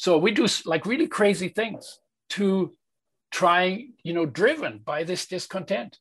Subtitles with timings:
[0.00, 2.00] So we do like really crazy things
[2.30, 2.74] to
[3.30, 5.98] try, you know, driven by this discontent,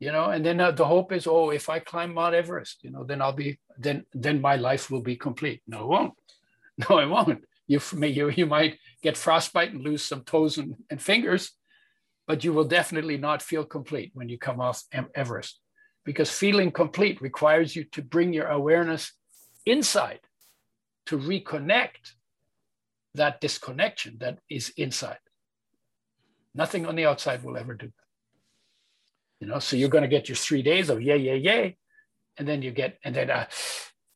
[0.00, 2.90] you know, and then uh, the hope is, oh, if I climb Mount Everest, you
[2.90, 5.62] know, then I'll be, then, then my life will be complete.
[5.68, 6.14] No, it won't.
[6.90, 7.44] No, it won't.
[7.68, 11.52] You, you, you might get frostbite and lose some toes and, and fingers,
[12.26, 14.82] but you will definitely not feel complete when you come off
[15.14, 15.60] Everest
[16.04, 19.12] because feeling complete requires you to bring your awareness
[19.64, 20.22] inside
[21.06, 22.16] to reconnect
[23.16, 25.18] that disconnection that is inside.
[26.54, 27.92] Nothing on the outside will ever do that.
[29.40, 31.76] You know, so you're going to get your three days of yay, yay, yay,
[32.38, 33.46] and then you get, and then I uh,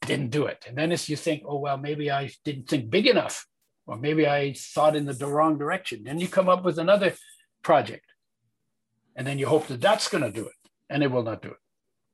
[0.07, 0.65] didn't do it.
[0.67, 3.47] And then as you think, oh, well, maybe I didn't think big enough,
[3.87, 6.05] or maybe I thought in the wrong direction.
[6.05, 7.15] Then you come up with another
[7.63, 8.07] project,
[9.15, 11.49] and then you hope that that's going to do it, and it will not do
[11.49, 11.57] it.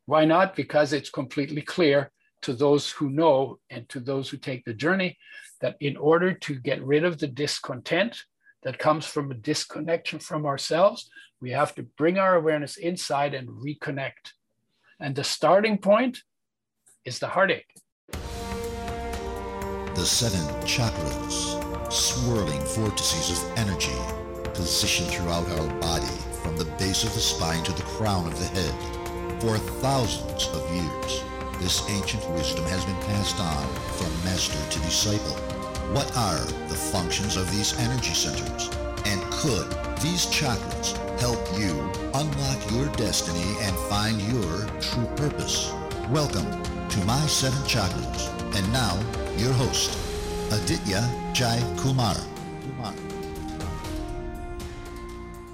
[0.06, 0.56] Why not?
[0.56, 2.10] Because it's completely clear
[2.46, 5.18] to those who know and to those who take the journey
[5.60, 8.22] that in order to get rid of the discontent
[8.62, 13.48] that comes from a disconnection from ourselves, we have to bring our awareness inside and
[13.48, 14.30] reconnect.
[15.00, 16.22] And the starting point
[17.04, 17.74] is the heartache.
[18.12, 21.60] The seven chakras,
[21.92, 23.98] swirling vortices of energy,
[24.54, 28.46] positioned throughout our body from the base of the spine to the crown of the
[28.46, 31.24] head for thousands of years.
[31.58, 35.34] This ancient wisdom has been passed on from master to disciple.
[35.94, 38.68] What are the functions of these energy centers?
[39.06, 41.80] And could these chakras help you
[42.12, 45.72] unlock your destiny and find your true purpose?
[46.10, 48.28] Welcome to My Seven Chakras.
[48.54, 48.94] And now,
[49.38, 49.98] your host,
[50.52, 52.16] Aditya Jai Kumar.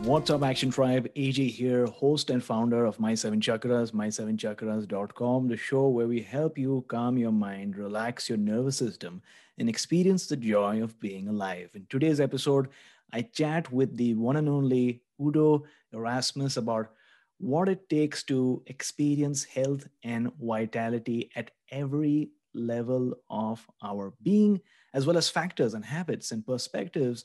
[0.03, 1.09] What's up, Action Tribe?
[1.15, 6.59] AJ here, host and founder of My Seven Chakras, my7chakras.com, the show where we help
[6.59, 9.23] you calm your mind, relax your nervous system,
[9.59, 11.71] and experience the joy of being alive.
[11.75, 12.71] In today's episode,
[13.13, 16.91] I chat with the one and only Udo Erasmus about
[17.39, 24.61] what it takes to experience health and vitality at every level of our being,
[24.95, 27.25] as well as factors and habits and perspectives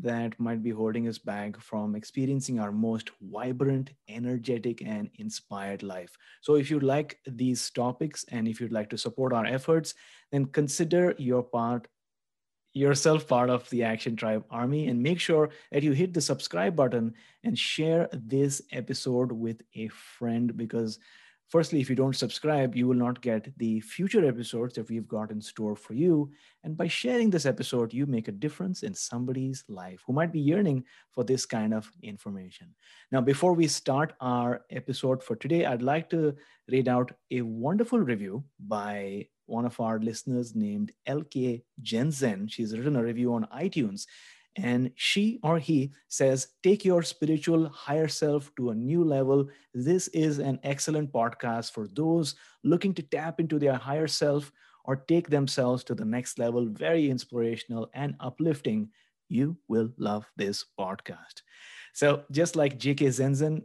[0.00, 6.16] that might be holding us back from experiencing our most vibrant, energetic, and inspired life.
[6.40, 9.94] So, if you like these topics and if you'd like to support our efforts,
[10.32, 11.88] then consider your part
[12.74, 16.74] yourself part of the action tribe army and make sure that you hit the subscribe
[16.74, 20.98] button and share this episode with a friend because
[21.54, 25.30] Firstly, if you don't subscribe, you will not get the future episodes that we've got
[25.30, 26.32] in store for you.
[26.64, 30.40] And by sharing this episode, you make a difference in somebody's life who might be
[30.40, 30.82] yearning
[31.12, 32.74] for this kind of information.
[33.12, 36.34] Now, before we start our episode for today, I'd like to
[36.72, 42.48] read out a wonderful review by one of our listeners named LK Jensen.
[42.48, 44.06] She's written a review on iTunes
[44.56, 49.48] and she or he says, Take your spiritual higher self to a new level.
[49.72, 54.52] This is an excellent podcast for those looking to tap into their higher self
[54.84, 56.66] or take themselves to the next level.
[56.66, 58.90] Very inspirational and uplifting.
[59.28, 61.42] You will love this podcast.
[61.92, 63.62] So, just like JK Zenzen,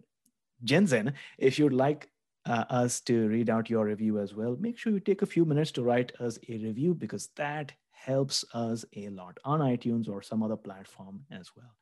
[0.64, 2.10] Jensen, if you'd like
[2.46, 5.46] uh, us to read out your review as well, make sure you take a few
[5.46, 7.74] minutes to write us a review because that
[8.06, 11.76] helps us a lot on iTunes or some other platform as well.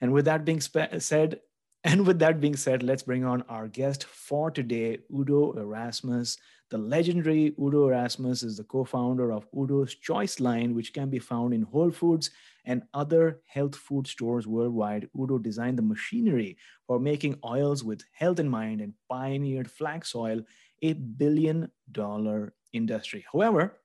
[0.00, 1.40] And with that being said,
[1.84, 6.38] and with that being said, let's bring on our guest for today, Udo Erasmus.
[6.70, 11.18] The legendary Udo Erasmus is the co founder of Udo's Choice line, which can be
[11.18, 12.30] found in Whole Foods
[12.64, 15.08] and other health food stores worldwide.
[15.18, 20.40] Udo designed the machinery for making oils with health in mind and pioneered flax oil,
[20.82, 23.24] a billion dollar industry.
[23.30, 23.78] However,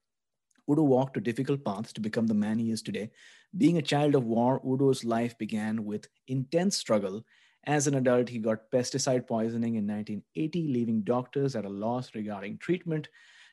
[0.69, 3.10] Udo walked a difficult path to become the man he is today.
[3.57, 7.25] Being a child of war, Udo's life began with intense struggle.
[7.66, 12.57] As an adult, he got pesticide poisoning in 1980, leaving doctors at a loss regarding
[12.60, 13.10] treatment.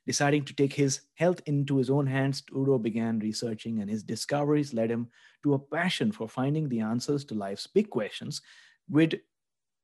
[0.07, 4.73] Deciding to take his health into his own hands, Udo began researching, and his discoveries
[4.73, 5.09] led him
[5.43, 8.41] to a passion for finding the answers to life's big questions,
[8.89, 9.15] with,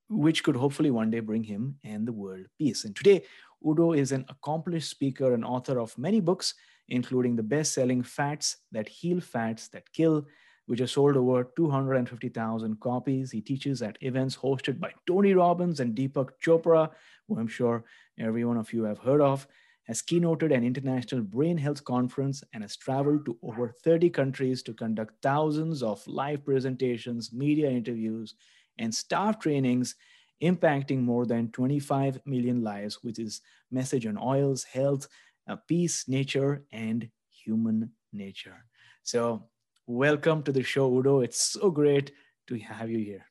[0.08, 2.85] which could hopefully one day bring him and the world peace.
[2.85, 3.25] And today,
[3.67, 6.55] Udo is an accomplished speaker and author of many books,
[6.92, 10.26] including the best selling Fats That Heal, Fats That Kill,
[10.66, 13.30] which has sold over 250,000 copies.
[13.32, 16.90] He teaches at events hosted by Tony Robbins and Deepak Chopra,
[17.26, 17.84] who I'm sure
[18.18, 19.48] every one of you have heard of,
[19.84, 24.74] has keynoted an international brain health conference, and has traveled to over 30 countries to
[24.74, 28.34] conduct thousands of live presentations, media interviews,
[28.78, 29.94] and staff trainings
[30.42, 33.40] impacting more than 25 million lives with his
[33.70, 35.08] message on oils, health,
[35.48, 38.64] uh, peace, nature, and human nature.
[39.02, 39.48] So,
[39.86, 41.20] welcome to the show, Udo.
[41.20, 42.12] It's so great
[42.48, 43.26] to have you here.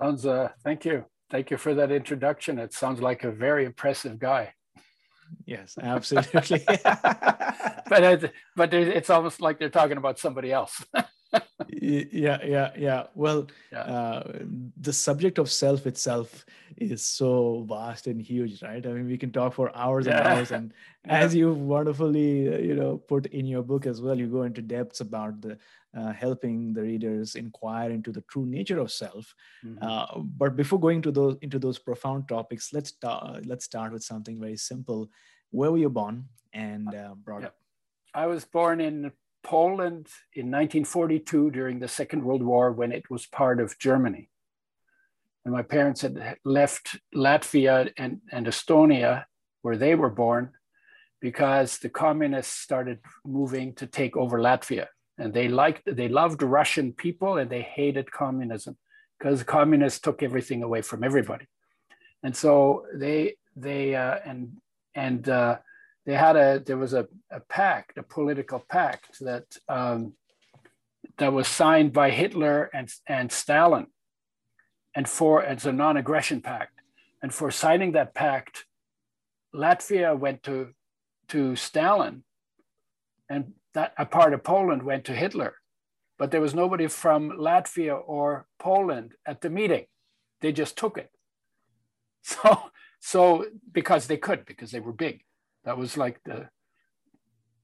[0.00, 1.04] Sounds, uh, thank you.
[1.30, 2.58] Thank you for that introduction.
[2.58, 4.54] It sounds like a very impressive guy.
[5.46, 6.62] Yes, absolutely.
[6.84, 10.84] but it, but it's almost like they're talking about somebody else.
[11.68, 13.80] yeah yeah yeah well yeah.
[13.80, 14.38] Uh,
[14.80, 16.44] the subject of self itself
[16.76, 20.18] is so vast and huge right i mean we can talk for hours yeah.
[20.18, 20.74] and hours and
[21.06, 21.18] yeah.
[21.18, 24.60] as you wonderfully uh, you know put in your book as well you go into
[24.60, 25.56] depths about the
[25.94, 29.34] uh, helping the readers inquire into the true nature of self
[29.64, 29.78] mm-hmm.
[29.82, 30.06] Uh,
[30.36, 34.40] but before going to those into those profound topics let's start let's start with something
[34.40, 35.08] very simple
[35.50, 37.56] where were you born and uh, brought up
[38.14, 39.10] i was born in
[39.42, 44.28] Poland in 1942 during the Second World War when it was part of Germany.
[45.44, 49.24] And my parents had left Latvia and, and Estonia,
[49.62, 50.50] where they were born,
[51.20, 54.86] because the communists started moving to take over Latvia.
[55.18, 58.76] And they liked, they loved Russian people and they hated communism
[59.18, 61.46] because communists took everything away from everybody.
[62.22, 64.56] And so they, they, uh, and,
[64.94, 65.58] and, uh,
[66.04, 70.14] they had a there was a, a pact, a political pact that um,
[71.18, 73.86] that was signed by Hitler and and Stalin,
[74.94, 76.80] and for it's a non-aggression pact,
[77.22, 78.64] and for signing that pact,
[79.54, 80.70] Latvia went to
[81.28, 82.24] to Stalin,
[83.28, 85.54] and that a part of Poland went to Hitler,
[86.18, 89.86] but there was nobody from Latvia or Poland at the meeting.
[90.40, 91.10] They just took it.
[92.24, 92.70] So
[93.00, 95.24] so because they could because they were big
[95.64, 96.48] that was like the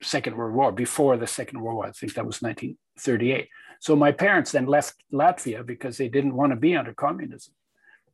[0.02, 1.86] Second World War, before the Second World War.
[1.86, 3.48] I think that was 1938.
[3.80, 7.54] So my parents then left Latvia because they didn't want to be under communism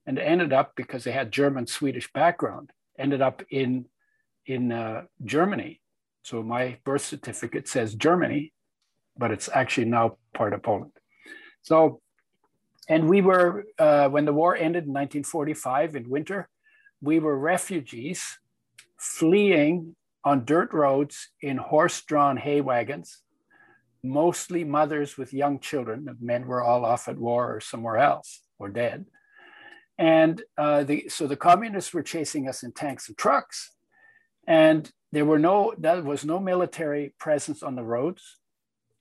[0.07, 3.87] and ended up, because they had German Swedish background, ended up in,
[4.47, 5.81] in uh, Germany.
[6.23, 8.53] So my birth certificate says Germany,
[9.17, 10.93] but it's actually now part of Poland.
[11.63, 12.01] So,
[12.89, 16.49] and we were, uh, when the war ended in 1945 in winter,
[17.01, 18.39] we were refugees
[19.05, 23.21] fleeing on dirt roads in horse drawn hay wagons,
[24.03, 26.07] mostly mothers with young children.
[26.07, 29.05] The men were all off at war or somewhere else or dead.
[29.99, 33.73] And uh, the, so the communists were chasing us in tanks and trucks.
[34.49, 38.39] And there were no, there was no military presence on the roads,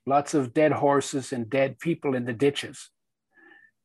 [0.05, 2.89] lots of dead horses and dead people in the ditches.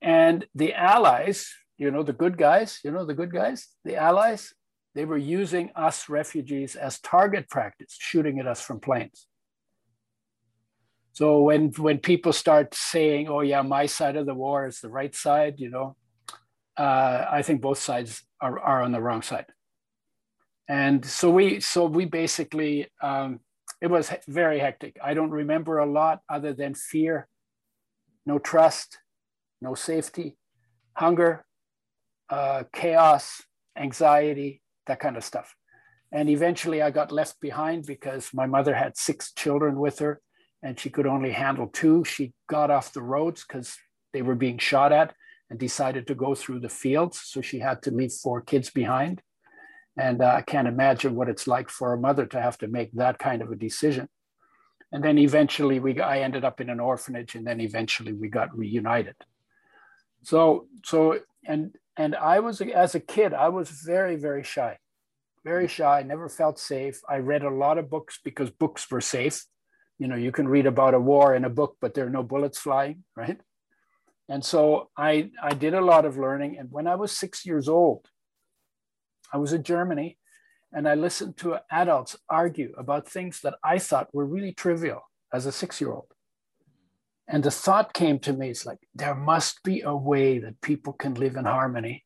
[0.03, 1.49] And the Allies,
[1.79, 4.53] you know, the good guys, you know, the good guys, the Allies,
[4.99, 9.29] they were using us refugees as target practice, shooting at us from planes.
[11.13, 14.89] So when when people start saying, "Oh yeah, my side of the war is the
[14.89, 15.95] right side," you know,
[16.77, 19.47] uh, I think both sides are, are on the wrong side.
[20.69, 23.39] And so we so we basically um,
[23.81, 24.99] it was very hectic.
[25.01, 27.29] I don't remember a lot other than fear,
[28.27, 28.99] no trust,
[29.61, 30.37] no safety,
[30.95, 31.45] hunger,
[32.29, 33.43] uh, chaos,
[33.77, 35.55] anxiety, that kind of stuff.
[36.11, 40.21] And eventually I got left behind because my mother had six children with her
[40.63, 42.05] and she could only handle two.
[42.05, 43.77] She got off the roads because
[44.13, 45.15] they were being shot at
[45.51, 47.21] and decided to go through the fields.
[47.21, 49.23] So she had to leave four kids behind.
[49.97, 52.93] And uh, I can't imagine what it's like for a mother to have to make
[52.93, 54.09] that kind of a decision.
[54.93, 58.57] And then eventually we, I ended up in an orphanage and then eventually we got
[58.57, 59.17] reunited.
[60.23, 64.79] So, so, and and I was, as a kid, I was very, very shy,
[65.45, 65.71] very mm.
[65.71, 67.01] shy, never felt safe.
[67.09, 69.45] I read a lot of books because books were safe.
[69.99, 72.23] You know, you can read about a war in a book, but there are no
[72.23, 73.41] bullets flying, right?
[74.29, 76.57] And so I, I did a lot of learning.
[76.57, 78.07] And when I was six years old,
[79.33, 80.19] I was in Germany
[80.73, 85.03] and I listened to adults argue about things that I thought were really trivial
[85.33, 86.13] as a six year old.
[87.29, 90.95] And the thought came to me it's like, there must be a way that people
[90.95, 92.05] can live in harmony.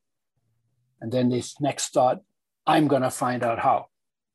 [1.01, 2.21] And then this next thought,
[2.67, 3.87] I'm going to find out how.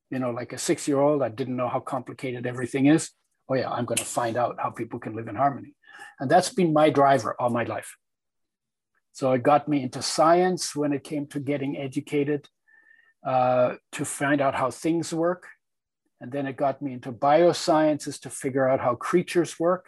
[0.09, 3.11] You know, like a six year old, I didn't know how complicated everything is.
[3.49, 5.75] Oh, yeah, I'm going to find out how people can live in harmony.
[6.19, 7.97] And that's been my driver all my life.
[9.11, 12.47] So it got me into science when it came to getting educated
[13.25, 15.47] uh, to find out how things work.
[16.21, 19.85] And then it got me into biosciences to figure out how creatures work.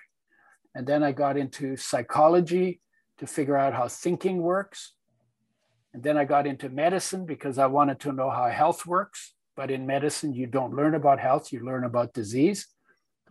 [0.76, 2.82] And then I got into psychology
[3.18, 4.94] to figure out how thinking works.
[5.94, 9.34] And then I got into medicine because I wanted to know how health works.
[9.56, 12.68] But in medicine, you don't learn about health, you learn about disease.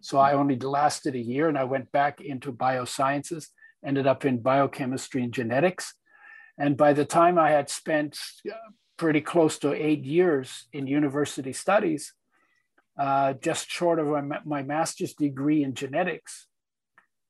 [0.00, 3.46] So I only lasted a year and I went back into biosciences,
[3.84, 5.94] ended up in biochemistry and genetics.
[6.58, 8.18] And by the time I had spent
[8.48, 8.54] uh,
[8.96, 12.12] pretty close to eight years in university studies,
[12.98, 16.48] uh, just short of my, my master's degree in genetics,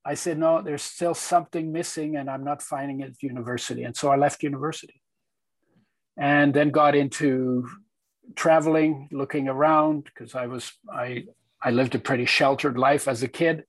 [0.09, 3.83] I said, no, there's still something missing and I'm not finding it at university.
[3.83, 5.03] And so I left university
[6.17, 7.69] and then got into
[8.35, 11.25] traveling, looking around because I was, I,
[11.63, 13.65] I lived a pretty sheltered life as a kid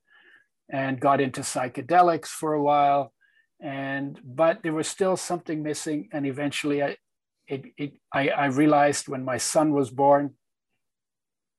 [0.69, 3.11] and got into psychedelics for a while.
[3.59, 6.07] And, but there was still something missing.
[6.13, 6.95] And eventually I,
[7.49, 10.35] it, it, I, I realized when my son was born,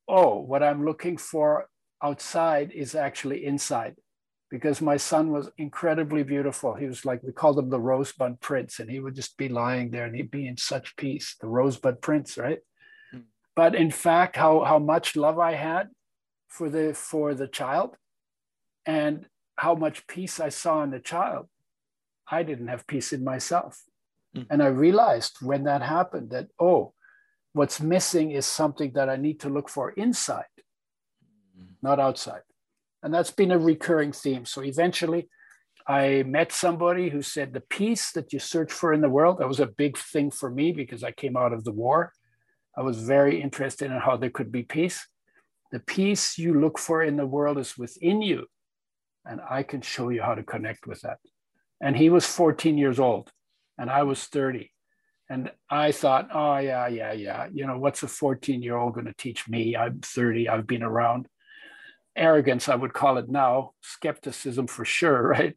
[0.09, 1.69] oh, what I'm looking for
[2.03, 3.97] outside is actually inside
[4.50, 6.75] because my son was incredibly beautiful.
[6.75, 9.90] He was like, we called him the Rosebud Prince, and he would just be lying
[9.90, 12.59] there and he'd be in such peace, the Rosebud Prince, right?
[13.14, 13.23] Mm.
[13.54, 15.88] But in fact, how, how much love I had
[16.49, 17.97] for the for the child
[18.85, 21.47] and how much peace I saw in the child,
[22.28, 23.85] I didn't have peace in myself.
[24.37, 24.47] Mm.
[24.50, 26.92] And I realized when that happened that, oh,
[27.52, 30.57] what's missing is something that I need to look for inside,
[31.57, 31.69] mm.
[31.83, 32.42] not outside.
[33.02, 34.45] And that's been a recurring theme.
[34.45, 35.28] So eventually,
[35.87, 39.49] I met somebody who said the peace that you search for in the world, that
[39.49, 42.12] was a big thing for me because I came out of the war.
[42.76, 45.07] I was very interested in how there could be peace.
[45.73, 48.47] The peace you look for in the world is within you.
[49.25, 51.19] And I can show you how to connect with that.
[51.80, 53.30] And he was 14 years old
[53.78, 54.71] and I was 30.
[55.28, 57.47] And I thought, oh, yeah, yeah, yeah.
[57.52, 59.76] You know, what's a 14 year old going to teach me?
[59.76, 61.28] I'm 30, I've been around
[62.17, 65.57] arrogance, I would call it now, skepticism for sure, right?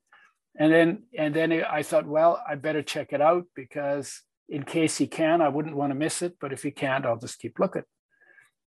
[0.56, 4.98] And then and then I thought, well, I better check it out because in case
[4.98, 6.36] he can, I wouldn't want to miss it.
[6.40, 7.84] But if he can't, I'll just keep looking.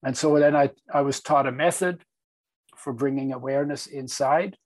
[0.05, 2.03] And so then I, I was taught a method
[2.77, 4.57] for bringing awareness inside.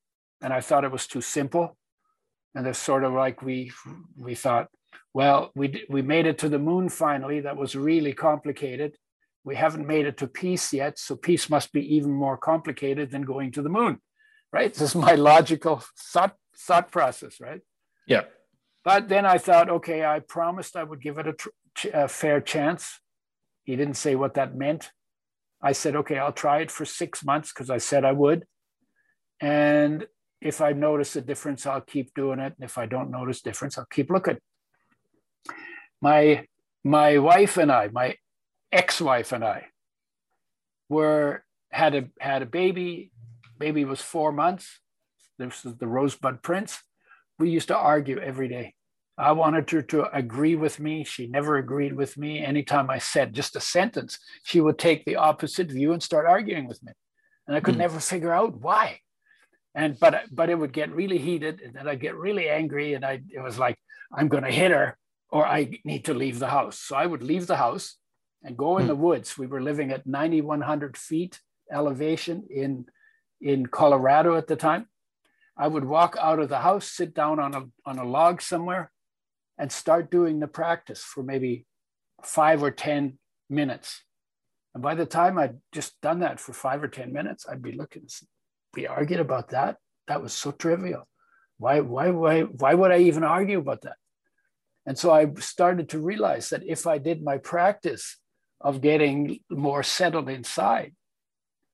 [0.42, 1.76] And I thought it was too simple.
[2.54, 3.72] And it's sort of like we
[4.18, 4.68] we thought,
[5.14, 7.40] well, we we made it to the moon finally.
[7.40, 8.96] That was really complicated
[9.46, 13.22] we haven't made it to peace yet, so peace must be even more complicated than
[13.22, 14.00] going to the moon,
[14.52, 14.74] right?
[14.78, 17.60] This is my logical thought thought process, right?
[18.08, 18.24] Yeah.
[18.84, 22.40] But then I thought, okay, I promised I would give it a, tr- a fair
[22.40, 23.00] chance.
[23.62, 24.90] He didn't say what that meant.
[25.62, 28.44] I said, okay, I'll try it for six months because I said I would.
[29.40, 30.06] And
[30.40, 32.54] if I notice a difference, I'll keep doing it.
[32.58, 34.38] And if I don't notice difference, I'll keep looking.
[36.00, 36.46] My
[36.84, 38.16] my wife and I, my
[38.72, 39.66] ex-wife and I
[40.88, 43.10] were had a had a baby.
[43.58, 44.80] Baby was four months.
[45.38, 46.82] This is the Rosebud Prince.
[47.38, 48.74] We used to argue every day.
[49.18, 51.04] I wanted her to agree with me.
[51.04, 52.44] She never agreed with me.
[52.44, 56.68] Anytime I said just a sentence, she would take the opposite view and start arguing
[56.68, 56.92] with me.
[57.46, 57.78] And I could mm.
[57.78, 59.00] never figure out why.
[59.74, 63.04] And but but it would get really heated, and then I'd get really angry, and
[63.04, 63.76] I it was like
[64.12, 64.96] I'm going to hit her,
[65.30, 66.78] or I need to leave the house.
[66.78, 67.96] So I would leave the house,
[68.46, 68.88] and go in hmm.
[68.88, 69.36] the woods.
[69.36, 72.86] We were living at 9,100 feet elevation in,
[73.40, 74.86] in Colorado at the time.
[75.58, 78.92] I would walk out of the house, sit down on a, on a log somewhere,
[79.58, 81.66] and start doing the practice for maybe
[82.22, 83.18] five or 10
[83.50, 84.02] minutes.
[84.74, 87.72] And by the time I'd just done that for five or 10 minutes, I'd be
[87.72, 88.06] looking,
[88.74, 89.78] we argued about that.
[90.06, 91.08] That was so trivial.
[91.58, 93.96] Why, why, why, why would I even argue about that?
[94.84, 98.18] And so I started to realize that if I did my practice
[98.60, 100.94] of getting more settled inside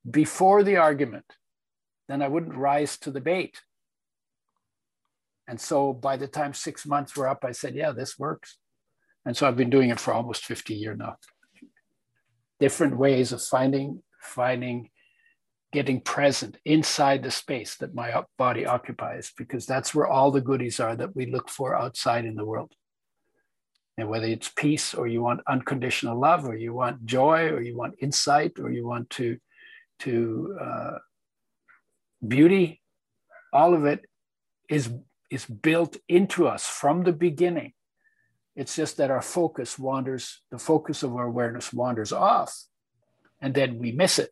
[0.08, 1.26] before the argument,
[2.08, 3.60] then I wouldn't rise to the bait.
[5.48, 8.58] And so by the time six months were up, I said, yeah, this works.
[9.24, 11.16] And so I've been doing it for almost 50 years now.
[12.58, 14.90] Different ways of finding, finding,
[15.72, 20.80] getting present inside the space that my body occupies, because that's where all the goodies
[20.80, 22.72] are that we look for outside in the world.
[23.99, 27.76] And whether it's peace or you want unconditional love or you want joy or you
[27.76, 29.38] want insight or you want to,
[30.00, 30.99] to uh,
[32.26, 32.80] beauty,
[33.52, 34.06] all of it
[34.68, 34.90] is,
[35.30, 37.75] is built into us from the beginning.
[38.56, 42.64] It's just that our focus wanders, the focus of our awareness wanders off,
[43.40, 44.30] and then we miss it.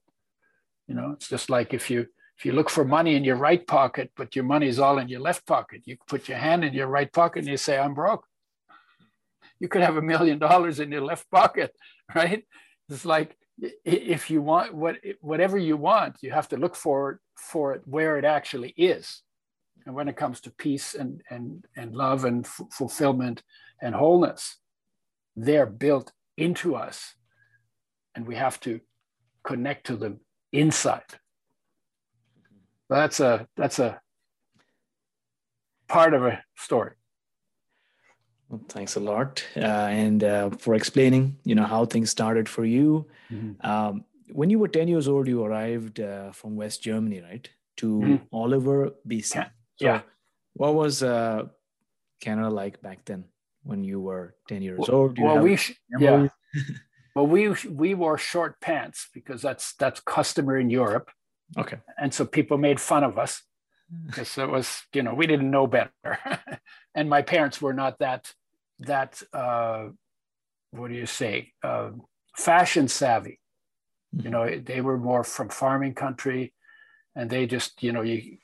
[0.87, 3.67] You know, it's just like if you if you look for money in your right
[3.67, 6.73] pocket, but your money is all in your left pocket, you put your hand in
[6.73, 8.25] your right pocket and you say, I'm broke.
[9.61, 11.75] You could have a million dollars in your left pocket,
[12.15, 12.45] right?
[12.89, 13.37] It's like
[13.85, 17.83] if you want what whatever you want, you have to look for it for it
[17.85, 19.23] where it actually is.
[19.87, 23.43] And when it comes to peace and and and love and f- fulfillment
[23.83, 24.57] and wholeness,
[25.37, 27.15] they're built into us,
[28.15, 28.81] and we have to
[29.45, 30.21] connect to them
[30.53, 31.19] inside.
[32.89, 34.01] That's a that's a
[35.89, 36.95] part of a story.
[38.51, 42.65] Well, thanks a lot, uh, and uh, for explaining, you know, how things started for
[42.65, 43.07] you.
[43.33, 43.65] Mm-hmm.
[43.65, 47.87] Um, when you were ten years old, you arrived uh, from West Germany, right, to
[47.87, 48.17] mm-hmm.
[48.33, 49.37] Oliver, BC.
[49.37, 49.45] Yeah.
[49.77, 50.01] So yeah.
[50.55, 51.45] What was uh,
[52.21, 53.25] Canada like back then
[53.63, 55.19] when you were ten years well, old?
[55.23, 55.57] well, we
[56.01, 56.27] yeah.
[57.15, 61.13] well, we we wore short pants because that's that's customary in Europe.
[61.57, 61.79] Okay.
[61.99, 63.43] And so people made fun of us
[64.07, 65.91] because it was, you know, we didn't know better.
[66.95, 68.33] and my parents were not that,
[68.81, 69.89] that, uh,
[70.73, 71.91] what do you say, uh,
[72.37, 73.41] fashion savvy.
[74.15, 74.25] Mm-hmm.
[74.25, 76.53] You know, they were more from farming country
[77.15, 78.39] and they just, you know, you,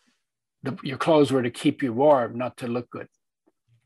[0.63, 3.09] the, your clothes were to keep you warm, not to look good.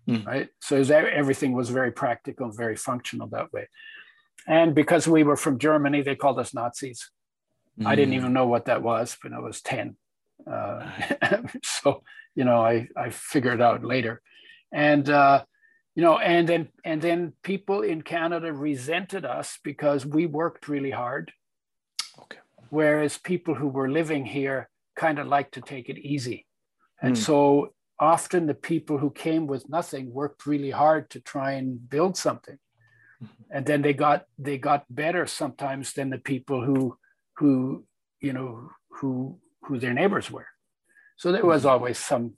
[0.09, 0.27] Mm.
[0.27, 0.49] Right.
[0.61, 3.69] So was, everything was very practical, very functional that way.
[4.49, 7.11] And because we were from Germany, they called us Nazis.
[7.79, 7.87] Mm.
[7.87, 8.17] I didn't mm.
[8.17, 9.97] even know what that was when I was 10.
[10.51, 10.91] Uh,
[11.63, 12.03] so,
[12.35, 14.23] you know, I, I figured out later.
[14.73, 15.45] And, uh,
[15.95, 20.91] you know, and then, and then people in Canada resented us because we worked really
[20.91, 21.33] hard.
[22.23, 22.39] Okay.
[22.71, 26.47] Whereas people who were living here kind of liked to take it easy.
[27.03, 27.19] And mm.
[27.19, 32.17] so often the people who came with nothing worked really hard to try and build
[32.17, 32.59] something.
[33.23, 33.43] Mm-hmm.
[33.51, 36.97] And then they got they got better sometimes than the people who
[37.37, 37.85] who
[38.21, 40.47] you know who who their neighbors were.
[41.17, 41.71] So there was mm-hmm.
[41.71, 42.35] always some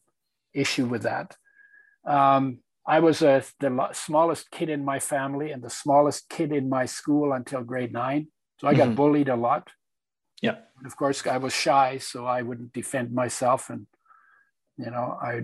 [0.52, 1.36] issue with that.
[2.04, 6.68] Um, I was a, the smallest kid in my family and the smallest kid in
[6.68, 8.28] my school until grade nine.
[8.60, 8.96] So I got mm-hmm.
[8.96, 9.68] bullied a lot.
[10.40, 10.56] Yeah.
[10.78, 13.86] And of course, I was shy, so I wouldn't defend myself, and
[14.76, 15.42] you know, I,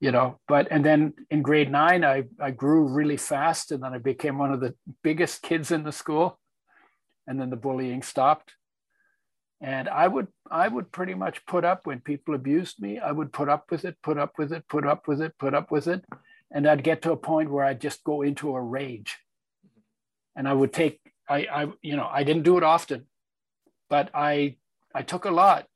[0.00, 3.92] you know, but and then in grade nine, I I grew really fast, and then
[3.92, 6.38] I became one of the biggest kids in the school
[7.26, 8.54] and then the bullying stopped
[9.64, 13.32] and i would i would pretty much put up when people abused me i would
[13.32, 15.86] put up with it put up with it put up with it put up with
[15.86, 16.04] it.
[16.50, 19.16] And i'd get to a point where i'd just go into a rage.
[20.36, 23.06] And i would take i i you know i didn't do it often
[23.88, 24.56] but i
[24.94, 25.66] i took a lot.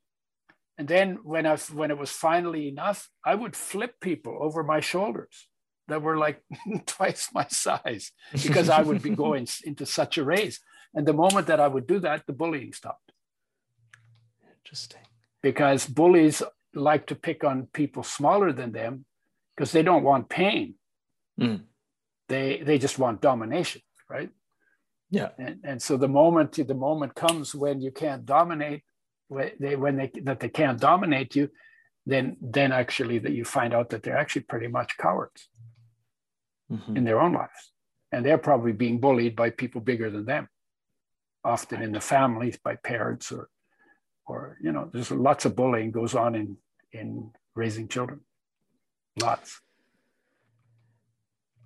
[0.77, 4.81] And then when i when it was finally enough i would flip people over my
[4.91, 5.35] shoulders
[5.87, 6.43] that were like
[6.85, 8.11] twice my size
[8.45, 10.59] because i would be going into such a rage.
[10.95, 13.08] And the moment that I would do that, the bullying stopped.
[14.69, 15.01] Interesting.
[15.41, 16.43] Because bullies
[16.75, 19.05] like to pick on people smaller than them
[19.55, 20.75] because they don't want pain.
[21.41, 21.63] Mm.
[22.27, 24.29] They they just want domination, right?
[25.09, 25.29] Yeah.
[25.39, 28.83] And, and so the moment the moment comes when you can't dominate,
[29.27, 31.49] when they when they that they can't dominate you,
[32.05, 35.49] then then actually that you find out that they're actually pretty much cowards
[36.71, 36.95] mm-hmm.
[36.95, 37.71] in their own lives,
[38.11, 40.47] and they're probably being bullied by people bigger than them
[41.43, 43.49] often in the families by parents or
[44.29, 46.57] or you know there's lots of bullying goes on in
[46.91, 48.19] in raising children
[49.21, 49.61] lots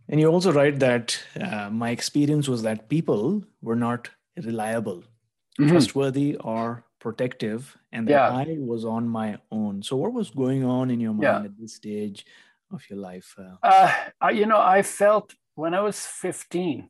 [0.10, 4.10] and you also write that uh, my experience was that people were not
[4.44, 5.70] reliable mm-hmm.
[5.70, 8.38] trustworthy or protective and that yeah.
[8.38, 11.44] i was on my own so what was going on in your mind yeah.
[11.44, 12.26] at this stage
[12.72, 16.90] of your life uh, uh, I, you know i felt when i was 15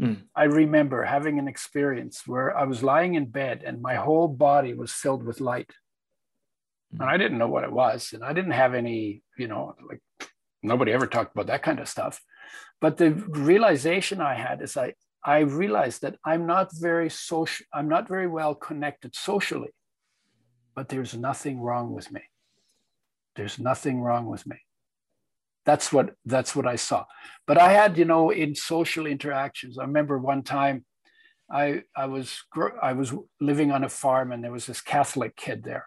[0.00, 0.22] Mm.
[0.34, 4.72] I remember having an experience where I was lying in bed and my whole body
[4.72, 5.72] was filled with light.
[6.94, 7.00] Mm.
[7.00, 8.12] And I didn't know what it was.
[8.14, 10.00] And I didn't have any, you know, like
[10.62, 12.20] nobody ever talked about that kind of stuff.
[12.80, 17.88] But the realization I had is I, I realized that I'm not very social, I'm
[17.88, 19.70] not very well connected socially,
[20.74, 22.22] but there's nothing wrong with me.
[23.36, 24.56] There's nothing wrong with me
[25.64, 27.04] that's what that's what I saw.
[27.46, 29.78] But I had, you know, in social interactions.
[29.78, 30.84] I remember one time,
[31.50, 32.42] I I was
[32.82, 35.86] I was living on a farm, and there was this Catholic kid there,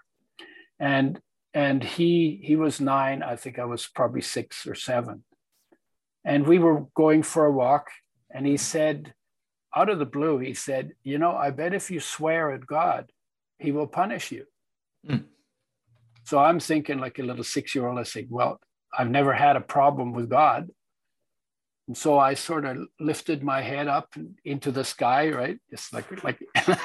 [0.79, 1.19] and
[1.53, 3.23] and he he was nine.
[3.23, 5.23] I think I was probably six or seven,
[6.25, 7.87] And we were going for a walk,
[8.31, 9.13] and he said,
[9.75, 13.11] out of the blue, he said, You know, I bet if you swear at God,
[13.59, 14.45] he will punish you.
[15.07, 15.25] Mm.
[16.25, 18.59] So I'm thinking, like a little six year old, I said, Well,
[18.97, 20.69] I've never had a problem with God.
[21.87, 25.59] And so I sort of lifted my head up into the sky, right?
[25.69, 26.39] Just like, like,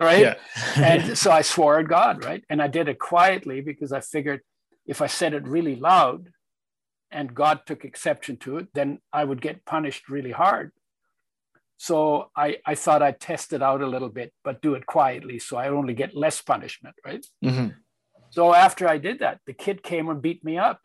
[0.00, 0.36] right?
[0.76, 2.44] And so I swore at God, right?
[2.48, 4.42] And I did it quietly because I figured
[4.86, 6.28] if I said it really loud
[7.10, 10.70] and God took exception to it, then I would get punished really hard.
[11.76, 15.40] So I, I thought I'd test it out a little bit, but do it quietly
[15.40, 17.26] so I only get less punishment, right?
[17.44, 17.68] Mm-hmm.
[18.30, 20.80] So after I did that, the kid came and beat me up.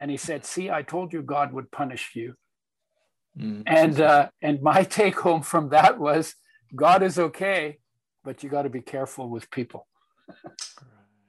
[0.00, 2.34] And he said, See, I told you God would punish you.
[3.38, 3.62] Mm-hmm.
[3.66, 6.34] And uh, and my take home from that was
[6.74, 7.78] God is okay,
[8.24, 9.86] but you got to be careful with people.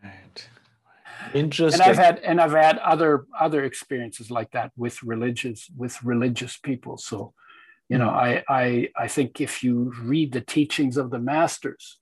[0.03, 0.49] right.
[1.33, 1.81] Interesting.
[1.81, 6.57] And I've had and I've had other other experiences like that with religious with religious
[6.57, 6.97] people.
[6.97, 7.33] So
[7.89, 11.99] you know I, I i think if you read the teachings of the masters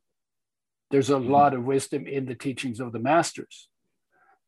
[0.92, 1.32] there's a mm-hmm.
[1.32, 3.70] lot of wisdom in the teachings of the masters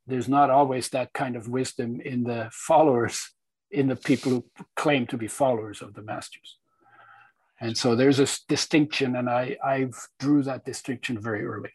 [0.08, 3.32] there's not always that kind of wisdom in the followers
[3.70, 6.58] in the people who claim to be followers of the masters
[7.60, 9.88] and so there's a distinction and i i
[10.20, 11.72] drew that distinction very early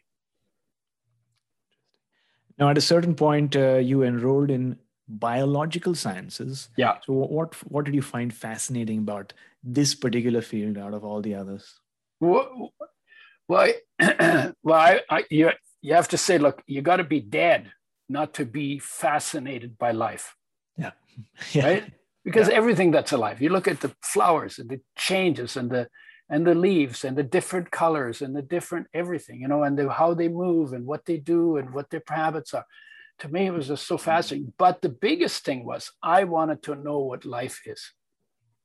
[2.57, 6.69] now at a certain point uh, you enrolled in biological sciences.
[6.77, 6.97] Yeah.
[7.05, 11.35] So what what did you find fascinating about this particular field out of all the
[11.35, 11.79] others?
[12.19, 12.73] Well,
[13.47, 17.19] well, I, well, I, I, you you have to say, look, you got to be
[17.19, 17.71] dead
[18.13, 20.35] not to be fascinated by life.
[20.77, 20.91] Yeah.
[21.51, 21.65] yeah.
[21.65, 21.93] Right.
[22.23, 22.55] Because yeah.
[22.55, 25.89] everything that's alive, you look at the flowers and the changes and the
[26.29, 29.91] and the leaves and the different colors and the different everything, you know, and the,
[29.91, 32.65] how they move and what they do and what their habits are
[33.19, 34.53] to me, it was just so fascinating.
[34.57, 37.91] But the biggest thing was I wanted to know what life is.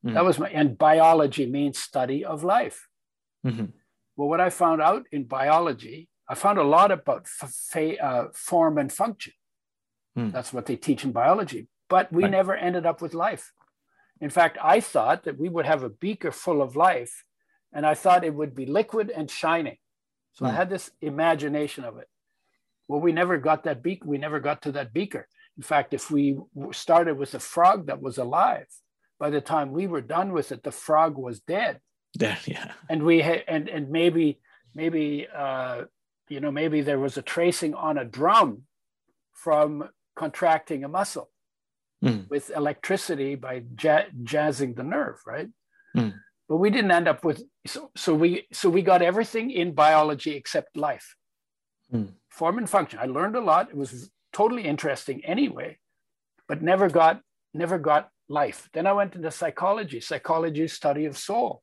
[0.05, 0.15] Mm-hmm.
[0.15, 2.89] That was my, and biology means study of life.
[3.47, 3.67] Mm-hmm.
[4.17, 8.79] Well, what I found out in biology, I found a lot about f- uh, form
[8.79, 9.33] and function.
[10.17, 10.33] Mm.
[10.33, 11.69] That's what they teach in biology.
[11.89, 12.31] But we right.
[12.31, 13.53] never ended up with life.
[14.21, 17.25] In fact, I thought that we would have a beaker full of life,
[17.73, 19.77] and I thought it would be liquid and shining.
[20.35, 20.49] So mm.
[20.49, 22.09] I had this imagination of it.
[22.89, 24.05] Well, we never got that beak.
[24.05, 25.29] We never got to that beaker.
[25.57, 26.39] In fact, if we
[26.73, 28.67] started with a frog that was alive,
[29.19, 31.81] by the time we were done with it, the frog was dead.
[32.19, 32.73] Yeah, yeah.
[32.89, 34.41] And we had, and and maybe
[34.75, 35.85] maybe uh,
[36.29, 38.63] you know maybe there was a tracing on a drum
[39.33, 41.31] from contracting a muscle
[42.05, 42.29] mm.
[42.29, 45.49] with electricity by ja- jazzing the nerve, right?
[45.97, 46.15] Mm.
[46.49, 50.35] But we didn't end up with so so we so we got everything in biology
[50.35, 51.17] except life.
[51.93, 53.01] Mm form and function.
[53.01, 53.71] I learned a lot.
[53.71, 55.79] It was totally interesting anyway,
[56.47, 57.21] but never got
[57.53, 58.69] never got life.
[58.73, 60.01] Then I went into psychology.
[60.01, 61.63] Psychology study of soul.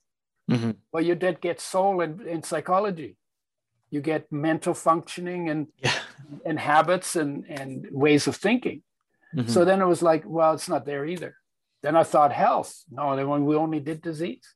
[0.52, 0.72] Mm-hmm.
[0.92, 3.16] Well, you did get soul in, in psychology.
[3.90, 5.94] You get mental functioning and yeah.
[6.46, 8.82] and habits and and ways of thinking.
[9.36, 9.50] Mm-hmm.
[9.50, 11.36] So then it was like, well, it's not there either.
[11.84, 12.84] Then I thought health.
[12.90, 14.56] No, then we only did disease.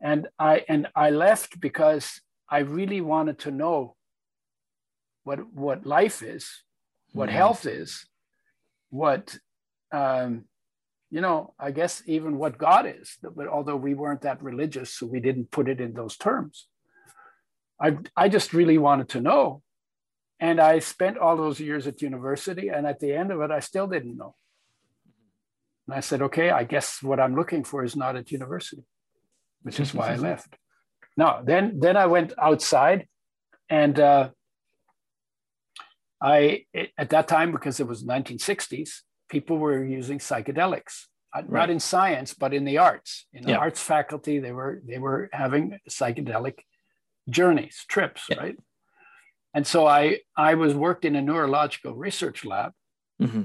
[0.00, 3.96] And I and I left because I really wanted to know
[5.24, 6.48] what what life is,
[7.12, 7.36] what mm-hmm.
[7.36, 8.06] health is,
[8.90, 9.38] what
[9.92, 10.44] um,
[11.10, 13.16] you know, I guess even what God is.
[13.22, 16.66] But although we weren't that religious, so we didn't put it in those terms.
[17.80, 19.62] I I just really wanted to know,
[20.40, 23.60] and I spent all those years at university, and at the end of it, I
[23.60, 24.34] still didn't know.
[25.86, 28.82] And I said, okay, I guess what I'm looking for is not at university,
[29.62, 30.56] which is why I left.
[31.16, 33.06] No, then, then I went outside,
[33.70, 34.30] and uh,
[36.20, 36.64] I
[36.98, 41.60] at that time because it was 1960s, people were using psychedelics, uh, right.
[41.60, 43.26] not in science but in the arts.
[43.32, 43.58] In the yeah.
[43.58, 46.58] arts faculty, they were they were having psychedelic
[47.28, 48.36] journeys, trips, yeah.
[48.38, 48.56] right?
[49.54, 52.72] And so I I was worked in a neurological research lab,
[53.20, 53.44] mm-hmm.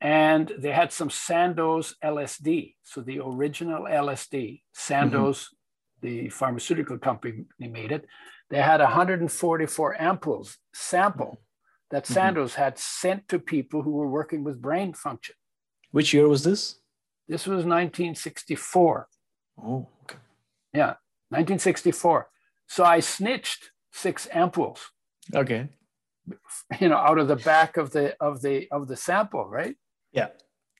[0.00, 6.06] and they had some Sandoz LSD, so the original LSD, Sandoz, mm-hmm.
[6.06, 8.06] the pharmaceutical company made it.
[8.50, 11.42] They had 144 ampoules sample
[11.90, 12.14] that mm-hmm.
[12.14, 12.62] Sandoz mm-hmm.
[12.62, 15.34] had sent to people who were working with brain function.
[15.90, 16.78] Which year was this?
[17.28, 19.08] This was 1964.
[19.62, 20.18] Oh, okay.
[20.72, 20.94] Yeah,
[21.30, 22.28] 1964.
[22.68, 24.80] So I snitched six ampoules.
[25.34, 25.68] Okay.
[26.78, 29.76] You know, out of the back of the of the of the sample, right?
[30.12, 30.28] Yeah.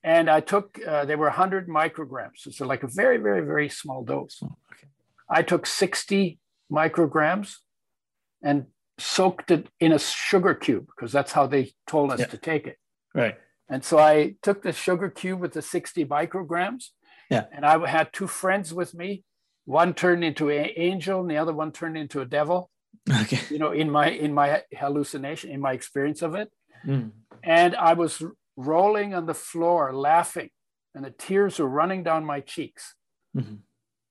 [0.04, 4.04] And I took uh, they were 100 micrograms, so like a very very very small
[4.04, 4.38] dose.
[4.42, 4.88] Oh, okay.
[5.30, 6.38] I took 60
[6.70, 7.56] micrograms
[8.42, 8.66] and
[8.98, 12.26] soaked it in a sugar cube because that's how they told us yeah.
[12.26, 12.76] to take it.
[13.14, 13.36] Right.
[13.68, 16.90] And so I took the sugar cube with the 60 micrograms.
[17.30, 17.44] Yeah.
[17.52, 19.24] And I had two friends with me.
[19.68, 22.70] One turned into an angel and the other one turned into a devil.
[23.22, 23.40] Okay.
[23.50, 26.50] You know, in my in my hallucination, in my experience of it.
[26.86, 27.10] Mm.
[27.44, 28.22] And I was
[28.56, 30.50] rolling on the floor laughing,
[30.94, 32.94] and the tears were running down my cheeks
[33.36, 33.58] Mhm.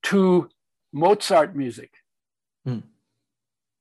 [0.03, 0.49] to
[0.93, 1.91] Mozart music.
[2.67, 2.83] Mm.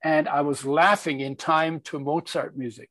[0.02, 2.90] And I was laughing in time to Mozart music.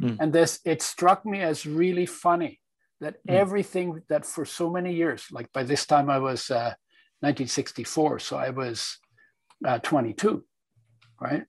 [0.00, 0.16] Mm.
[0.20, 2.60] And this, it struck me as really funny
[3.00, 3.34] that Mm.
[3.42, 6.74] everything that for so many years, like by this time I was uh,
[7.24, 8.98] 1964, so I was
[9.66, 10.44] uh, 22,
[11.20, 11.44] right?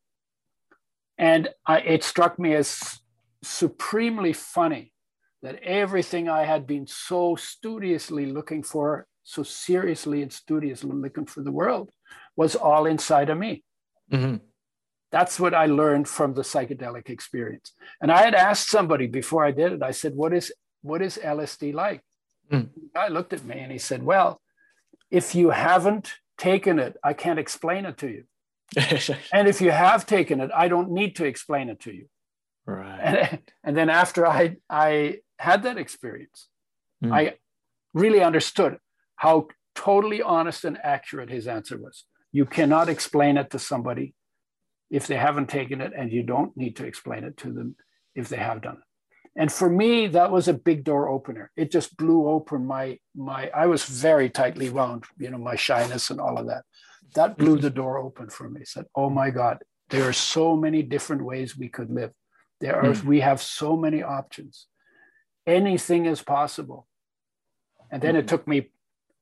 [1.18, 3.00] And I, it struck me as
[3.44, 4.94] supremely funny
[5.42, 11.42] that everything I had been so studiously looking for, so seriously and studiously looking for
[11.42, 11.92] the world,
[12.38, 13.64] was all inside of me.
[14.12, 14.40] Mhm.
[15.12, 17.74] That's what I learned from the psychedelic experience.
[18.02, 21.20] And I had asked somebody before I did it, I said, What is what is
[21.22, 22.02] LSD like?
[22.52, 22.70] Mm.
[22.74, 24.42] The guy looked at me and he said, Well,
[25.12, 28.24] if you haven't taken it, I can't explain it to you.
[29.32, 32.08] And if you have taken it, I don't need to explain it to you.
[32.66, 33.00] right.
[33.00, 36.50] And, and then after I, I had that experience,
[37.04, 37.14] Mm.
[37.14, 37.34] I
[37.94, 38.78] really understood
[39.16, 42.06] how totally honest and accurate his answer was.
[42.32, 44.14] You cannot explain it to somebody
[44.90, 47.76] if they haven't taken it, and you don't need to explain it to them
[48.14, 48.85] if they have done it.
[49.36, 51.52] And for me, that was a big door opener.
[51.58, 53.50] It just blew open my my.
[53.50, 56.64] I was very tightly wound, you know, my shyness and all of that.
[57.16, 58.62] That blew the door open for me.
[58.64, 59.58] Said, "Oh my God,
[59.90, 62.12] there are so many different ways we could live.
[62.62, 63.08] There are hmm.
[63.08, 64.68] we have so many options.
[65.46, 66.88] Anything is possible."
[67.92, 68.28] And then it hmm.
[68.28, 68.72] took me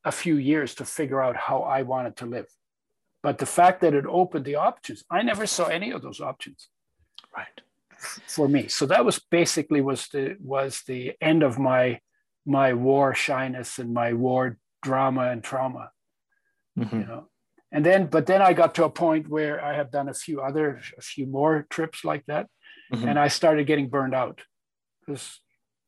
[0.06, 2.48] a few years to figure out how I wanted to live.
[3.24, 6.70] But the fact that it opened the options, I never saw any of those options
[7.36, 7.62] right.
[8.28, 8.68] For me.
[8.68, 12.00] So that was basically was the was the end of my
[12.46, 15.92] my war shyness and my war drama and trauma,
[16.78, 16.94] Mhm.
[16.94, 17.30] you know.
[17.72, 20.42] And then, but then I got to a point where I have done a few
[20.42, 22.48] other, a few more trips like that,
[22.94, 23.08] Mhm.
[23.08, 24.44] and I started getting burned out,
[25.00, 25.40] because,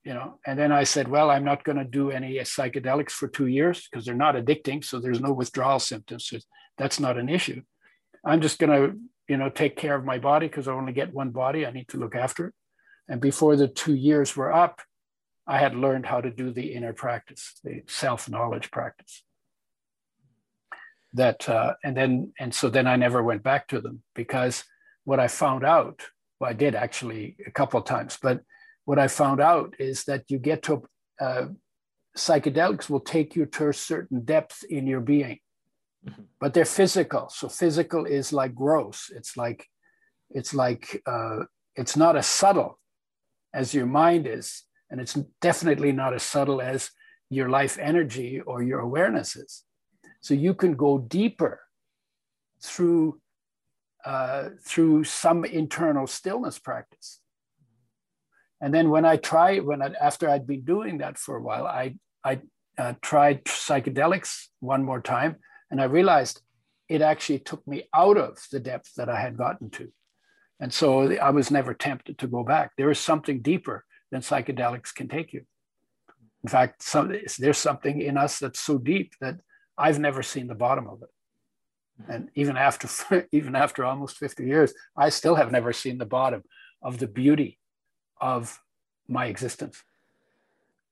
[0.03, 0.39] you know.
[0.47, 3.87] And then I said, well, I'm not going to do any psychedelics for two years
[3.87, 6.25] because they're not addicting, so there's no withdrawal symptoms.
[6.27, 6.37] So
[6.77, 7.61] that's not an issue.
[8.23, 8.97] I'm just going to,
[9.27, 11.65] you know, take care of my body because I only get one body.
[11.65, 12.53] I need to look after it.
[13.07, 14.81] And before the two years were up,
[15.47, 19.23] I had learned how to do the inner practice, the self knowledge practice.
[21.13, 24.63] That, uh, and then, and so then I never went back to them because
[25.05, 26.01] what I found out,
[26.39, 28.41] well, I did actually a couple of times, but
[28.85, 30.83] what I found out is that you get to,
[31.21, 31.45] uh,
[32.17, 35.39] psychedelics will take you to a certain depth in your being,
[36.05, 36.27] Mhm.
[36.39, 37.29] but they're physical.
[37.29, 39.09] So physical is like gross.
[39.15, 39.67] It's like,
[40.29, 42.79] it's like, uh, it's not as subtle
[43.53, 44.63] as your mind is.
[44.89, 46.91] And it's definitely not as subtle as
[47.29, 49.63] your life energy or your awareness is.
[50.21, 51.61] So you can go deeper
[52.61, 53.21] through
[54.05, 57.21] uh, through some internal stillness practice.
[58.61, 61.65] And then when I try, when I, after I'd been doing that for a while,
[61.65, 62.41] I I
[62.77, 65.37] uh, tried psychedelics one more time,
[65.71, 66.41] and I realized
[66.87, 69.91] it actually took me out of the depth that I had gotten to.
[70.59, 72.71] And so I was never tempted to go back.
[72.77, 75.45] There is something deeper than psychedelics can take you.
[76.43, 79.39] In fact, some, there's something in us that's so deep that
[79.77, 81.09] I've never seen the bottom of it.
[82.07, 86.43] And even after even after almost 50 years, I still have never seen the bottom
[86.81, 87.57] of the beauty
[88.21, 88.59] of
[89.07, 89.83] my existence.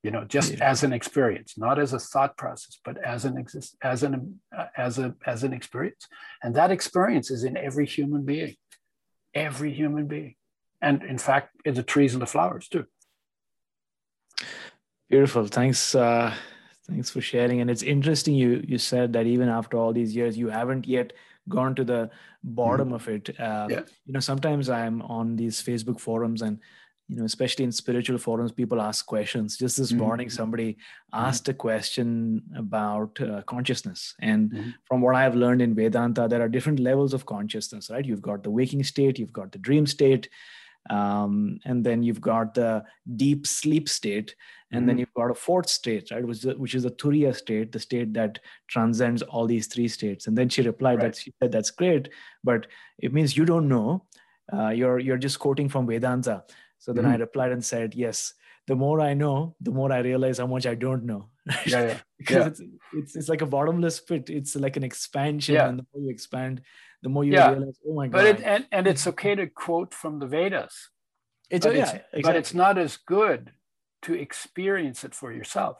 [0.03, 0.69] You know, just Yeah.
[0.71, 4.13] as an experience, not as a thought process, but as an exist as an
[4.57, 6.07] uh, as a as an experience.
[6.43, 8.55] And that experience is in every human being,
[9.33, 10.35] every human being,
[10.81, 12.85] and in fact, in the trees and the flowers too.
[15.09, 15.47] Beautiful.
[15.47, 15.95] Thanks.
[15.95, 16.33] Uh,
[16.87, 17.61] thanks for sharing.
[17.61, 21.13] And it's interesting you you said that even after all these years, you haven't yet
[21.49, 22.09] gone to the
[22.43, 23.29] bottom of it.
[23.39, 23.81] Uh, Yeah.
[24.05, 26.59] You know, sometimes I'm on these Facebook forums and
[27.09, 29.57] you know, especially in spiritual forums, people ask questions.
[29.57, 29.97] Just this Mhm.
[29.97, 30.77] morning, somebody
[31.13, 34.15] asked a question about uh, consciousness.
[34.19, 34.73] And Mhm.
[34.85, 38.05] from what I've learned in Vedanta, there are different levels of consciousness, right?
[38.05, 40.29] You've got the waking state, you've got the dream state,
[40.89, 42.83] um, and then you've got the
[43.15, 44.35] deep sleep state,
[44.71, 44.99] and then Mhm.
[44.99, 46.25] you've got a fourth state, right?
[46.25, 49.87] Which is the, which is the Turiya state, the state that transcends all these three
[49.87, 50.27] states.
[50.27, 51.13] And then she replied Right.
[51.13, 52.09] that she said that's great,
[52.43, 54.05] but it means you don't know.
[54.51, 56.43] Uh, you're you're just quoting from Vedanta.
[56.83, 57.19] So then I Mhm.
[57.21, 58.33] replied and said, yes.
[58.67, 61.21] The more I know, the more I realize how much I don't know.
[61.73, 61.99] Yeah, yeah.
[62.17, 62.47] because Yeah.
[62.47, 62.61] it's,
[62.99, 64.29] it's it's like a bottomless pit.
[64.29, 65.67] It's like an expansion, Yeah.
[65.69, 66.61] and the more you expand,
[67.01, 67.49] the more you Yeah.
[67.51, 70.75] realize, oh my god, But it and, and it's okay to quote from the Vedas.
[71.49, 72.21] it's, but yeah, it's, exactly.
[72.23, 73.41] but it's not as good
[74.05, 75.75] to experience it for yourself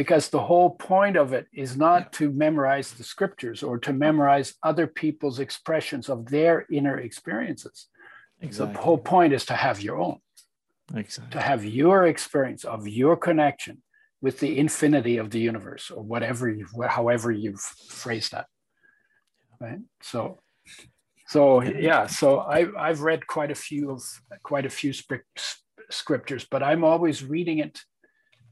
[0.00, 4.48] because the whole point of it is not to memorize the scriptures or to memorize
[4.70, 7.76] other people's expressions of their inner experiences.
[8.40, 8.74] Exactly.
[8.74, 10.18] The whole point is to have your own,
[10.94, 11.32] exactly.
[11.32, 13.82] to have your experience of your connection
[14.20, 17.56] with the infinity of the universe or whatever you, however you
[17.88, 18.46] phrase that.
[19.60, 19.80] Right.
[20.02, 20.40] So,
[21.26, 22.06] so yeah.
[22.06, 24.02] So I, I've read quite a few of
[24.42, 24.92] quite a few
[25.90, 27.80] scriptures, but I'm always reading it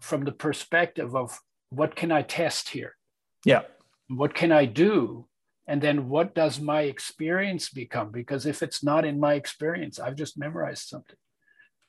[0.00, 1.38] from the perspective of
[1.70, 2.96] what can I test here?
[3.44, 3.62] Yeah.
[4.08, 5.26] What can I do?
[5.66, 8.10] And then what does my experience become?
[8.10, 11.16] Because if it's not in my experience, I've just memorized something.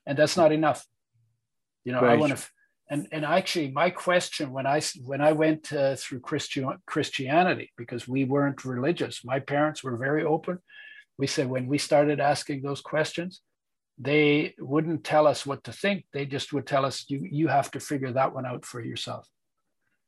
[0.05, 0.85] And that's not enough.
[1.85, 2.11] You know, right.
[2.11, 2.43] I want to
[2.89, 8.07] and and actually my question when I when I went uh, through Christian Christianity because
[8.07, 10.59] we weren't religious, my parents were very open.
[11.17, 13.41] We said when we started asking those questions,
[13.97, 17.69] they wouldn't tell us what to think they just would tell us you you have
[17.71, 19.27] to figure that one out for yourself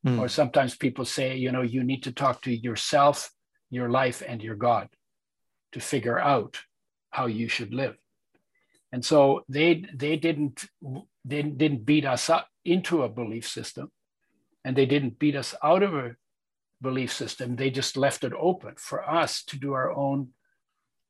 [0.06, 0.20] mm.
[0.20, 3.30] or sometimes people say you know you need to talk to yourself
[3.70, 4.90] your life and your god
[5.72, 6.60] to figure out
[7.12, 7.96] how you should live
[8.96, 9.70] and so they
[10.04, 10.58] they didn't
[11.32, 13.92] they didn't beat us up into a belief system
[14.64, 16.16] and they didn't beat us out of a
[16.82, 20.30] belief system they just left it open for us to do our own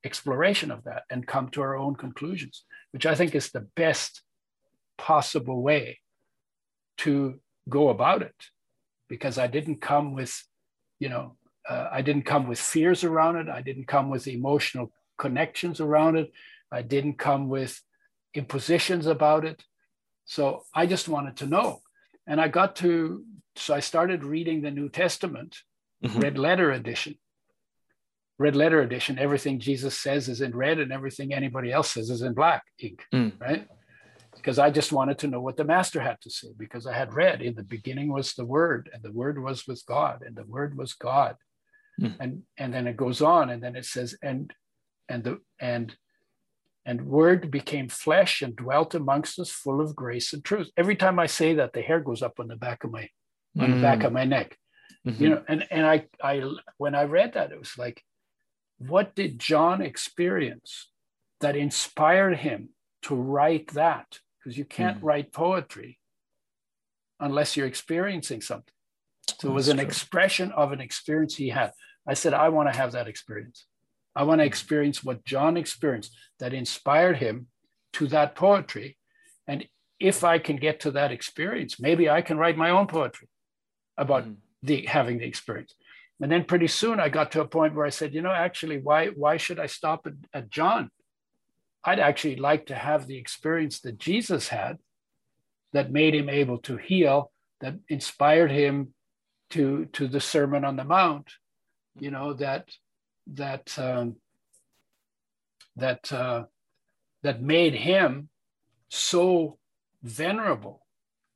[0.05, 4.21] exploration of that and come to our own conclusions, which I think is the best
[4.97, 5.99] possible way
[6.99, 8.35] to go about it.
[9.09, 10.43] Because I didn't come with,
[10.99, 11.35] you know,
[11.67, 13.49] uh, I didn't come with fears around it.
[13.49, 16.31] I didn't come with emotional connections around it.
[16.75, 17.81] I didn't come with
[18.33, 19.63] impositions about it.
[20.25, 21.79] So I just wanted to know.
[22.27, 23.23] And I got to,
[23.55, 25.57] so I started reading the New Testament,
[26.03, 26.19] mm-hmm.
[26.19, 27.15] red letter edition
[28.37, 32.21] red letter edition, everything Jesus says is in red and everything anybody else says is
[32.21, 33.31] in black ink, mm.
[33.39, 33.67] right?
[34.35, 37.13] Because I just wanted to know what the master had to say because I had
[37.13, 40.43] read in the beginning was the word and the word was with God and the
[40.43, 41.37] word was God.
[41.99, 42.15] Mm.
[42.19, 44.53] And and then it goes on and then it says and
[45.07, 45.95] and the and
[46.85, 50.69] and word became flesh and dwelt amongst us full of grace and truth.
[50.77, 53.09] Every time I say that the hair goes up on the back of my
[53.59, 53.75] on mm.
[53.75, 54.05] the back hmm.
[54.07, 54.57] of my neck.
[55.07, 55.23] Mm-hmm.
[55.23, 56.43] You know, and and I I
[56.77, 58.03] when I read that it was like
[58.77, 60.89] what did John experience
[61.41, 62.69] that inspired him
[63.03, 64.19] to write that?
[64.39, 65.03] Because you can't mm.
[65.03, 65.99] write poetry
[67.19, 68.73] unless you're experiencing something.
[69.39, 69.85] So it was an true.
[69.85, 71.71] expression of an experience he had.
[72.07, 73.65] I said, I want to have that experience.
[74.15, 77.47] I want to experience what John experienced that inspired him
[77.93, 78.97] to that poetry.
[79.47, 79.67] And
[79.99, 83.27] if I can get to that experience, maybe I can write my own poetry
[83.97, 84.35] about mm.
[84.63, 85.73] the having the experience.
[86.21, 88.79] And then pretty soon I got to a point where I said, you know, actually,
[88.79, 90.89] why, why should I stop at, at John?
[91.83, 94.77] I'd actually like to have the experience that Jesus had
[95.73, 98.93] that made him able to heal, that inspired him
[99.51, 101.29] to, to the Sermon on the Mount,
[101.99, 102.69] you know, that,
[103.33, 104.15] that, um,
[105.75, 106.43] that, uh,
[107.23, 108.29] that made him
[108.89, 109.57] so
[110.03, 110.85] venerable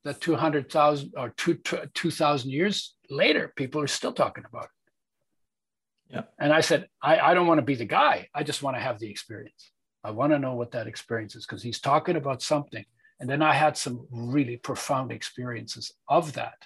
[0.03, 6.15] that 200,000 or 2,000 years later, people are still talking about it.
[6.15, 6.21] Yeah.
[6.39, 8.29] And I said, I, I don't want to be the guy.
[8.33, 9.71] I just want to have the experience.
[10.03, 12.85] I want to know what that experience is because he's talking about something.
[13.19, 16.65] And then I had some really profound experiences of that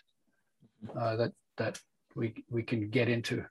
[0.97, 1.79] uh, that that
[2.15, 3.43] we we can get into.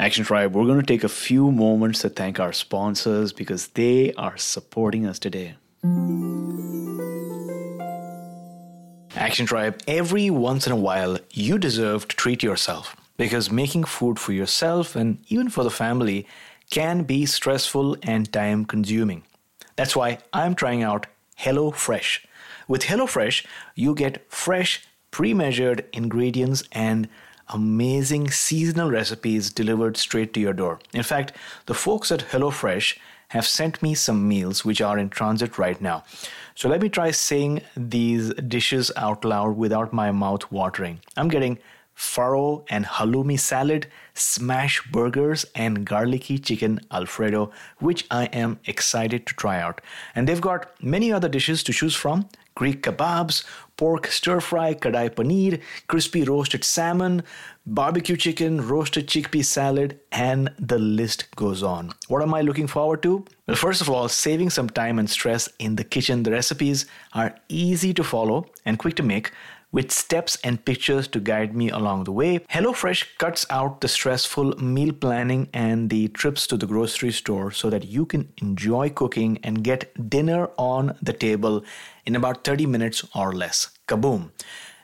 [0.00, 4.14] Action Tribe, we're going to take a few moments to thank our sponsors because they
[4.14, 5.56] are supporting us today.
[9.14, 14.18] Action Tribe, every once in a while, you deserve to treat yourself because making food
[14.18, 16.26] for yourself and even for the family
[16.70, 19.22] can be stressful and time consuming.
[19.76, 21.08] That's why I'm trying out
[21.38, 22.24] HelloFresh.
[22.68, 27.06] With HelloFresh, you get fresh, pre measured ingredients and
[27.50, 30.78] amazing seasonal recipes delivered straight to your door.
[30.92, 31.32] In fact,
[31.66, 36.04] the folks at HelloFresh have sent me some meals which are in transit right now.
[36.54, 41.00] So let me try saying these dishes out loud without my mouth watering.
[41.16, 41.58] I'm getting
[41.96, 49.34] farro and halloumi salad, smash burgers, and garlicky chicken alfredo, which I am excited to
[49.34, 49.80] try out.
[50.14, 53.44] And they've got many other dishes to choose from Greek kebabs,
[53.80, 55.58] pork stir fry, kadai paneer,
[55.88, 57.22] crispy roasted salmon,
[57.64, 61.90] barbecue chicken, roasted chickpea salad, and the list goes on.
[62.08, 63.24] What am I looking forward to?
[63.46, 66.24] Well, first of all, saving some time and stress in the kitchen.
[66.24, 69.32] The recipes are easy to follow and quick to make
[69.72, 72.38] with steps and pictures to guide me along the way.
[72.50, 77.70] HelloFresh cuts out the stressful meal planning and the trips to the grocery store so
[77.70, 81.64] that you can enjoy cooking and get dinner on the table
[82.06, 83.70] in about 30 minutes or less.
[83.86, 84.30] Kaboom!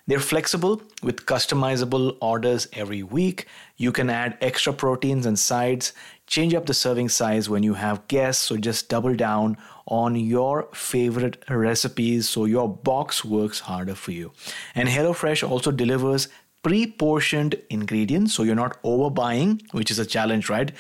[0.09, 3.47] They're flexible with customizable orders every week.
[3.77, 5.93] You can add extra proteins and sides,
[6.29, 9.57] change up the serving size when you have guests, so just double down
[9.87, 14.33] on your favorite recipes so your box works harder for you.
[14.75, 16.29] And HelloFresh also delivers
[16.63, 20.73] pre-portioned ingredients so you're not overbuying which is a challenge right?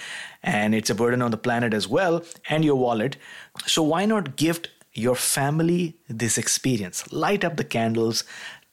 [0.43, 3.17] And it's a burden on the planet as well and your wallet.
[3.67, 7.13] So why not gift your family this experience?
[7.13, 8.25] Light up the candles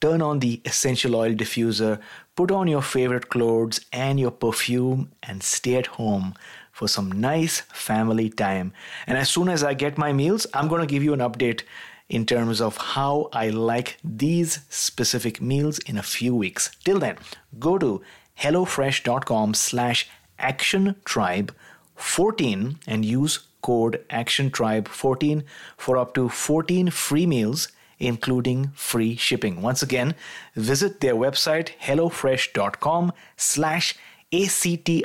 [0.04, 1.98] turn on the essential oil diffuser,
[2.36, 6.34] put on your favorite clothes and your perfume, and stay at home
[6.74, 8.72] for some nice family time.
[9.06, 11.62] And as soon as I get my meals, I'm going to give you an update
[12.08, 16.72] in terms of how I like these specific meals in a few weeks.
[16.84, 17.18] Till then,
[17.60, 18.02] go to
[18.40, 20.08] hellofresh.com slash
[20.40, 25.44] actiontribe14 and use code actiontribe14
[25.76, 27.68] for up to 14 free meals
[27.98, 29.62] including free shipping.
[29.62, 30.14] Once again,
[30.54, 33.94] visit their website hellofresh.com slash
[34.34, 35.04] A-C-T-I-O-N-T-R-I-B-E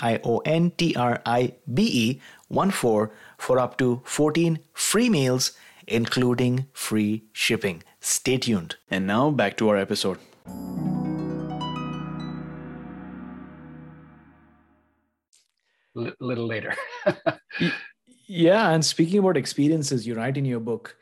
[2.52, 5.54] 14 for up to 14 free meals
[5.88, 7.84] including free shipping.
[8.00, 8.76] Stay tuned.
[8.89, 10.20] And now back to our episode.
[15.98, 16.76] a little later.
[18.28, 20.98] yeah, and speaking about experiences, you write in your book.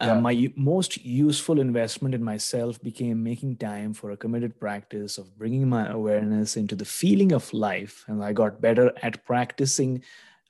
[0.00, 0.20] Yeah.
[0.20, 5.68] my most useful investment in myself became making time for a committed practice of bringing
[5.68, 8.04] my awareness into the feeling of life.
[8.06, 10.02] And I got better at practicing,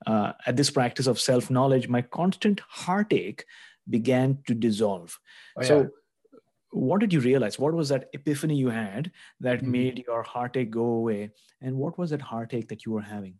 [0.07, 1.89] uh, at this practice of self knowledge.
[1.89, 3.45] My constant heartache
[3.89, 5.19] began to dissolve.
[5.57, 5.69] Oh, yeah.
[5.69, 5.89] So,
[6.71, 7.59] what did you realize?
[7.59, 9.71] What was that epiphany you had that mm-hmm.
[9.71, 11.31] made your heartache go away?
[11.63, 13.35] And what was that heartache that you were having?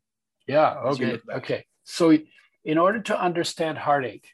[0.47, 0.75] Yeah.
[0.85, 1.19] Okay.
[1.33, 1.65] Okay.
[1.85, 2.17] So,
[2.65, 4.29] in order to understand heartache,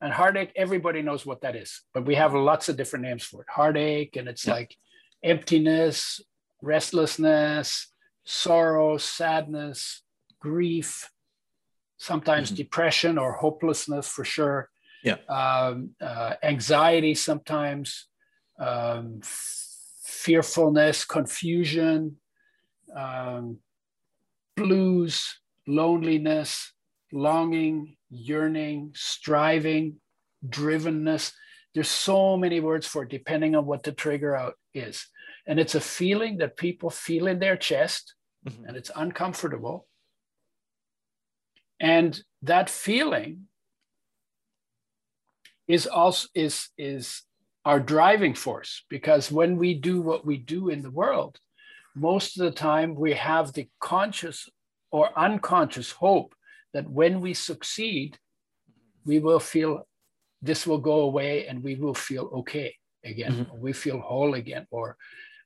[0.00, 3.42] and heartache, everybody knows what that is, but we have lots of different names for
[3.42, 3.48] it.
[3.50, 4.54] Heartache, and it's yeah.
[4.54, 4.76] like
[5.22, 6.20] emptiness,
[6.62, 7.88] restlessness,
[8.24, 10.02] sorrow, sadness,
[10.40, 11.10] grief,
[11.98, 12.56] sometimes mm-hmm.
[12.56, 14.70] depression or hopelessness for sure.
[15.04, 15.16] Yeah.
[15.28, 18.06] Um, uh, anxiety sometimes,
[18.58, 22.16] um, fearfulness, confusion,
[22.94, 23.58] um,
[24.56, 26.72] blues, loneliness,
[27.12, 29.96] longing, yearning, striving,
[30.46, 31.32] drivenness.
[31.74, 35.06] There's so many words for it, depending on what the trigger out is.
[35.46, 38.14] And it's a feeling that people feel in their chest,
[38.46, 38.64] mm-hmm.
[38.66, 39.86] and it's uncomfortable.
[41.78, 43.46] And that feeling
[45.70, 47.22] is also is is
[47.64, 51.38] our driving force because when we do what we do in the world
[51.94, 54.48] most of the time we have the conscious
[54.90, 56.34] or unconscious hope
[56.72, 58.18] that when we succeed,
[59.04, 59.86] we will feel
[60.42, 63.60] this will go away and we will feel okay again, mm-hmm.
[63.60, 64.96] we feel whole again, or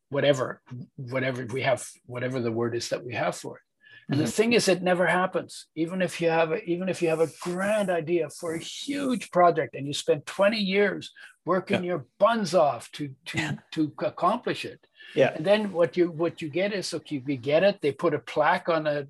[0.09, 0.61] whatever,
[0.97, 3.63] whatever we have, whatever the word is that we have for it.
[4.09, 4.27] And mm-hmm.
[4.27, 5.67] the thing is, it never happens.
[5.77, 9.31] Even if you have a, even if you have a grand idea for a huge
[9.31, 11.11] project and you spend 20 years
[11.47, 11.89] working yeah.
[11.89, 13.53] your buns off to to yeah.
[13.73, 15.33] to accomplish it, yeah.
[15.35, 17.81] And then what you what you get is okay, you get it.
[17.81, 19.07] They put a plaque on a.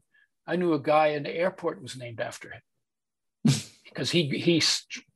[0.47, 2.63] I knew a guy in the airport was named after him
[3.85, 4.63] because he he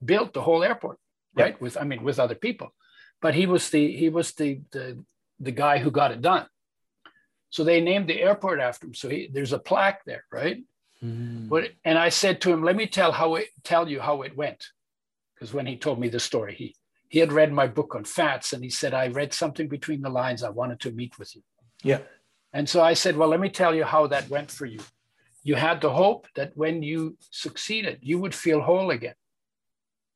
[0.05, 0.99] built the whole airport,
[1.35, 1.55] right?
[1.55, 1.61] Yeah.
[1.61, 2.75] With I mean with other people,
[3.21, 5.05] but he was the he was the the
[5.41, 6.47] the guy who got it done.
[7.51, 8.95] So they named the airport after him.
[8.95, 10.63] So he, there's a plaque there, right?
[11.03, 11.49] Mm.
[11.49, 14.37] But and I said to him, "Let me tell how it tell you how it
[14.37, 14.67] went,"
[15.35, 16.75] because when he told me the story, he
[17.09, 20.11] he had read my book on fats and he said, I read something between the
[20.11, 20.43] lines.
[20.43, 21.43] I wanted to meet with you.
[21.83, 22.01] Yeah.
[22.53, 24.81] And so I said, Well, let me tell you how that went for you.
[25.49, 29.15] You had the hope that when you succeeded, you would feel whole again.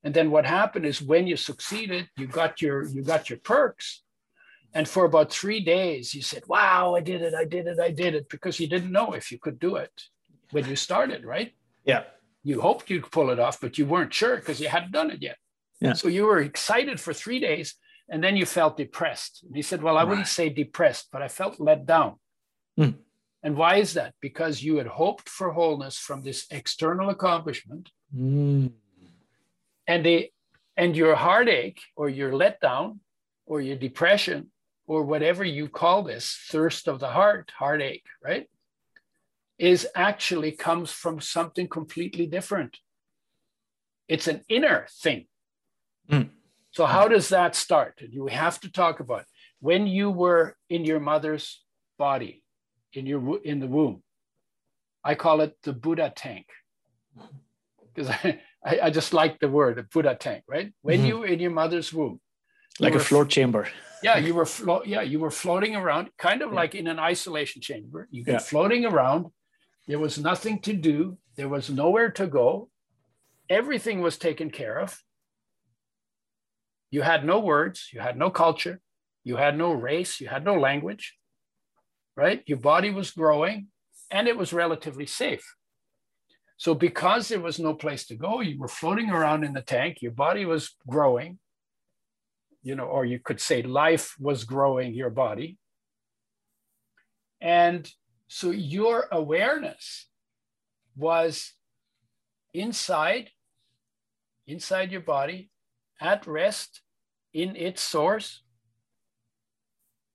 [0.05, 4.03] And then what happened is when you succeeded, you got your you got your perks.
[4.75, 7.93] And for about three days, you said, Wow, I did it, I did it, I
[7.93, 9.95] did it, because you didn't know if you could do it
[10.51, 11.55] when you started, right?
[11.87, 12.03] Yeah.
[12.43, 15.23] You hoped you'd pull it off, but you weren't sure because you hadn't done it
[15.23, 15.39] yet.
[15.81, 15.95] Yeah.
[15.95, 17.69] So you were excited for three days
[18.11, 19.45] and then you felt depressed.
[19.47, 22.17] And he said, Well, I wouldn't say depressed, but I felt let down.
[22.79, 22.97] Mm.
[23.43, 24.15] And why is that?
[24.21, 27.91] Because you had hoped for wholeness from this external accomplishment.
[28.17, 28.73] Mm.
[29.87, 30.31] And the
[30.77, 32.99] and your heartache or your letdown
[33.47, 34.51] or your depression
[34.87, 38.49] or whatever you call this thirst of the heart, heartache, right?
[39.59, 42.79] Is actually comes from something completely different.
[44.09, 45.27] it's an inner thing.
[46.11, 46.29] Mm.
[46.71, 48.01] So how does that start?
[48.01, 49.25] You have to talk about
[49.61, 51.63] when you were in your mother's
[51.99, 52.42] body,
[52.95, 54.03] in your in the womb.
[55.05, 56.47] I call it the Buddha tank
[57.95, 60.73] because I, I, just like the word the Buddha tank, right?
[60.83, 61.07] When mm-hmm.
[61.07, 62.21] you were in your mother's womb,
[62.79, 63.69] like a floor chamber.
[64.03, 66.57] yeah, you were flo- yeah you were floating around, kind of yeah.
[66.57, 68.09] like in an isolation chamber.
[68.11, 68.39] You were yeah.
[68.39, 69.27] floating around.
[69.89, 71.19] There was nothing to do.
[71.37, 72.69] There was nowhere to go.
[73.49, 75.03] Everything was taken care of.
[76.91, 77.89] You had no words.
[77.93, 78.81] You had no culture.
[79.25, 80.21] You had no race.
[80.21, 81.17] You had no language.
[82.23, 82.41] Right?
[82.47, 83.59] Your body was growing,
[84.09, 85.47] and it was relatively safe.
[86.57, 89.93] So, because there was no place to go, you were floating around in the tank,
[90.01, 91.41] your body was growing,
[92.63, 95.59] you know, or you could say life was growing your body.
[97.41, 97.91] And
[98.29, 100.07] so your awareness
[100.97, 101.55] was
[102.55, 103.31] inside,
[104.47, 105.51] inside your body,
[106.01, 106.83] at rest,
[107.33, 108.43] in its source,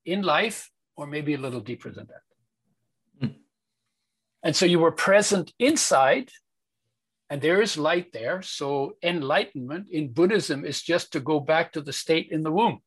[0.05, 2.23] in life, or maybe a little deeper than that.
[3.21, 3.37] Hmm.
[4.43, 6.31] And so you were present inside,
[7.29, 8.41] and there is light there.
[8.41, 12.79] So enlightenment in Buddhism is just to go back to the state in the womb,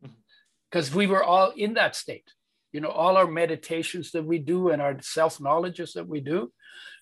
[0.00, 0.12] hmm.
[0.70, 2.30] because we were all in that state.
[2.72, 6.52] You know, all our meditations that we do and our self knowledges that we do,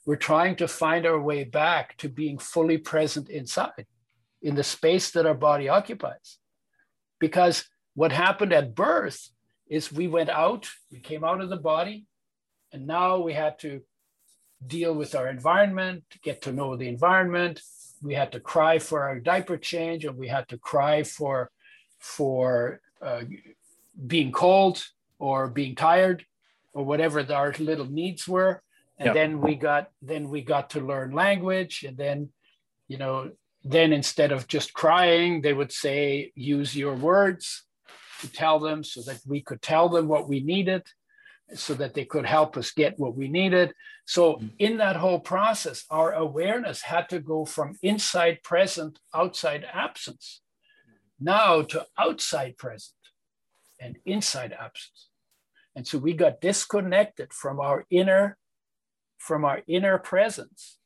[0.06, 3.86] we're trying to find our way back to being fully present inside,
[4.40, 6.38] in the space that our body occupies.
[7.18, 9.30] Because what happened at birth
[9.68, 12.06] is we went out, we came out of the body,
[12.72, 13.80] and now we had to
[14.66, 17.60] deal with our environment, get to know the environment.
[18.02, 21.50] We had to cry for our diaper change, and we had to cry for
[21.98, 23.22] for uh,
[24.06, 24.84] being cold
[25.18, 26.24] or being tired
[26.74, 28.62] or whatever our little needs were.
[28.98, 29.14] And yep.
[29.14, 32.30] then we got then we got to learn language, and then
[32.88, 33.30] you know
[33.64, 37.64] then instead of just crying, they would say use your words
[38.20, 40.82] to tell them so that we could tell them what we needed
[41.52, 43.74] so that they could help us get what we needed.
[44.06, 44.46] So, mm-hmm.
[44.58, 50.40] in that whole process, our awareness had to go from inside present, outside absence,
[51.20, 52.94] now to outside present
[53.80, 55.08] and inside absence.
[55.76, 58.36] And so we got disconnected from our inner
[59.18, 60.78] from our inner presence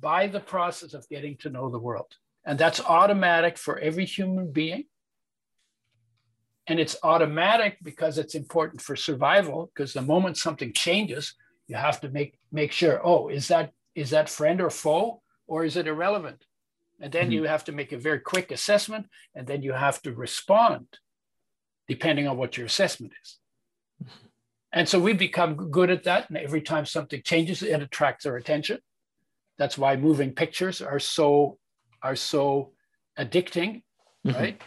[0.00, 2.16] by the process of getting to know the world.
[2.44, 4.84] And that's automatic for every human being
[6.68, 11.34] and it's automatic because it's important for survival because the moment something changes
[11.66, 15.64] you have to make make sure oh is that is that friend or foe or
[15.64, 16.44] is it irrelevant?
[17.00, 17.32] And then mm-hmm.
[17.32, 20.86] you have to make a very quick assessment and then you have to respond
[21.88, 23.38] depending on what your assessment is.
[24.72, 28.36] And so we become good at that and every time something changes it attracts our
[28.36, 28.78] attention.
[29.56, 31.58] That's why moving pictures are so
[32.02, 32.72] are so
[33.18, 33.82] addicting
[34.24, 34.38] mm-hmm.
[34.38, 34.62] right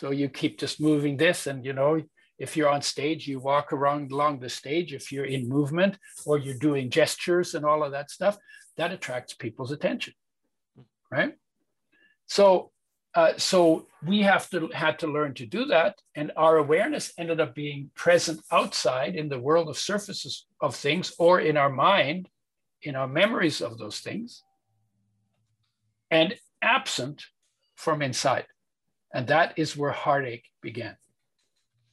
[0.00, 2.00] so you keep just moving this, and you know,
[2.38, 4.94] if you're on stage, you walk around along the stage.
[4.94, 8.38] If you're in movement or you're doing gestures and all of that stuff,
[8.78, 10.14] that attracts people's attention,
[11.10, 11.34] right?
[12.24, 12.70] So,
[13.14, 17.38] uh, so we have to had to learn to do that, and our awareness ended
[17.38, 22.30] up being present outside in the world of surfaces of things, or in our mind,
[22.80, 24.44] in our memories of those things,
[26.10, 27.26] and absent
[27.74, 28.46] from inside.
[29.12, 30.96] And that is where heartache began.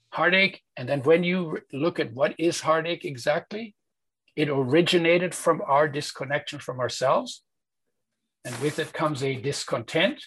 [0.09, 3.75] Heartache, and then when you look at what is heartache exactly,
[4.35, 7.43] it originated from our disconnection from ourselves.
[8.45, 10.23] And with it comes a discontent.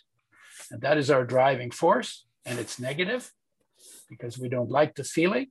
[0.71, 2.27] And that is our driving force.
[2.45, 3.31] And it's negative
[4.09, 5.49] because we don't like the feeling.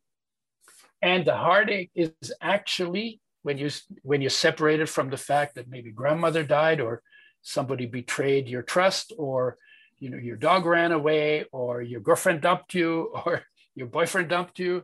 [1.01, 2.11] And the heartache is
[2.41, 3.69] actually when you
[4.03, 7.01] when you're separated from the fact that maybe grandmother died or
[7.41, 9.57] somebody betrayed your trust or
[9.99, 13.43] you know your dog ran away or your girlfriend dumped you or
[13.75, 14.83] your boyfriend dumped you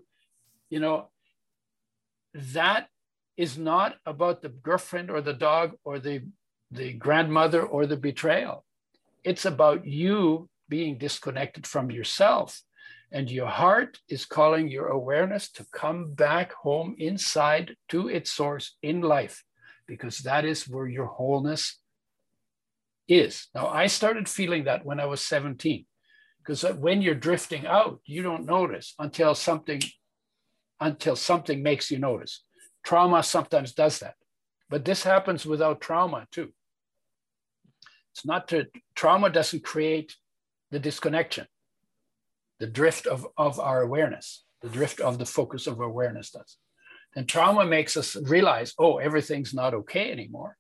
[0.70, 1.10] you know
[2.34, 2.88] that
[3.38, 6.22] is not about the girlfriend or the dog or the
[6.72, 8.66] the grandmother or the betrayal.
[9.24, 12.62] It's about you being disconnected from yourself
[13.12, 18.76] and your heart is calling your awareness to come back home inside to its source
[18.82, 19.44] in life
[19.88, 21.80] because that is where your wholeness
[23.08, 23.48] is.
[23.54, 25.86] Now, I started feeling that when I was 17,
[26.40, 29.82] because uh, when you're drifting out, you don't notice until something
[30.82, 32.44] until something makes you notice.
[32.84, 34.16] Trauma sometimes does that,
[34.70, 36.50] but this happens without trauma too.
[38.14, 40.16] It's not to trauma doesn't create
[40.72, 41.48] the disconnection,
[42.60, 46.58] the drift of, of our awareness, the drift of the focus of awareness does.
[47.16, 50.58] And trauma makes us realize, oh, everything's not okay anymore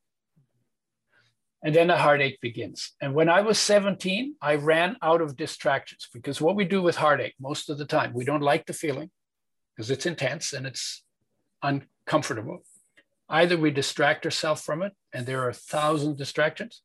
[1.65, 2.93] And then the heartache begins.
[3.01, 6.95] And when I was 17, I ran out of distractions because what we do with
[6.95, 9.09] heartache most of the time, we don't like the feeling
[9.75, 11.03] because it's intense and it's
[11.63, 12.59] uncomfortable.
[13.29, 16.83] Either we distract ourselves from it, and there are a thousand distractions.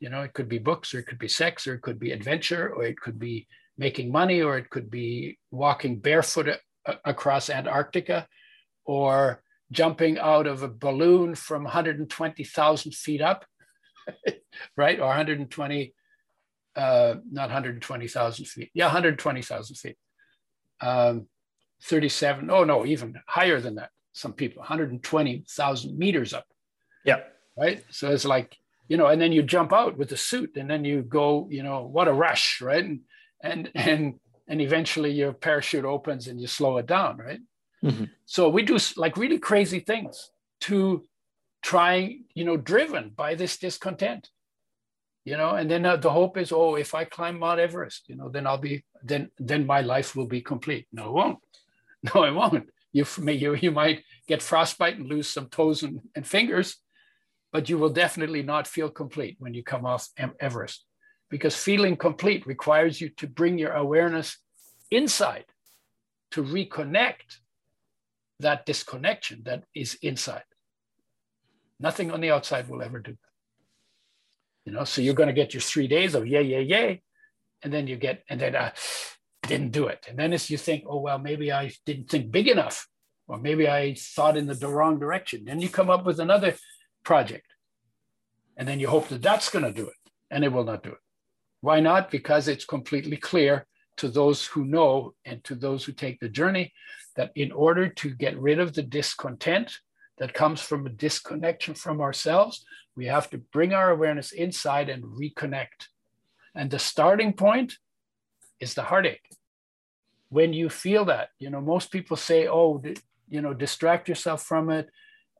[0.00, 2.10] You know, it could be books, or it could be sex, or it could be
[2.10, 3.46] adventure, or it could be
[3.78, 6.48] making money, or it could be walking barefoot
[7.04, 8.26] across Antarctica,
[8.84, 9.40] or
[9.70, 13.44] jumping out of a balloon from 120,000 feet up
[14.76, 14.98] right?
[14.98, 15.94] Or 120,
[16.76, 18.70] uh, not 120,000 feet.
[18.74, 19.96] Yeah, 120,000 feet.
[20.80, 21.26] Um,
[21.82, 23.90] 37, oh no, even higher than that.
[24.12, 26.46] Some people, 120,000 meters up.
[27.04, 27.20] Yeah.
[27.56, 27.84] Right.
[27.90, 28.56] So it's like,
[28.88, 31.62] you know, and then you jump out with the suit and then you go, you
[31.62, 32.84] know, what a rush, right?
[32.84, 33.00] And,
[33.42, 34.14] and, and,
[34.48, 37.40] and eventually your parachute opens and you slow it down, right?
[37.84, 38.04] Mm-hmm.
[38.24, 40.30] So we do like really crazy things
[40.62, 41.04] to
[41.64, 44.28] trying, you know, driven by this discontent,
[45.24, 48.16] you know, and then uh, the hope is, oh, if I climb Mount Everest, you
[48.16, 50.86] know, then I'll be, then, then my life will be complete.
[50.92, 51.38] No, it won't.
[52.14, 52.68] No, it won't.
[52.92, 56.76] You, you, you might get frostbite and lose some toes and, and fingers,
[57.50, 60.84] but you will definitely not feel complete when you come off Everest
[61.30, 64.36] because feeling complete requires you to bring your awareness
[64.90, 65.46] inside
[66.32, 67.38] to reconnect
[68.40, 70.44] that disconnection that is inside.
[71.80, 73.18] Nothing on the outside will ever do that.
[74.64, 77.02] You know, so you're going to get your three days of yay, yay, yay,
[77.62, 78.70] and then you get, and then I uh,
[79.46, 80.06] didn't do it.
[80.08, 82.86] And then as you think, oh, well, maybe I didn't think big enough,
[83.28, 85.44] or maybe I thought in the wrong direction.
[85.44, 86.54] Then you come up with another
[87.04, 87.46] project,
[88.56, 90.90] and then you hope that that's going to do it, and it will not do
[90.90, 90.98] it.
[91.60, 92.10] Why not?
[92.10, 93.66] Because it's completely clear
[93.96, 96.72] to those who know and to those who take the journey
[97.16, 99.78] that in order to get rid of the discontent
[100.18, 102.64] that comes from a disconnection from ourselves.
[102.96, 105.88] We have to bring our awareness inside and reconnect.
[106.54, 107.78] And the starting point
[108.60, 109.28] is the heartache.
[110.28, 112.82] When you feel that, you know, most people say, oh,
[113.28, 114.88] you know, distract yourself from it.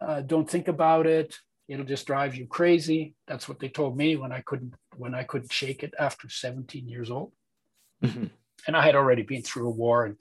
[0.01, 1.37] Uh, don't think about it.
[1.69, 3.15] It'll just drive you crazy.
[3.27, 6.87] That's what they told me when I couldn't when I couldn't shake it after 17
[6.89, 7.33] years old.
[8.03, 8.27] Mm-hmm.
[8.67, 10.17] And I had already been through a war and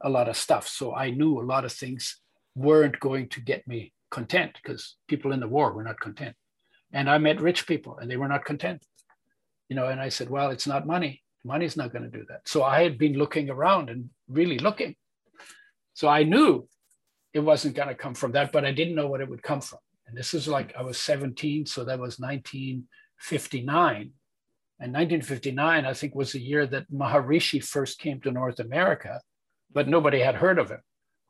[0.00, 0.66] a lot of stuff.
[0.66, 2.20] So I knew a lot of things
[2.54, 6.34] weren't going to get me content because people in the war were not content.
[6.92, 8.84] And I met rich people and they were not content.
[9.68, 11.22] You know, and I said, well, it's not money.
[11.44, 12.48] Money's not going to do that.
[12.48, 14.96] So I had been looking around and really looking.
[15.94, 16.68] So I knew
[17.32, 19.60] it wasn't going to come from that, but I didn't know what it would come
[19.60, 19.78] from.
[20.06, 24.10] And this is like I was 17, so that was 1959.
[24.78, 29.20] And 1959, I think, was the year that Maharishi first came to North America,
[29.72, 30.80] but nobody had heard of him.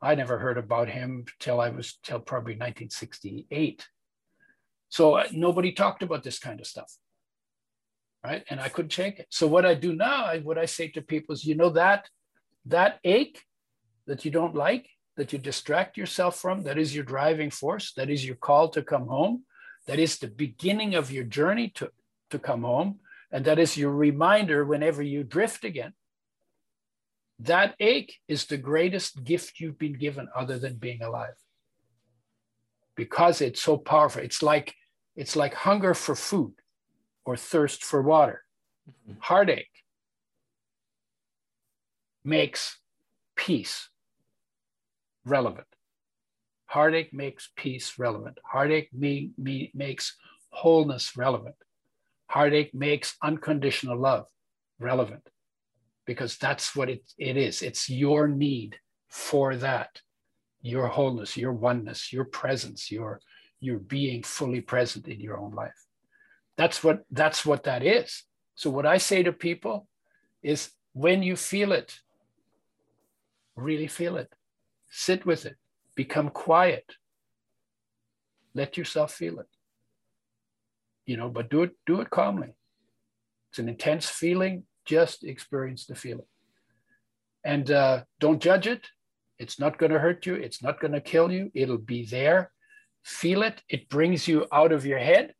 [0.01, 3.87] I never heard about him till I was till probably 1968.
[4.89, 6.93] So uh, nobody talked about this kind of stuff,
[8.23, 8.43] right?
[8.49, 9.27] And I couldn't shake it.
[9.29, 12.09] So what I do now, I, what I say to people is, you know that
[12.65, 13.43] that ache
[14.07, 18.09] that you don't like, that you distract yourself from, that is your driving force, that
[18.09, 19.43] is your call to come home,
[19.87, 21.89] that is the beginning of your journey to
[22.29, 22.99] to come home,
[23.31, 25.93] and that is your reminder whenever you drift again
[27.39, 31.35] that ache is the greatest gift you've been given other than being alive.
[32.95, 34.23] Because it's so powerful.
[34.23, 34.73] It's like
[35.15, 36.53] it's like hunger for food
[37.25, 38.43] or thirst for water.
[38.89, 39.19] Mm-hmm.
[39.19, 39.83] Heartache
[42.23, 42.79] makes
[43.35, 43.89] peace
[45.25, 45.67] relevant.
[46.65, 48.39] Heartache makes peace relevant.
[48.43, 50.15] Heartache me, me, makes
[50.49, 51.55] wholeness relevant.
[52.29, 54.25] Heartache makes unconditional love
[54.79, 55.29] relevant
[56.07, 57.61] because that's what it, it is.
[57.61, 58.77] It's your need
[59.09, 60.01] for that,
[60.61, 63.21] your wholeness, your oneness, your presence, your
[63.59, 65.85] your being fully present in your own life.
[66.55, 68.23] That's what that's what that is.
[68.55, 69.87] So what I say to people
[70.41, 71.99] is when you feel it,
[73.55, 74.31] really feel it.
[74.89, 75.57] Sit with it.
[75.95, 76.95] Become quiet.
[78.53, 79.47] Let yourself feel it.
[81.05, 82.55] You know, but do it do it calmly.
[83.49, 86.25] It's an intense feeling just experience the feeling.
[87.45, 88.87] And uh, don't judge it.
[89.37, 90.33] It's not going to hurt you.
[90.33, 91.51] It's not going to kill you.
[91.53, 92.51] It'll be there.
[93.03, 93.61] Feel it.
[93.69, 95.33] It brings you out of your head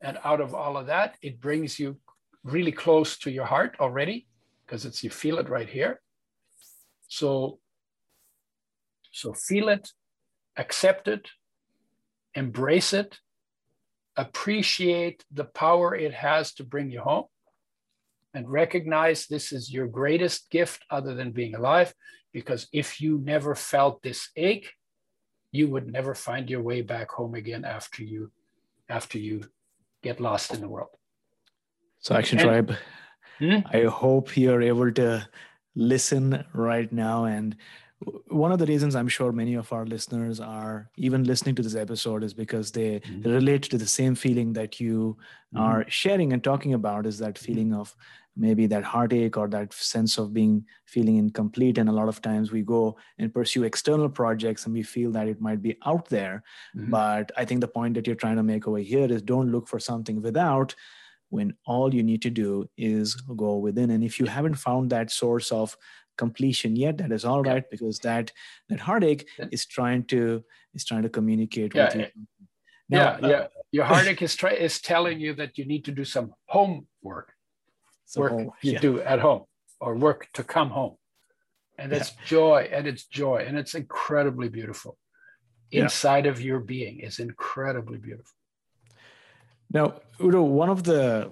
[0.00, 1.16] and out of all of that.
[1.20, 1.96] It brings you
[2.44, 4.28] really close to your heart already
[4.64, 6.00] because it's you feel it right here.
[7.08, 7.58] So,
[9.10, 9.90] so feel it,
[10.56, 11.28] accept it,
[12.34, 13.18] embrace it,
[14.16, 17.24] appreciate the power it has to bring you home
[18.34, 21.92] and recognize this is your greatest gift other than being alive.
[22.32, 24.70] Because if you never felt this ache,
[25.50, 28.30] you would never find your way back home again after you
[28.88, 29.42] after you
[30.02, 30.90] get lost in the world.
[32.00, 32.76] So, Action and, Tribe,
[33.38, 33.58] hmm?
[33.72, 35.28] I hope you're able to
[35.74, 37.24] listen right now.
[37.24, 37.56] And
[38.28, 41.74] one of the reasons I'm sure many of our listeners are even listening to this
[41.74, 43.28] episode is because they mm-hmm.
[43.28, 45.16] relate to the same feeling that you
[45.54, 45.64] mm-hmm.
[45.64, 47.94] are sharing and talking about is that feeling of
[48.36, 52.52] maybe that heartache or that sense of being feeling incomplete and a lot of times
[52.52, 56.44] we go and pursue external projects and we feel that it might be out there
[56.76, 56.90] mm-hmm.
[56.90, 59.66] but i think the point that you're trying to make over here is don't look
[59.66, 60.72] for something without
[61.30, 65.10] when all you need to do is go within and if you haven't found that
[65.10, 65.76] source of
[66.18, 68.32] completion yet that is all right because that
[68.68, 70.44] that heartache is trying to
[70.74, 72.26] is trying to communicate yeah, with you
[72.88, 73.46] now, yeah, uh, yeah.
[73.70, 77.32] Your heartache is try, is telling you that you need to do some homework
[78.06, 78.80] so work home, you yeah.
[78.80, 79.44] do at home
[79.80, 80.96] or work to come home.
[81.78, 82.24] And it's yeah.
[82.26, 84.96] joy and it's joy and it's incredibly beautiful.
[85.70, 86.30] Inside yeah.
[86.30, 88.32] of your being is incredibly beautiful.
[89.70, 91.30] Now, Udo, one of the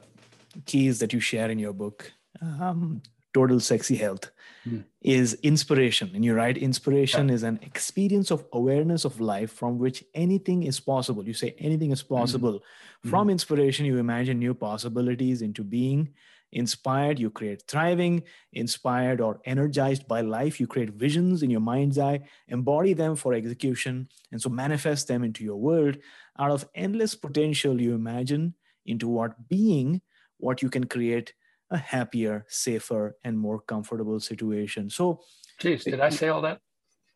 [0.67, 2.13] keys that you share in your book,
[2.43, 3.01] um,
[3.33, 4.31] Total Sexy Health,
[4.67, 4.85] mm.
[5.03, 6.11] is inspiration.
[6.15, 10.81] And you write, inspiration is an experience of awareness of life from which anything is
[10.81, 11.27] possible.
[11.27, 12.63] You say anything is possible.
[13.05, 13.11] Mm.
[13.11, 16.15] From inspiration, you imagine new possibilities into being
[16.53, 18.23] Inspired, you create thriving.
[18.53, 23.35] Inspired or energized by life, you create visions in your mind's eye, embody them for
[23.35, 25.99] execution, and so manifest them into your world.
[26.39, 28.55] Out of endless potential, you imagine
[28.87, 30.01] into what being,
[30.39, 31.35] what you can create
[31.71, 34.91] a happier, safer, and more comfortable situation.
[34.91, 35.21] So,
[35.61, 36.61] Jeez, did I say all that?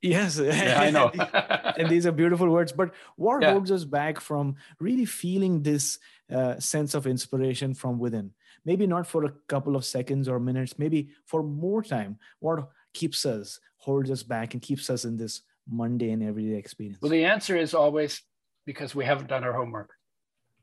[0.03, 1.11] Yes, yeah, I know.
[1.79, 2.73] and these are beautiful words.
[2.73, 3.53] But what yeah.
[3.53, 5.99] holds us back from really feeling this
[6.33, 8.33] uh, sense of inspiration from within?
[8.65, 12.19] maybe not for a couple of seconds or minutes, maybe for more time.
[12.41, 16.99] What keeps us, holds us back, and keeps us in this mundane everyday experience?
[17.01, 18.23] Well, the answer is always
[18.67, 19.91] because we haven't done our homework.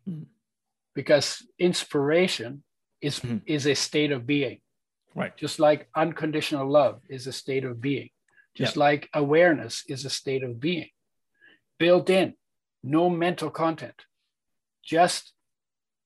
[0.07, 0.25] Mm.
[0.93, 2.63] Because inspiration
[3.01, 3.41] is mm.
[3.45, 4.59] is a state of being.
[5.15, 5.35] Right.
[5.35, 8.09] Just like unconditional love is a state of being.
[8.55, 8.83] Just yeah.
[8.83, 10.89] like awareness is a state of being.
[11.79, 12.33] Built in,
[12.83, 14.01] no mental content.
[14.83, 15.33] Just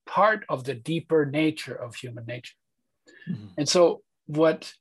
[0.06, 2.54] part of the deeper nature of human nature.
[3.28, 3.46] Mm-hmm.
[3.58, 4.72] And so, what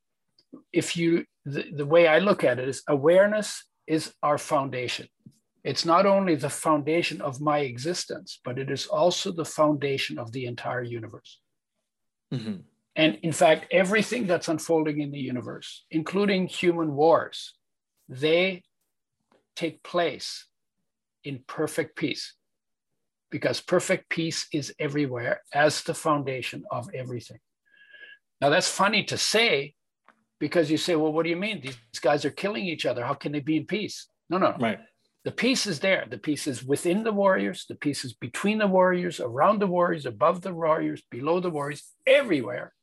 [0.73, 5.07] if you, the, the way I look at it is awareness is our foundation.
[5.63, 10.31] It's not only the foundation of my existence, but it is also the foundation of
[10.31, 11.39] the entire universe.
[12.33, 12.61] Mm-hmm.
[12.95, 17.53] And in fact, everything that's unfolding in the universe, including human wars,
[18.09, 18.63] they
[19.55, 20.45] take place
[21.23, 22.35] in perfect peace
[23.29, 27.39] because perfect peace is everywhere as the foundation of everything.
[28.41, 29.75] Now, that's funny to say
[30.39, 31.61] because you say, well, what do you mean?
[31.61, 33.05] These guys are killing each other.
[33.05, 34.07] How can they be in peace?
[34.29, 34.55] No, no.
[34.59, 34.79] Right.
[35.23, 36.05] The peace is there.
[36.09, 37.65] The peace is within the warriors.
[37.69, 41.83] The peace is between the warriors, around the warriors, above the warriors, below the warriors,
[42.07, 42.73] everywhere.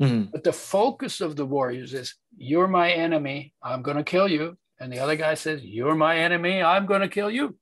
[0.00, 0.30] Mm-hmm.
[0.32, 3.54] But the focus of the warriors is, you're my enemy.
[3.62, 4.56] I'm going to kill you.
[4.80, 6.62] And the other guy says, you're my enemy.
[6.62, 7.56] I'm going to kill you.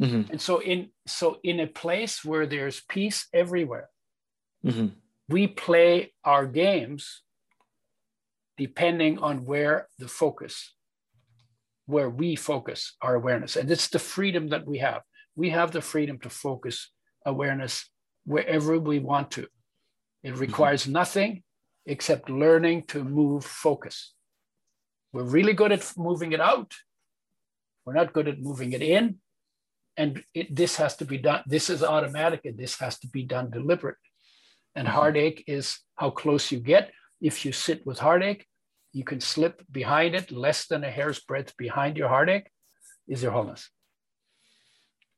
[0.00, 0.32] Mm-hmm.
[0.32, 3.88] And so in so in a place where there's peace everywhere,
[4.64, 4.88] mm-hmm.
[5.28, 7.22] we play our games
[8.58, 10.74] depending on where the focus,
[11.86, 13.56] where we focus our awareness.
[13.56, 15.02] And it's the freedom that we have.
[15.34, 16.90] We have the freedom to focus
[17.24, 17.88] awareness
[18.24, 19.46] wherever we want to.
[20.22, 20.40] It mm-hmm.
[20.40, 20.92] requires mm-hmm.
[20.92, 21.42] nothing
[21.86, 24.12] except learning to move focus.
[25.12, 26.74] We're really good at moving it out.
[27.84, 29.18] We're not good at moving it in
[29.96, 33.22] and it, this has to be done this is automatic and this has to be
[33.22, 33.96] done deliberate
[34.74, 34.96] and mm-hmm.
[34.96, 38.46] heartache is how close you get if you sit with heartache
[38.96, 42.48] you can slip behind it less than a hair's breadth behind your heartache
[43.06, 43.70] is your wholeness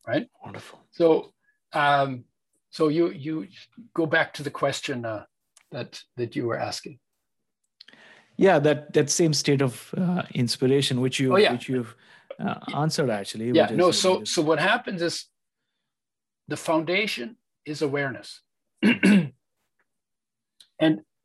[0.07, 1.33] right wonderful so
[1.73, 2.25] um
[2.71, 3.47] so you you
[3.95, 5.25] go back to the question uh,
[5.71, 6.99] that that you were asking
[8.37, 11.53] yeah that that same state of uh, inspiration which you oh, yeah.
[11.53, 11.95] which you've
[12.39, 13.51] uh, answered actually.
[13.51, 13.91] Yeah, no.
[13.91, 15.27] So so what happens is
[16.47, 18.41] the foundation is awareness,
[18.83, 19.33] and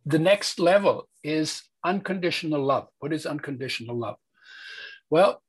[0.06, 2.88] the next level is unconditional love.
[3.00, 4.18] What is unconditional love?
[5.10, 5.42] Well,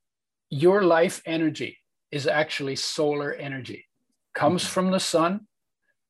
[0.49, 1.77] your life energy
[2.11, 3.85] is actually solar energy.
[4.33, 4.73] Comes mm-hmm.
[4.73, 5.47] from the sun,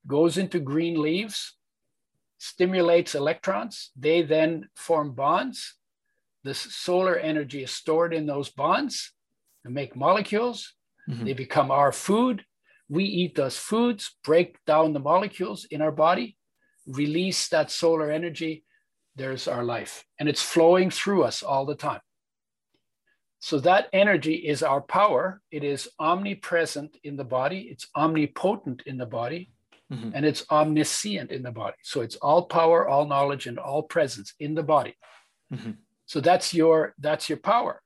[0.08, 1.56] goes into green leaves,
[2.38, 3.92] stimulates electrons.
[3.96, 5.76] They then form bonds.
[6.44, 9.14] This solar energy is stored in those bonds
[9.64, 10.74] and make molecules.
[11.10, 11.26] Mm-hmm.
[11.26, 12.44] They become our food.
[12.90, 16.38] We eat those foods, break down the molecules in our body,
[16.86, 18.65] release that solar energy.
[19.16, 20.06] There's our life.
[20.20, 22.02] And it's flowing through us all the time.
[23.40, 25.42] So that energy is our power.
[25.52, 29.52] It is omnipresent in the body, it's omnipotent in the body.
[29.92, 30.12] mm-hmm.
[30.14, 31.76] and it's omniscient in the body.
[31.84, 34.96] So it's all power, all knowledge, and all presence in the body.
[35.54, 35.72] Mm-hmm.
[36.06, 37.82] So that's your that's your power.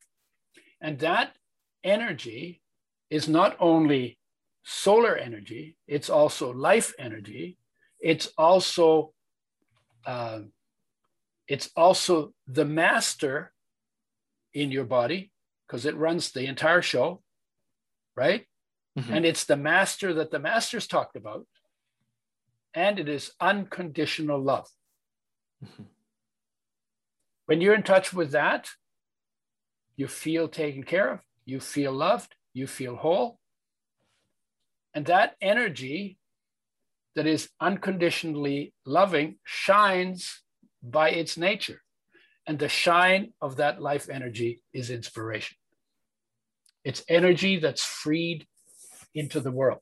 [0.81, 1.35] And that
[1.83, 2.61] energy
[3.09, 4.17] is not only
[4.63, 7.57] solar energy, it's also life energy.
[7.99, 9.13] It's also
[10.05, 10.41] uh,
[11.49, 13.51] it's also the master
[14.53, 15.31] in your body
[15.67, 17.21] because it runs the entire show,
[18.15, 18.45] right?
[18.97, 19.13] Mm-hmm.
[19.13, 21.47] And it's the master that the masters talked about.
[22.75, 24.67] And it is unconditional love.
[25.65, 25.83] Mm-hmm.
[27.47, 28.69] When you're in touch with that,
[29.97, 33.39] you feel taken care of, you feel loved, you feel whole.
[34.93, 36.19] And that energy
[37.15, 40.43] that is unconditionally loving shines
[40.81, 41.81] by its nature.
[42.47, 45.57] And the shine of that life energy is inspiration.
[46.83, 48.47] It's energy that's freed
[49.13, 49.81] into the world.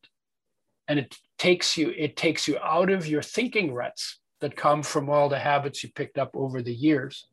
[0.88, 5.10] And it takes you, it takes you out of your thinking ruts that come from
[5.10, 7.28] all the habits you picked up over the years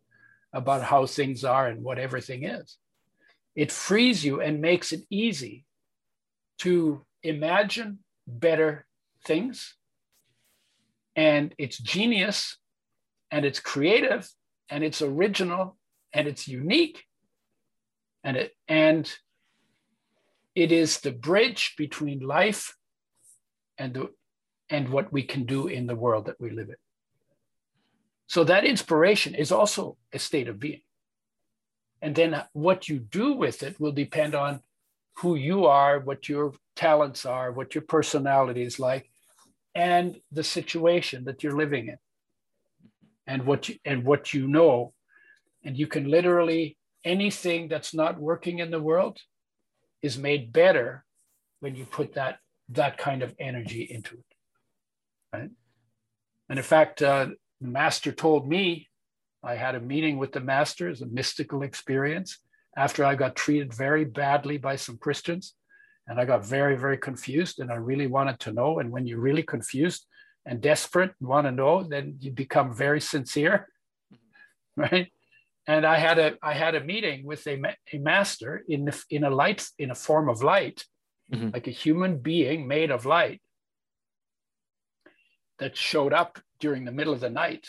[0.53, 2.77] about how things are and what everything is.
[3.57, 5.65] It frees you and makes it easy
[6.59, 8.87] to imagine better
[9.25, 9.75] things.
[11.17, 12.59] And it's genius
[13.35, 14.22] and it's creative
[14.70, 15.76] and it's original
[16.12, 16.99] and it's unique
[18.22, 19.03] and it and
[20.55, 22.62] it is the bridge between life
[23.76, 24.05] and the
[24.70, 26.80] and what we can do in the world that we live in
[28.26, 30.80] so that inspiration is also a state of being.
[32.01, 34.61] And then what you do with it will depend on
[35.18, 39.09] who you are, what your talents are, what your personality is like,
[39.74, 41.99] and the situation that you're living in.
[43.27, 44.93] And what you and what you know.
[45.64, 49.18] And you can literally anything that's not working in the world
[50.03, 51.05] is made better
[51.61, 52.39] when you put that
[52.70, 54.25] that kind of energy into it.
[55.33, 55.51] Right.
[56.49, 57.29] And in fact, uh,
[57.61, 58.89] the master told me
[59.43, 62.39] I had a meeting with the master as a mystical experience
[62.77, 65.55] after I got treated very badly by some Christians.
[66.07, 68.79] And I got very, very confused and I really wanted to know.
[68.79, 70.07] And when you're really confused
[70.47, 73.68] and desperate and want to know, then you become very sincere,
[74.76, 75.11] right?
[75.66, 77.61] And I had a I had a meeting with a,
[77.92, 80.84] a master in the, in a light in a form of light,
[81.32, 81.51] mm-hmm.
[81.55, 83.40] like a human being made of light,
[85.59, 87.66] that showed up during the middle of the night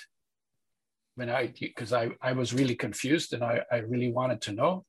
[1.16, 4.86] when I because I, I was really confused and I, I really wanted to know.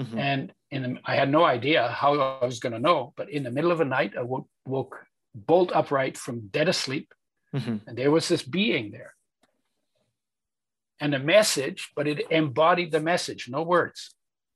[0.00, 0.18] Mm-hmm.
[0.18, 3.42] And in the, I had no idea how I was going to know, but in
[3.42, 4.96] the middle of the night, I woke, woke
[5.34, 7.12] bolt upright from dead asleep,
[7.56, 7.76] mm-hmm.
[7.86, 9.14] and there was this being there,
[11.00, 14.14] and a message, but it embodied the message, no words,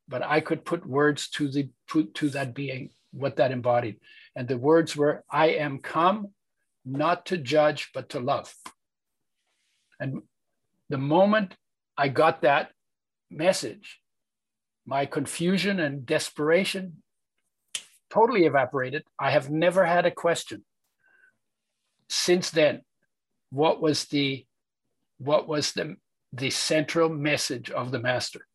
[0.08, 3.96] but I could put words to the put to that being, what that embodied,
[4.36, 6.28] and the words were, "I am come
[6.84, 8.54] not to judge, but to love.
[9.98, 10.22] And
[10.88, 11.56] the moment
[11.96, 12.72] I got that
[13.30, 14.00] message,
[14.86, 17.02] my confusion and desperation
[18.08, 19.04] totally evaporated.
[19.18, 20.64] I have never had a question
[22.08, 22.82] since then.
[23.50, 24.46] What was the
[25.18, 25.96] what was the
[26.32, 28.46] the central message of the master,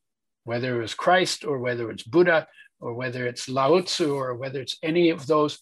[0.43, 2.47] whether it was Christ or whether it's Buddha
[2.79, 5.59] or whether it's Lao Tzu or whether it's any of those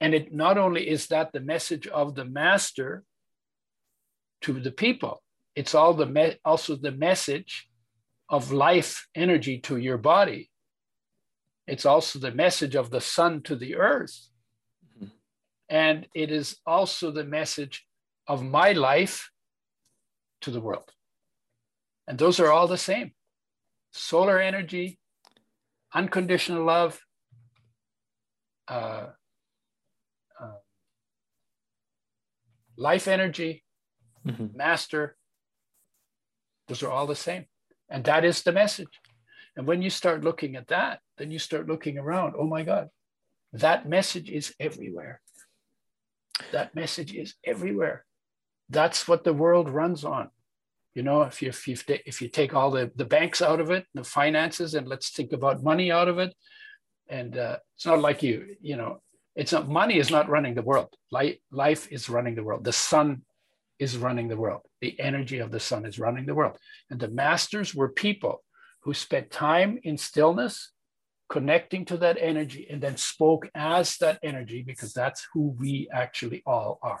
[0.00, 3.04] and it not only is that the message of the master
[4.42, 5.22] to the people,
[5.54, 7.68] it's all the me- also the message
[8.28, 10.50] of life energy to your body.
[11.66, 14.28] It's also the message of the sun to the earth.
[14.96, 15.06] Mm-hmm.
[15.70, 17.85] And it is also the message
[18.28, 19.30] of my life
[20.42, 20.90] to the world.
[22.06, 23.12] And those are all the same
[23.92, 24.98] solar energy,
[25.94, 27.00] unconditional love,
[28.68, 29.06] uh,
[32.76, 33.64] life energy,
[34.26, 34.56] mm-hmm.
[34.56, 35.16] master,
[36.68, 37.46] those are all the same.
[37.88, 39.00] And that is the message.
[39.56, 42.34] And when you start looking at that, then you start looking around.
[42.36, 42.88] Oh my God,
[43.52, 45.20] that message is everywhere.
[46.52, 48.04] That message is everywhere.
[48.68, 50.30] That's what the world runs on.
[50.94, 53.70] You know, if you if you, if you take all the, the banks out of
[53.70, 56.34] it, the finances, and let's think about money out of it,
[57.08, 59.00] and uh, it's not like you, you know,
[59.34, 60.88] it's not money is not running the world.
[61.10, 62.64] Life, life is running the world.
[62.64, 63.22] The sun
[63.78, 64.62] is running the world.
[64.80, 66.56] The energy of the sun is running the world.
[66.90, 68.42] And the masters were people
[68.82, 70.72] who spent time in stillness,
[71.28, 76.42] connecting to that energy, and then spoke as that energy because that's who we actually
[76.46, 77.00] all are.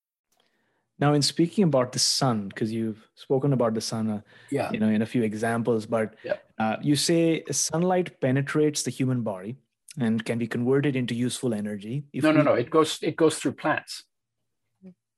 [1.01, 4.21] Now, in speaking about the sun, because you've spoken about the sun, uh,
[4.51, 4.71] Yeah.
[4.71, 6.37] you know, in a few examples, but Yeah.
[6.59, 9.57] uh, you say sunlight penetrates the human body
[9.99, 12.03] and can be converted into useful energy.
[12.13, 12.53] If No, no, we- no.
[12.53, 14.03] It goes it goes through plants.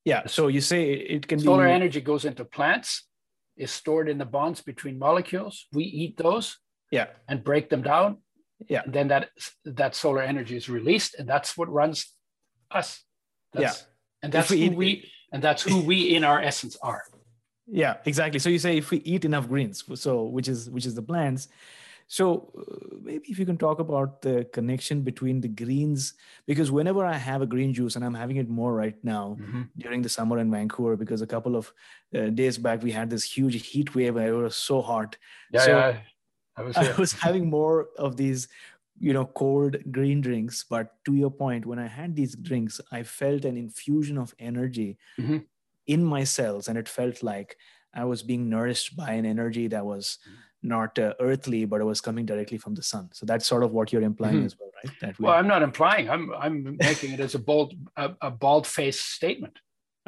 [0.06, 1.72] Yeah, so you say it can be Solar be.
[1.72, 3.08] energy goes into plants,
[3.58, 5.68] is stored in the bonds between molecules.
[5.74, 6.60] We eat those
[6.92, 8.22] Yeah, and break them down.
[8.70, 8.84] Yeah.
[8.86, 9.30] And then that
[9.66, 12.16] that solar energy is released, and that's what runs
[12.72, 13.04] us.
[13.52, 13.86] That's,
[14.22, 17.04] And that's we who eat- we and that's who we in our essence are.
[17.68, 18.40] yeah, exactly.
[18.40, 21.50] So you say if we eat enough greens, so which is which is the plants.
[22.08, 26.14] So uh, maybe if you can talk about the connection between the greens,
[26.46, 29.38] because whenever I have a green juice, and I'm having it more right now,
[29.78, 31.72] during the summer in Vancouver because a couple of
[32.14, 35.18] uh, days back we had this huge heat wave and it was so hot.
[35.52, 35.98] Yeah, So- yeah.
[36.56, 38.48] I was I was having more of these,
[39.00, 40.64] you know, cold green drinks.
[40.64, 44.98] But to your point, when I had these drinks, I felt an infusion of energy
[45.20, 45.46] Mhm.
[45.88, 47.58] in my cells, and it felt like
[47.94, 50.20] I was being nourished by an energy that was
[50.62, 53.10] not uh, earthly, but it was coming directly from the sun.
[53.14, 54.46] So that's sort of what you're implying Mhm.
[54.46, 54.94] as well, right?
[55.02, 56.10] That we, Well, I'm not implying.
[56.10, 59.60] I'm I'm making it as a bold a, a bald faced statement.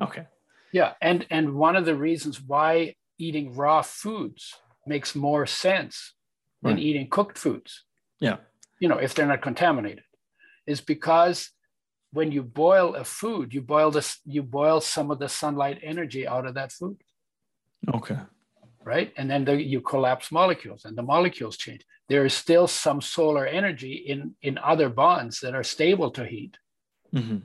[0.02, 0.28] okay.
[0.72, 4.54] Yeah, and and one of the reasons why eating raw foods
[4.86, 6.14] makes more sense
[6.62, 6.80] than Right.
[6.80, 7.86] eating cooked foods,
[8.20, 8.38] Yeah.
[8.80, 10.04] You know, if they're not contaminated,
[10.68, 11.52] is because
[12.12, 16.28] when you boil a food, you boil this, you boil some of the sunlight energy
[16.28, 16.98] out of that food,
[17.94, 18.18] Okay.
[18.84, 19.14] right?
[19.18, 21.82] And then the, you collapse molecules, and the molecules change.
[22.08, 26.58] There is still some solar energy in in other bonds that are stable to heat.
[27.12, 27.38] hmm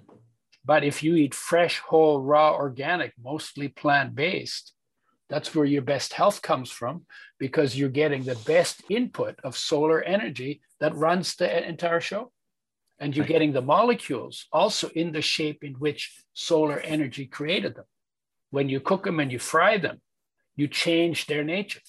[0.64, 4.74] But if you eat fresh, whole, raw, organic, mostly plant based,
[5.30, 7.06] that's where your best health comes from
[7.38, 12.32] because you're getting the best input of solar energy that runs the entire show.
[12.98, 17.86] And you're getting the molecules also in the shape in which solar energy created them.
[18.50, 20.02] When you cook them and you fry them,
[20.56, 21.80] you change their nature.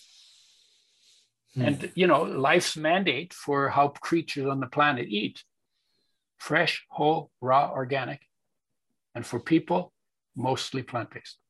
[1.56, 1.62] Hmm.
[1.64, 5.44] And, you know, life's mandate for how creatures on the planet eat
[6.38, 8.22] fresh, whole, raw, organic.
[9.14, 9.92] And for people,
[10.36, 11.41] mostly plant based.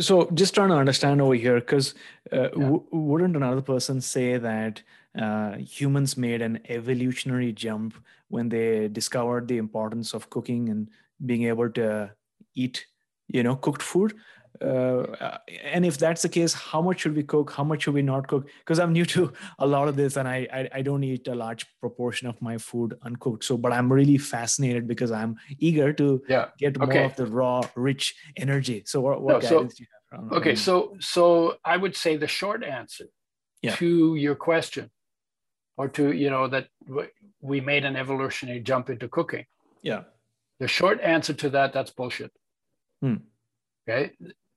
[0.00, 1.94] So just trying to understand over here, because
[2.32, 4.82] uh, w- wouldn't another person say that
[5.20, 7.94] uh, humans made an evolutionary jump
[8.28, 10.88] when they discovered the importance of cooking and
[11.26, 12.12] being able to
[12.54, 12.86] eat,
[13.28, 14.14] you know, cooked food?
[14.60, 17.50] Uh, and if that's the case, how much should we cook?
[17.52, 18.48] How much should we not cook?
[18.58, 21.34] Because I'm new to a lot of this, and I, I I don't eat a
[21.34, 23.44] large proportion of my food uncooked.
[23.44, 26.48] So, but I'm really fascinated because I'm eager to Yeah.
[26.58, 28.82] get more of the raw, rich energy.
[28.86, 30.32] So, what, what No, so- guidance do you have?
[30.38, 33.06] Okay, so so I would say the short answer
[33.62, 33.76] Yeah.
[33.76, 34.90] to your question,
[35.76, 36.66] or to you know that
[37.40, 39.46] we made an evolutionary jump into cooking.
[39.82, 40.02] yeah,
[40.58, 42.32] The short answer to that, that's bullshit.
[43.00, 43.16] Hmm.
[43.88, 44.10] Okay.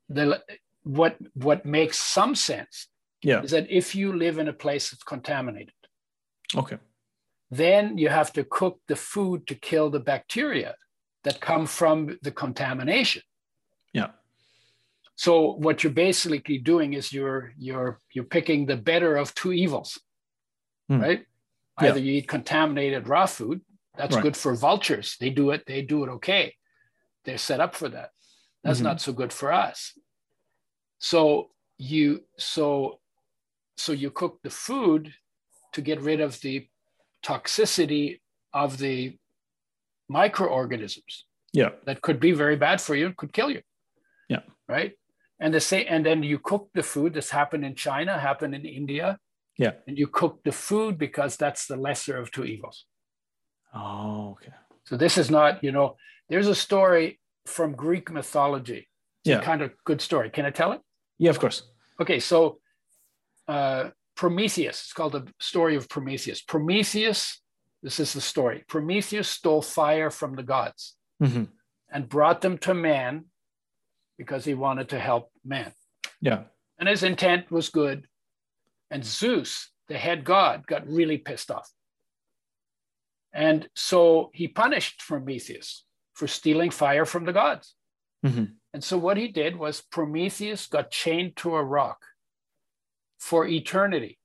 [0.10, 0.42] The
[0.84, 2.88] what what makes some sense
[3.22, 5.74] yeah, is that if you live in a place that's contaminated,
[6.56, 6.78] okay,
[7.50, 10.76] then you have to cook the food to kill the bacteria
[11.24, 13.22] that come from the contamination.
[13.94, 14.10] yeah,
[15.16, 20.00] So what you're basically doing is you're you're you're picking the better of two evils,
[20.90, 21.02] Hmm.
[21.02, 21.26] right?
[21.82, 21.90] Yeah.
[21.90, 23.62] Either you eat contaminated raw food,
[23.98, 24.24] that's Right.
[24.24, 25.16] good for vultures.
[25.20, 26.56] They do it, they do it okay.
[27.24, 28.10] They're set up for that.
[28.64, 28.84] That's Mhm.
[28.84, 29.98] not so good for us.
[31.00, 33.00] So you so
[33.78, 35.14] so you cook the food
[35.74, 36.70] to get rid of the
[37.24, 38.22] toxicity
[38.54, 39.18] of the
[40.08, 43.62] microorganisms yeah, that could be very bad for you could kill you.
[44.28, 44.42] Yeah.
[44.68, 44.94] Right.
[45.40, 47.14] And the same, and then you cook the food.
[47.14, 49.20] This happened in China, happened in India.
[49.58, 49.74] Yeah.
[49.88, 52.86] And you cook the food because that's the lesser of two evils.
[53.74, 54.54] Oh, okay,
[54.86, 55.96] So this is not, you know,
[56.30, 58.88] there's a story from Greek mythology.
[59.26, 59.42] Yeah.
[59.42, 60.30] kind of good story.
[60.30, 60.82] Can I tell it?
[61.18, 61.64] yeah, of course,
[62.02, 62.60] Okay, so
[63.48, 66.42] uh, Prometheus, it's called the story of Prometheus.
[66.42, 67.42] Prometheus,
[67.82, 68.64] this is the story.
[68.68, 71.44] Prometheus stole fire from the gods hmm
[71.92, 73.26] and brought them to man
[74.18, 75.72] because he wanted to help man.
[76.22, 76.44] yeah,
[76.80, 78.08] And his intent was good.
[78.90, 81.70] And Zeus, the head god, got really pissed off.
[83.32, 87.76] And so he punished Prometheus for stealing fire from the gods.
[88.26, 88.46] Mm-hmm.
[88.74, 92.00] And so what he did was Prometheus got chained to a rock
[93.20, 94.20] for eternity.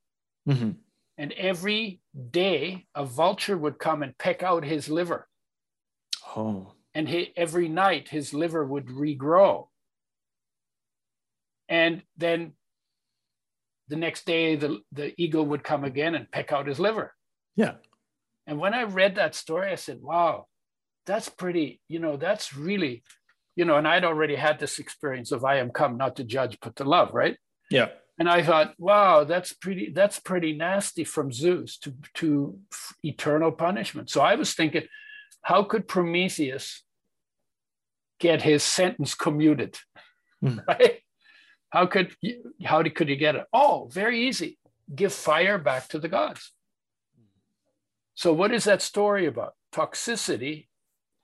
[0.48, 0.70] Mm-hmm.
[1.18, 5.28] And every day a vulture would come and peck out his liver.
[6.36, 6.72] Oh.
[6.94, 9.68] And he, every night his liver would regrow.
[11.68, 12.52] And then
[13.88, 17.14] the next day the, the eagle would come again and peck out his liver.
[17.56, 17.74] Yeah.
[18.46, 20.46] And when I read that story, I said, wow,
[21.08, 23.02] that's pretty, you know, that's really,
[23.56, 26.58] you know, and I'd already had this experience of I am come not to judge,
[26.62, 27.36] but to love, right?
[27.70, 27.88] Yeah.
[28.18, 32.58] And I thought, wow, that's pretty, that's pretty nasty from Zeus to, to
[33.02, 34.10] eternal punishment.
[34.10, 34.84] So I was thinking,
[35.42, 36.84] how could Prometheus
[38.20, 39.78] get his sentence commuted?
[40.44, 40.62] Mm.
[40.68, 41.00] Right?
[41.70, 43.44] How could you, how did, could you get it?
[43.52, 44.58] Oh, very easy.
[44.94, 46.52] Give fire back to the gods.
[48.14, 49.52] So what is that story about?
[49.72, 50.67] Toxicity.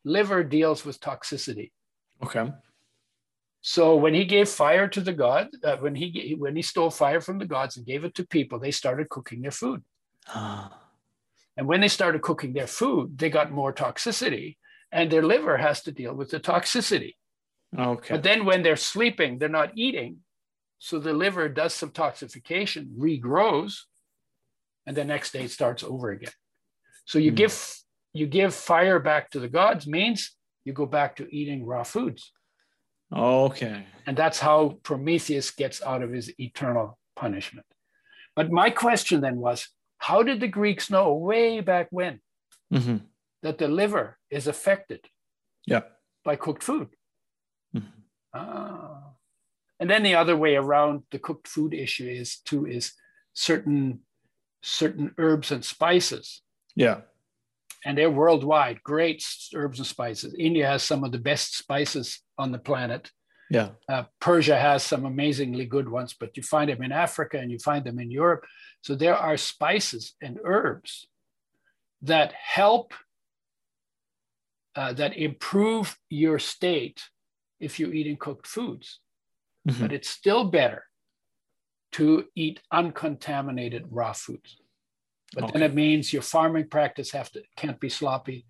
[0.04, 1.70] Liver deals with toxicity.
[2.22, 2.52] Okay.
[3.60, 7.20] So when he gave fire to the god, uh, when he when he stole fire
[7.20, 9.82] from the gods and gave it to people, they started cooking their food.
[10.28, 10.78] Ah.
[11.56, 14.56] And when they started cooking their food, they got more toxicity,
[14.92, 17.14] and their liver has to deal with the toxicity.
[17.76, 18.14] Okay.
[18.14, 20.18] But then when they're sleeping, they're not eating.
[20.78, 23.84] So the liver does some toxification, regrows,
[24.86, 26.32] and the next day it starts over again.
[27.06, 27.36] So you Hmm.
[27.36, 27.52] give
[28.14, 30.34] you give fire back to the gods means
[30.64, 32.32] you go back to eating raw foods.
[33.12, 33.84] Okay.
[34.06, 37.66] And that's how Prometheus gets out of his eternal punishment.
[38.34, 42.20] But my question then was how did the Greeks know way back when
[42.72, 42.96] Mm-hmm.
[43.42, 45.06] that the liver is affected
[45.66, 45.82] Yeah.
[46.24, 46.88] by cooked food?
[47.76, 47.92] Mhm.
[48.32, 49.12] Ah.
[49.78, 52.94] And then the other way around the cooked food issue is too is
[53.34, 54.00] certain
[54.62, 56.42] certain herbs and spices
[56.74, 57.02] Yeah.
[57.84, 59.24] And they're worldwide great
[59.54, 63.10] herbs and spices india has some of the best spices on the planet
[63.50, 63.70] Yeah.
[63.88, 67.58] uh, persia has some amazingly good ones but you find them in africa and you
[67.58, 68.44] find them in europe
[68.82, 71.06] so there are spices and herbs
[72.02, 72.92] that help
[74.76, 77.00] uh, that improve your state
[77.60, 79.00] if you're eating cooked foods
[79.68, 79.80] Mhm.
[79.80, 80.82] but it's still better
[81.92, 84.58] to eat uncontaminated raw foods.
[85.34, 88.46] But then it means your farming practice have to can't be sloppy,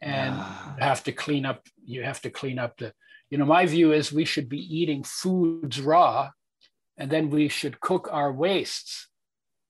[0.00, 0.76] and Ah.
[0.80, 1.66] have to clean up.
[1.84, 2.94] You have to clean up the.
[3.30, 6.30] You know, my view is we should be eating foods raw,
[6.98, 9.08] and then we should cook our wastes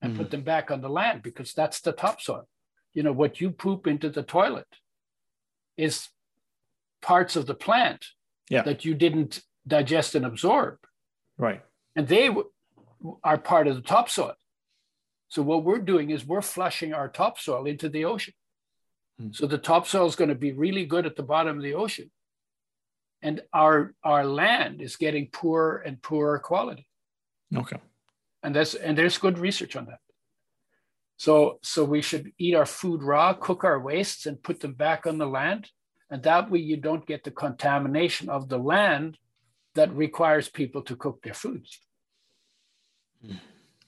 [0.01, 2.47] and put them back on the land because that's the topsoil.
[2.93, 4.67] You know, what you poop into the toilet
[5.77, 6.09] is
[7.01, 8.07] parts of the plant
[8.49, 8.63] Yeah.
[8.63, 10.79] that you didn't digest and absorb
[11.37, 11.61] Right.
[11.95, 12.49] and they w-
[13.23, 14.35] are part of the topsoil.
[15.33, 18.35] So what we're doing is we're flushing our topsoil into the ocean.
[19.19, 19.31] Hmm.
[19.31, 22.11] So the topsoil is going to be really good at the bottom of the ocean,
[23.23, 26.85] and our our land is getting poorer and poorer quality.
[27.55, 27.77] Okay.
[28.43, 30.01] And that's and there's good research on that.
[31.17, 35.07] So so we should eat our food raw, cook our wastes, and put them back
[35.07, 35.67] on the land,
[36.11, 39.17] and that way you don't get the contamination of the land
[39.73, 41.79] that requires people to cook their foods.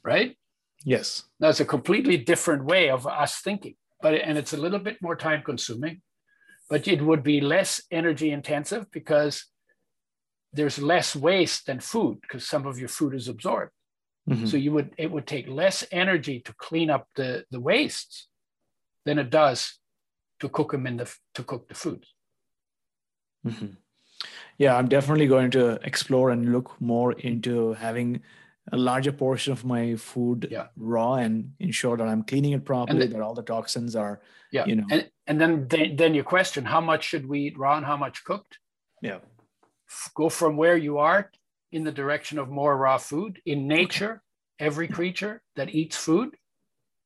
[0.02, 0.36] Right?
[0.86, 1.24] Yes.
[1.40, 5.16] That's a completely different way of us thinking, but and it's a little bit more
[5.16, 6.02] time consuming,
[6.70, 9.46] but it would be less energy intensive because
[10.54, 13.72] there's less waste than food because some of your food is absorbed.
[14.30, 14.48] Mhm.
[14.48, 18.28] So you would it would take less energy to clean up the the wastes
[19.06, 19.80] than it does
[20.40, 22.06] to cook them in the to cook the food.
[23.46, 23.78] Mhm.
[24.58, 28.22] Yeah, I'm definitely going to explore and look more into having
[28.72, 30.68] a larger portion of my food Yeah.
[30.76, 34.76] raw and ensure that I'm cleaning it properly, that all the toxins are, Yeah, you
[34.78, 37.86] know, and and then then, then your question: How much should we eat raw and
[37.86, 38.60] how much cooked?
[39.02, 39.20] yeah.
[40.16, 41.32] go from where you are
[41.72, 43.42] in the direction of more raw food.
[43.46, 44.24] In nature,
[44.60, 46.36] every creature that eats food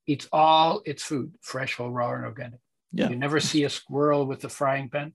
[0.07, 2.59] eats all its food, fresh, whole, raw, and organic.
[2.93, 3.09] Yeah.
[3.09, 5.13] You never see a squirrel with a frying pan.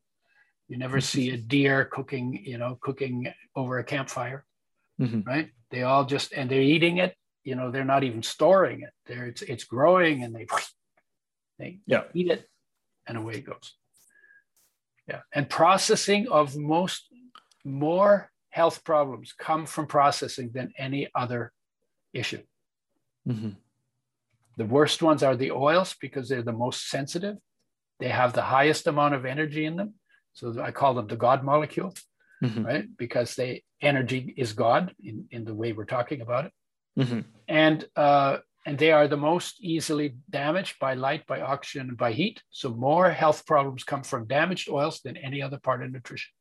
[0.68, 4.44] You never see a deer cooking, you know, cooking over a campfire,
[5.00, 5.26] Mhm.
[5.26, 5.50] right?
[5.70, 7.16] They all just and they're eating it.
[7.42, 8.90] You know, they're not even storing it.
[9.06, 10.46] They're it's it's growing and they
[11.58, 12.04] they Yeah.
[12.14, 12.48] eat it
[13.06, 13.76] and away it goes.
[15.08, 15.20] Yeah.
[15.32, 17.08] And processing of most
[17.64, 21.52] more health problems come from processing than any other
[22.12, 22.42] issue.
[23.28, 23.50] Mm-hmm.
[24.56, 27.36] The worst ones are the oils because they're the most sensitive.
[27.98, 29.94] They have the highest amount of energy in them.
[30.34, 31.94] So I call them the God molecule,
[32.42, 32.64] Mhm.
[32.64, 32.96] right?
[32.96, 36.52] Because they energy is God in, in the way we're talking about it.
[36.98, 37.24] Mhm.
[37.48, 42.12] And uh, and they are the most easily damaged by light, by oxygen, and by
[42.12, 42.42] heat.
[42.50, 46.32] So more health problems come from damaged oils than any other part of nutrition.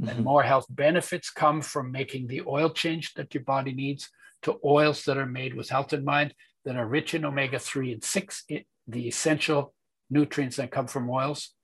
[0.00, 0.10] Mm-hmm.
[0.10, 4.10] And more health benefits come from making the oil change that your body needs
[4.42, 6.34] to oils that are made with health in mind,
[6.64, 8.44] that are rich in omega 3 and 6,
[8.86, 9.72] the essential
[10.10, 11.54] nutrients that come from oils,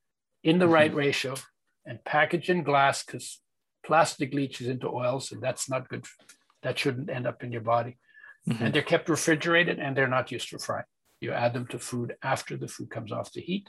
[0.42, 0.74] in the mm-hmm.
[0.74, 1.34] right ratio,
[1.84, 3.40] and packaged in glass because
[3.84, 6.04] plastic leaches into oils, and that's not good.
[6.62, 7.96] That shouldn't end up in your body.
[8.48, 8.64] Mm-hmm.
[8.64, 10.84] And they're kept refrigerated and they're not used for frying.
[11.20, 13.68] You add them to food after the food comes off the heat.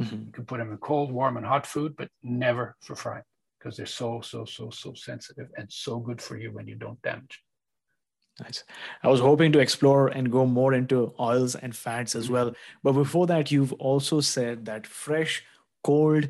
[0.00, 0.26] Mm-hmm.
[0.26, 3.24] You can put them in cold, warm, and hot food, but never for frying
[3.58, 7.02] because they're so, so, so, so sensitive and so good for you when you don't
[7.02, 7.42] damage.
[8.40, 8.62] Nice.
[9.02, 12.32] I was hoping to explore and go more into oils and fats as mm-hmm.
[12.34, 12.54] well.
[12.84, 15.44] But before that, you've also said that fresh,
[15.82, 16.28] cold,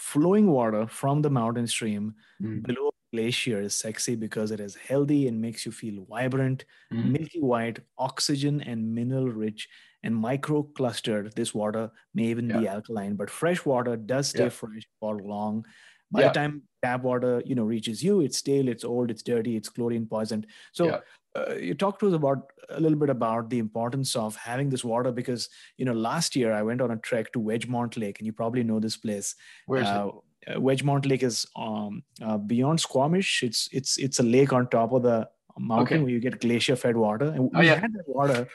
[0.00, 2.62] flowing water from the mountain stream mm.
[2.62, 7.04] below glacier is sexy because it is healthy and makes you feel vibrant, mm.
[7.04, 9.68] milky white, oxygen and mineral rich,
[10.02, 11.32] and micro clustered.
[11.36, 12.60] This water may even yeah.
[12.60, 14.48] be alkaline, but fresh water does stay yeah.
[14.48, 15.66] fresh for long.
[16.10, 16.28] By yeah.
[16.28, 19.68] the time tap water, you know, reaches you, it's stale, it's old, it's dirty, it's
[19.68, 20.46] chlorine poisoned.
[20.72, 21.00] So
[21.36, 24.84] uh, you talked to us about a little bit about the importance of having this
[24.84, 28.26] water because you know last year I went on a trek to Wedgemont Lake, and
[28.26, 29.34] you probably know this place.
[29.66, 30.08] Where is uh,
[30.46, 30.56] it?
[30.56, 33.42] Uh, Wedgemont Lake is um, uh, beyond Squamish.
[33.42, 35.28] It's it's it's a lake on top of the
[35.58, 36.02] mountain okay.
[36.02, 37.76] where you get glacier fed water, and oh, we yeah.
[37.76, 38.48] had that water,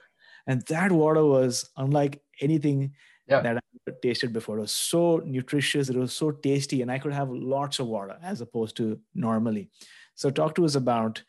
[0.48, 2.94] and that water was unlike anything
[3.28, 3.42] yeah.
[3.42, 4.58] that I tasted before.
[4.58, 8.18] It was so nutritious, it was so tasty, and I could have lots of water
[8.22, 9.70] as opposed to normally.
[10.16, 11.22] So, talk to us about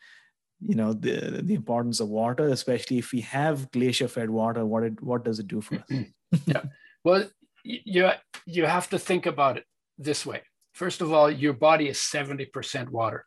[0.61, 4.65] you know the the importance of water, especially if we have glacier fed water.
[4.65, 6.05] What it what does it do for us?
[6.45, 6.63] yeah,
[7.03, 7.29] well,
[7.63, 8.09] you
[8.45, 9.65] you have to think about it
[9.97, 10.41] this way.
[10.73, 13.25] First of all, your body is 70% water.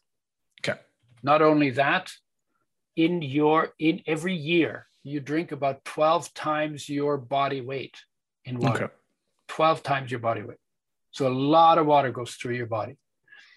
[0.61, 0.78] Okay.
[1.23, 2.12] Not only that,
[2.94, 7.97] in your in every year, you drink about 12 times your body weight
[8.44, 8.85] in water.
[8.85, 8.94] Okay.
[9.48, 10.59] 12 times your body weight.
[11.11, 12.97] So a lot of water goes through your body.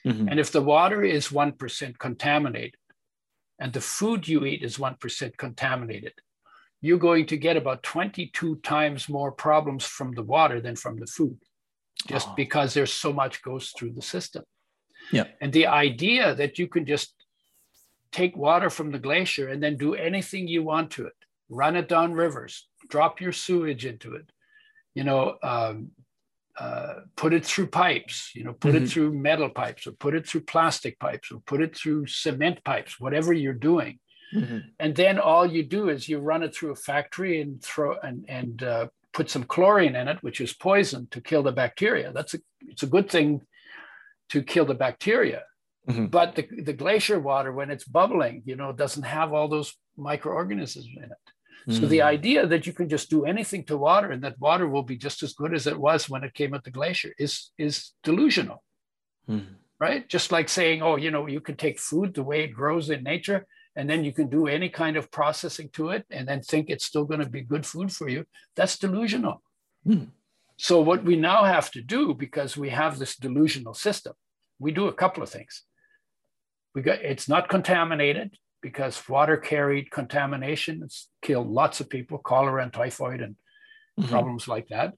[0.06, 0.28] Mm-hmm.
[0.28, 2.76] And if the water is 1% contaminated
[3.60, 6.14] and the food you eat is 1% contaminated,
[6.82, 11.08] you're going to get about 22 times more problems from the water than from the
[11.08, 11.38] food
[12.08, 12.34] just oh.
[12.36, 14.44] because there's so much goes through the system.
[15.12, 15.26] Yeah.
[15.42, 17.14] And the idea that you can just
[18.12, 21.14] take water from the glacier and then do anything you want to it,
[21.50, 24.30] run it down rivers, drop your sewage into it,
[24.94, 25.92] you know, um,
[26.60, 28.84] uh, put it through pipes, you know, put mm-hmm.
[28.84, 32.64] it through metal pipes or put it through plastic pipes or put it through cement
[32.64, 34.00] pipes, whatever you're doing.
[34.36, 34.60] Mm-hmm.
[34.80, 38.26] And then all you do is you run it through a factory and throw and
[38.28, 42.12] and uh, put some chlorine in it, which is poison to kill the bacteria.
[42.12, 43.42] That's a it's a good thing
[44.30, 45.44] to kill the bacteria.
[45.88, 46.08] Mm-hmm.
[46.08, 50.88] But the, the glacier water, when it's bubbling, you know, doesn't have all those microorganisms
[50.96, 51.33] in it.
[51.68, 51.82] Mm-hmm.
[51.82, 52.06] So the mm.
[52.06, 55.24] idea that you can just do anything to water and that water will be just
[55.24, 58.64] as good as it was when it came at the glacier is is delusional.
[59.30, 59.54] Mm-hmm.
[59.80, 60.08] Right?
[60.08, 63.04] Just like saying, oh, you know, you can take food the way it grows in
[63.04, 63.46] nature
[63.76, 66.86] and then you can do any kind of processing to it and then think it's
[66.86, 68.26] still going to be good food for you
[68.56, 69.42] that's delusional
[69.88, 70.08] mm.
[70.58, 74.14] so what we now have to do because we have this delusional system
[74.60, 75.64] we do a couple of things
[76.76, 82.64] we got it's not contaminated because water carried contamination it's killed lots of people cholera
[82.64, 83.36] and typhoid and
[84.00, 84.10] mm-hmm.
[84.10, 84.94] problems like that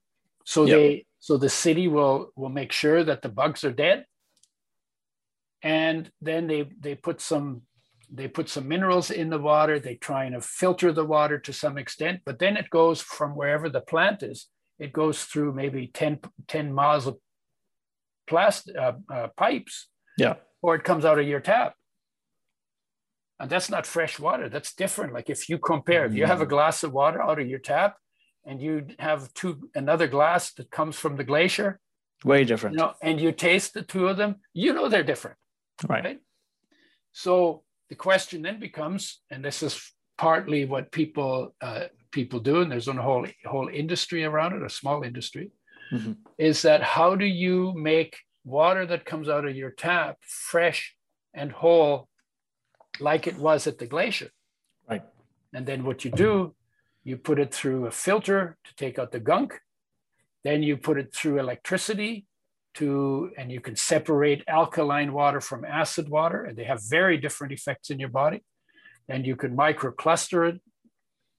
[0.46, 0.78] so yep.
[0.78, 4.06] they so the city will will make sure that the bugs are dead
[5.62, 7.64] and then they they put some
[8.12, 9.80] they put some minerals in the water.
[9.80, 13.70] They try and filter the water to some extent, but then it goes from wherever
[13.70, 14.48] the plant is,
[14.80, 17.18] it goes through maybe 10, 10 miles of
[18.28, 19.88] plastic uh, uh, pipes.
[20.18, 20.36] Yeah.
[20.62, 21.76] Or it comes out of your tap.
[23.40, 24.48] And that's not fresh water.
[24.50, 25.14] That's different.
[25.14, 26.12] Like if you compare, mm.
[26.12, 26.50] if you have a mm.
[26.50, 27.98] glass of water out of your tap
[28.46, 31.80] and you have two another glass that comes from the glacier.
[32.24, 32.76] Way different.
[32.76, 35.38] You know, and you taste the two of them, you know they're different.
[35.88, 36.04] right?
[36.04, 36.20] right?
[37.12, 42.72] So the question then becomes, and this is partly what people uh, people do, and
[42.72, 45.52] there's a whole whole industry around it, a small industry,
[45.92, 46.14] mm-hmm.
[46.38, 50.96] is that how do you make water that comes out of your tap fresh
[51.34, 52.08] and whole,
[53.00, 54.30] like it was at the glacier?
[54.90, 55.04] Right.
[55.54, 56.56] And then what you do,
[57.04, 59.60] you put it through a filter to take out the gunk.
[60.44, 62.26] Then you put it through electricity
[62.76, 67.54] to, and you can separate alkaline water from acid water, and they have very different
[67.54, 68.44] effects in your body.
[69.08, 70.62] And you can microcluster it,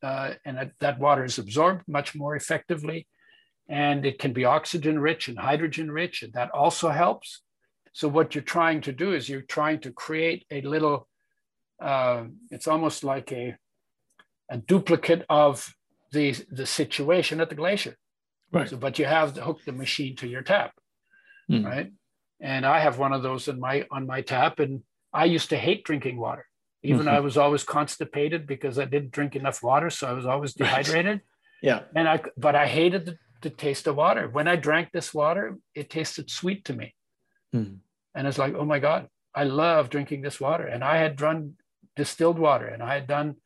[0.03, 3.07] uh, and that, that water is absorbed much more effectively.
[3.69, 7.43] And it can be oxygen rich and hydrogen rich, and that also helps.
[7.93, 11.09] So, what you're trying to do is you're trying to create a little,
[11.81, 13.57] uh, it's almost like a,
[14.51, 15.75] a duplicate of
[16.13, 17.97] the, the situation at the glacier.
[18.53, 18.69] Right.
[18.69, 20.73] So, but you have to hook the machine to your tap
[21.51, 21.65] mm.
[21.65, 21.93] right?
[22.41, 24.59] and I have one of those in my on my tap.
[24.59, 24.83] And
[25.13, 26.47] I used to hate drinking water.
[26.83, 27.17] Even mm-hmm.
[27.17, 31.23] I was always constipated because I didn't drink enough water, so I was always dehydrated.
[31.63, 31.81] yeah.
[31.95, 34.29] And I but I hated the, the, taste of water.
[34.29, 36.95] When I drank this water, it tasted sweet to me.
[37.55, 37.79] Mm.
[38.15, 40.65] And it's like, oh my God, I love drinking this water.
[40.65, 41.53] And I had drunk
[41.97, 43.37] distilled water and I had done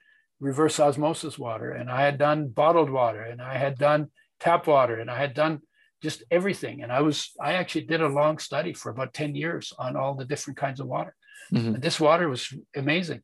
[0.40, 4.10] reverse osmosis water and I had done bottled water and I had done
[4.40, 5.60] tap water and I had done
[6.02, 6.82] just everything.
[6.82, 10.14] And I was, I actually did a long study for about 10 years on all
[10.14, 11.14] the different kinds of water.
[11.52, 11.74] Mm-hmm.
[11.74, 13.22] And this water was amazing.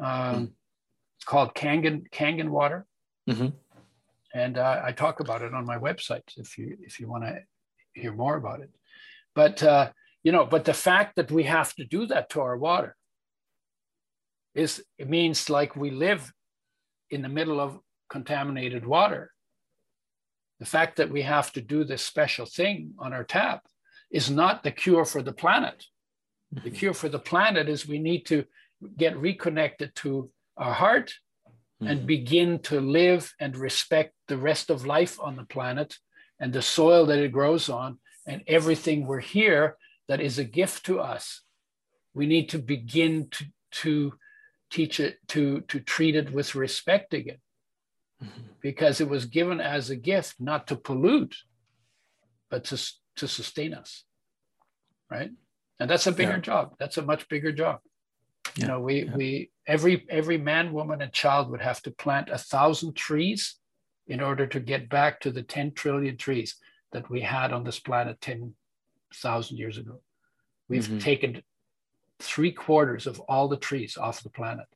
[0.00, 0.44] Um, mm-hmm.
[1.16, 2.84] It's called Kangen, Kangen water.
[3.30, 3.48] Mm-hmm.
[4.34, 7.38] And uh, I talk about it on my website if you, if you want to
[7.92, 8.70] hear more about it.
[9.34, 9.90] But, uh,
[10.24, 12.96] you know, but the fact that we have to do that to our water
[14.54, 16.32] is, it means like we live
[17.10, 17.78] in the middle of
[18.08, 19.30] contaminated water
[20.60, 23.66] the fact that we have to do this special thing on our tap
[24.10, 25.84] is not the cure for the planet.
[26.52, 26.70] The mm-hmm.
[26.70, 28.44] cure for the planet is we need to
[28.96, 31.12] get reconnected to our heart
[31.82, 31.88] mm-hmm.
[31.88, 35.98] and begin to live and respect the rest of life on the planet
[36.38, 39.76] and the soil that it grows on and everything we're here
[40.08, 41.42] that is a gift to us.
[42.14, 43.44] We need to begin to,
[43.82, 44.12] to
[44.74, 47.38] teach it, to, to treat it with respect again
[48.60, 51.36] because it was given as a gift not to pollute,
[52.50, 52.76] but to,
[53.14, 54.02] to sustain us.
[55.08, 55.30] Right.
[55.78, 56.38] And that's a bigger yeah.
[56.38, 56.74] job.
[56.80, 57.78] That's a much bigger job.
[58.56, 58.62] Yeah.
[58.62, 59.16] You know, we, yeah.
[59.16, 63.56] we, every, every man, woman, and child would have to plant a thousand trees
[64.08, 66.56] in order to get back to the 10 trillion trees
[66.90, 70.00] that we had on this planet 10,000 years ago.
[70.68, 70.98] We've mm-hmm.
[70.98, 71.42] taken
[72.20, 74.66] three quarters of all the trees off the planet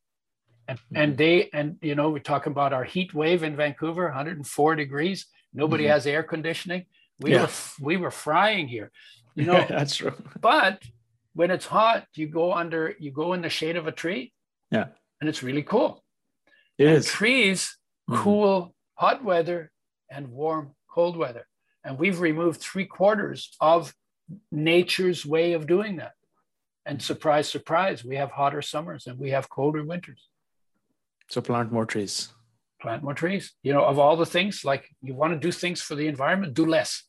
[0.69, 0.97] and, mm-hmm.
[0.97, 5.27] and they and you know we talk about our heat wave in Vancouver 104 degrees
[5.52, 5.93] nobody mm-hmm.
[5.93, 6.85] has air conditioning
[7.20, 7.43] we yeah.
[7.43, 7.51] were
[7.81, 8.90] we were frying here
[9.35, 10.82] you know that's true but
[11.35, 14.32] when it's hot you go under you go in the shade of a tree
[14.70, 14.86] yeah
[15.20, 16.05] and it's really cool
[16.77, 17.06] it and is.
[17.06, 17.77] trees
[18.09, 18.23] mm-hmm.
[18.23, 19.70] cool hot weather
[20.10, 21.47] and warm cold weather
[21.85, 23.94] and we've removed three quarters of
[24.52, 26.12] nature's way of doing that
[26.89, 30.28] and surprise surprise we have hotter summers and we have colder winters
[31.28, 32.28] so plant more trees.
[32.81, 33.52] Plant more trees.
[33.62, 36.55] You know, of all the things, like you want to do things for the environment,
[36.55, 37.05] do less.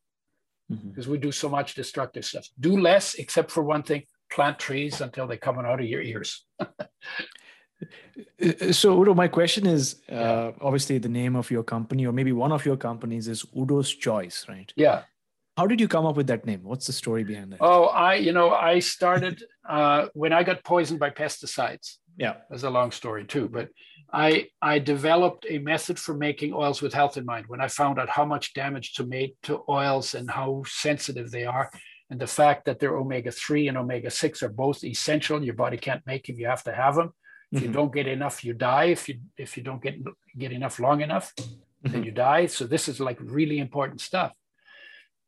[0.69, 1.11] Because mm-hmm.
[1.11, 2.47] we do so much destructive stuff.
[2.59, 6.45] Do less, except for one thing: plant trees until they come out of your ears.
[8.71, 12.51] so udo my question is uh, obviously the name of your company or maybe one
[12.51, 15.03] of your companies is udo's choice right yeah
[15.59, 18.15] how did you come up with that name what's the story behind that oh i
[18.15, 21.87] you know i started uh, when i got poisoned by pesticides
[22.17, 23.69] yeah that's a long story too but
[24.11, 27.99] I, I developed a method for making oils with health in mind when I found
[27.99, 31.69] out how much damage to make to oils and how sensitive they are.
[32.09, 35.43] And the fact that they're omega 3 and omega 6 are both essential.
[35.43, 37.13] Your body can't make them, you have to have them.
[37.51, 37.67] If mm-hmm.
[37.67, 38.85] you don't get enough, you die.
[38.85, 39.95] If you if you don't get
[40.37, 41.91] get enough long enough, mm-hmm.
[41.91, 42.47] then you die.
[42.47, 44.33] So this is like really important stuff.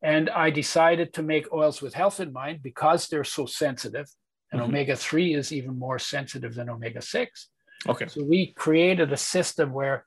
[0.02, 4.07] And I decided to make oils with health in mind because they're so sensitive.
[4.52, 4.69] And mm-hmm.
[4.69, 7.48] omega 3 is even more sensitive than omega 6.
[7.88, 8.07] Okay.
[8.07, 10.06] So we created a system where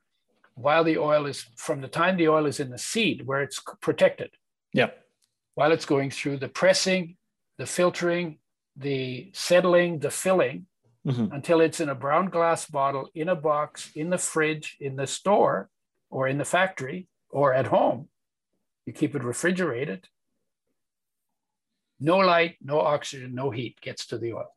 [0.55, 3.61] while the oil is from the time the oil is in the seed where it's
[3.81, 4.31] protected.
[4.73, 4.91] Yeah.
[5.55, 7.17] While it's going through the pressing,
[7.59, 8.39] the filtering,
[8.77, 10.67] the settling, the filling
[11.07, 11.33] mm-hmm.
[11.33, 15.07] until it's in a brown glass bottle in a box in the fridge in the
[15.07, 15.69] store
[16.11, 18.09] or in the factory or at home.
[18.87, 20.09] You keep it refrigerated.
[22.01, 24.55] No light, no oxygen, no heat gets to the oil.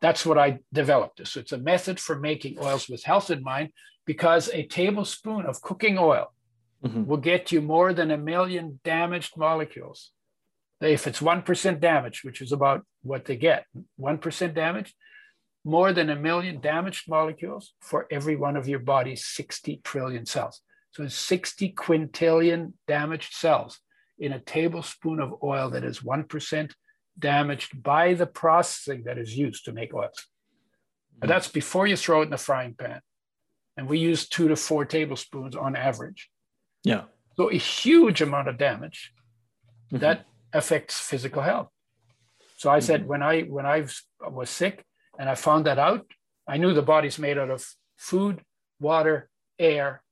[0.00, 1.26] That's what I developed.
[1.26, 3.70] So it's a method for making oils with health in mind
[4.04, 6.32] because a tablespoon of cooking oil
[6.84, 7.06] mm-hmm.
[7.06, 10.12] will get you more than a million damaged molecules.
[10.80, 13.64] If it's 1% damage, which is about what they get,
[13.98, 14.94] 1% damage,
[15.64, 20.60] more than a million damaged molecules for every one of your body's 60 trillion cells.
[20.96, 23.80] So 60 quintillion damaged cells
[24.18, 26.72] in a tablespoon of oil that is 1%
[27.18, 30.26] damaged by the processing that is used to make oils.
[31.20, 33.02] And that's before you throw it in the frying pan.
[33.76, 36.30] And we use two to four tablespoons on average.
[36.82, 37.02] Yeah.
[37.36, 39.12] So a huge amount of damage
[39.92, 39.98] mm-hmm.
[39.98, 40.24] that
[40.54, 41.68] affects physical health.
[42.56, 42.86] So I mm-hmm.
[42.86, 43.86] said when I when I
[44.22, 44.82] was sick
[45.18, 46.06] and I found that out,
[46.48, 47.66] I knew the body's made out of
[47.98, 48.40] food,
[48.80, 49.28] water,
[49.58, 50.02] air,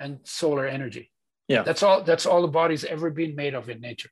[0.00, 1.12] and solar energy.
[1.46, 1.62] Yeah.
[1.62, 4.10] That's all that's all the body's ever been made of in nature.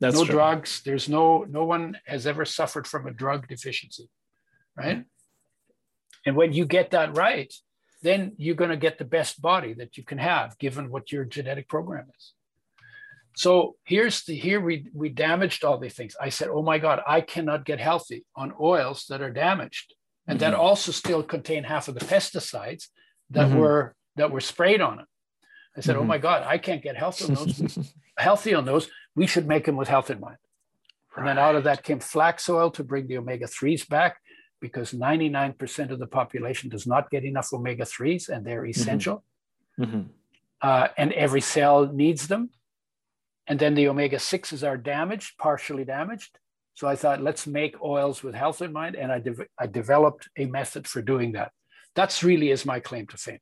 [0.00, 0.34] That's no true.
[0.34, 0.82] drugs.
[0.84, 4.08] There's no no one has ever suffered from a drug deficiency,
[4.76, 4.98] right?
[4.98, 6.26] Mm-hmm.
[6.26, 7.52] And when you get that right,
[8.02, 11.24] then you're going to get the best body that you can have, given what your
[11.24, 12.32] genetic program is.
[13.36, 16.16] So here's the here we we damaged all these things.
[16.20, 19.94] I said, oh my God, I cannot get healthy on oils that are damaged
[20.26, 20.50] and mm-hmm.
[20.50, 22.88] that also still contain half of the pesticides
[23.30, 23.58] that mm-hmm.
[23.58, 25.06] were that were sprayed on it.
[25.76, 26.08] I said, oh mm-hmm.
[26.08, 27.94] my God, I can't get healthy on those.
[28.18, 28.88] healthy on those.
[29.14, 30.36] We should make them with health in mind.
[31.16, 34.18] And then out of that came flax oil to bring the omega 3s back
[34.60, 38.70] because 99% of the population does not get enough omega 3s and they're mm-hmm.
[38.70, 39.24] essential.
[39.78, 40.02] Mm-hmm.
[40.62, 42.50] Uh, and every cell needs them.
[43.46, 46.38] And then the omega 6s are damaged, partially damaged.
[46.74, 48.94] So I thought, let's make oils with health in mind.
[48.94, 51.52] And I, de- I developed a method for doing that.
[51.94, 53.40] That's really is my claim to fame.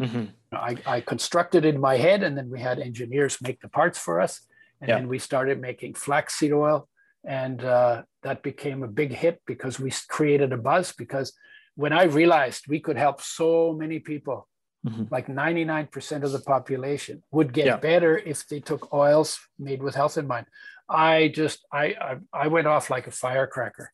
[0.00, 0.24] Mm-hmm.
[0.54, 3.98] I, I constructed it in my head, and then we had engineers make the parts
[3.98, 4.40] for us.
[4.80, 4.96] And yeah.
[4.96, 6.88] then we started making flaxseed oil.
[7.24, 10.92] And uh, that became a big hit because we created a buzz.
[10.92, 11.32] Because
[11.76, 14.48] when I realized we could help so many people,
[14.84, 15.04] mm-hmm.
[15.10, 17.76] like 99% of the population would get yeah.
[17.76, 20.46] better if they took oils made with health in mind.
[20.88, 23.92] I just, I, I, I went off like a firecracker.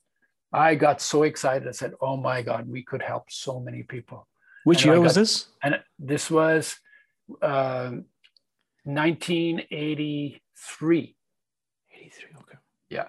[0.53, 1.69] I got so excited.
[1.69, 4.27] I said, "Oh my God, we could help so many people."
[4.69, 5.47] Which year got, was this?
[5.63, 6.77] And this was
[7.41, 7.93] uh,
[8.85, 11.17] 1983.
[11.97, 12.59] 83, okay.
[12.91, 13.07] Yeah.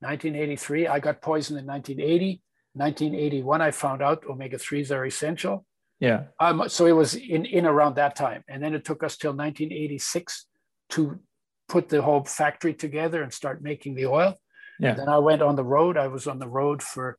[0.00, 0.86] 1983.
[0.86, 2.42] I got poisoned in 1980.
[2.74, 5.64] 1981, I found out omega 3s are essential.
[5.98, 6.24] Yeah.
[6.40, 8.44] Um, so it was in, in around that time.
[8.46, 10.44] And then it took us till 1986
[10.90, 11.18] to
[11.70, 14.34] put the whole factory together and start making the oil.
[14.78, 14.90] Yeah.
[14.90, 15.96] And then I went on the road.
[15.96, 17.16] I was on the road for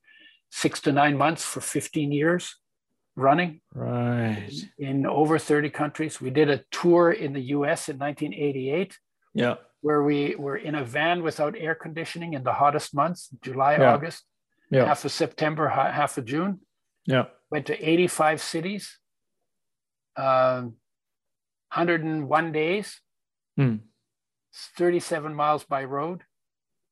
[0.52, 2.56] six to nine months for 15 years
[3.20, 8.98] running right in over 30 countries we did a tour in the us in 1988
[9.34, 13.74] yeah where we were in a van without air conditioning in the hottest months july
[13.78, 13.94] yeah.
[13.94, 14.24] august
[14.72, 14.86] yeah.
[14.86, 16.60] half of september half of june
[17.06, 18.98] yeah went to 85 cities
[20.16, 20.76] um,
[21.74, 23.00] 101 days
[23.58, 23.76] hmm.
[24.78, 26.24] 37 miles by road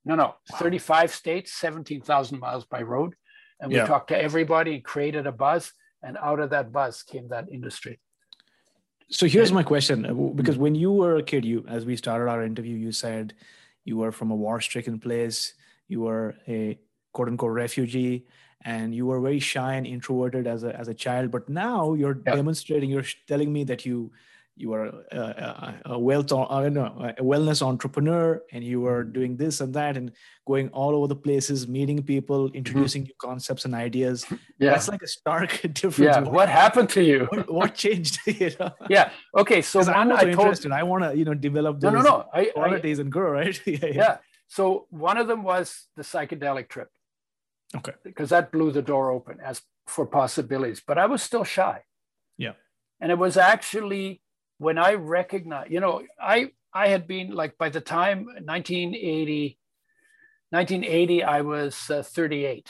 [0.06, 0.58] no no wow.
[0.60, 3.16] 35 states 17000 miles by road
[3.60, 3.86] and we yeah.
[3.86, 5.72] talked to everybody and created a buzz
[6.03, 7.99] and out of that buzz came that industry
[9.10, 12.30] so here's my question uh, because when you were a kid you as we started
[12.30, 13.34] our interview you said
[13.86, 15.53] you were from a war stricken place
[15.88, 16.78] you were a
[17.14, 18.26] quote unquote refugee
[18.61, 22.19] and you were very shy and introverted as a, as a child but now you're
[22.26, 22.36] yeah.
[22.36, 24.11] demonstrating you're telling me that you
[24.57, 26.85] you are a, a, a wealth uh, no,
[27.17, 30.11] a wellness entrepreneur and you are doing this and that and
[30.47, 32.57] going all over the places meeting people mm-hmm.
[32.57, 33.09] introducing mm-hmm.
[33.09, 34.25] new concepts and ideas.
[34.59, 34.71] Yeah.
[34.71, 35.99] That's like a stark difference.
[35.99, 36.19] Yeah.
[36.21, 37.27] What, what happened to you?
[37.29, 38.71] what, what changed you know?
[38.89, 39.11] yeah.
[39.38, 39.61] Okay.
[39.61, 40.71] So one I'm i told interested.
[40.71, 42.25] i want to you know develop those no, no, no.
[42.34, 43.61] I, qualities I, and grow right?
[43.67, 43.93] Yeah, yeah.
[43.93, 44.17] yeah.
[44.47, 46.89] So one of them was the psychedelic trip.
[47.75, 47.93] Okay.
[48.03, 50.81] Because that blew the door open as for possibilities.
[50.85, 51.84] But i was still shy.
[52.38, 52.53] Yeah.
[52.99, 54.21] And it was actually
[54.57, 59.57] when I recognized, you know, I I had been like by the time 1980,
[60.49, 62.69] 1980, I was uh, 38.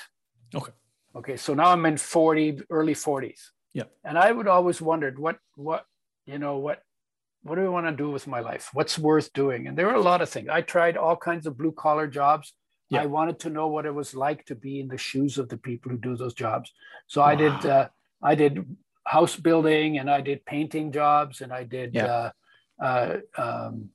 [0.56, 0.72] Okay.
[1.16, 1.38] Okay.
[1.38, 3.40] So now I'm in 40, early 40s.
[3.74, 3.84] Yeah.
[4.04, 5.86] And I would always wondered what what
[6.26, 6.82] you know what
[7.44, 8.70] what do I want to do with my life?
[8.74, 9.68] What's worth doing?
[9.68, 10.50] And there were a lot of things.
[10.50, 12.54] I tried all kinds of blue collar jobs.
[12.90, 13.04] Yeah.
[13.04, 15.58] I wanted to know what it was like to be in the shoes of the
[15.58, 16.72] people who do those jobs.
[17.08, 17.28] So wow.
[17.28, 17.90] I did uh,
[18.22, 18.66] I did
[19.08, 22.32] house building and I did painting jobs and I did yeah.
[22.82, 23.90] uh, uh, um,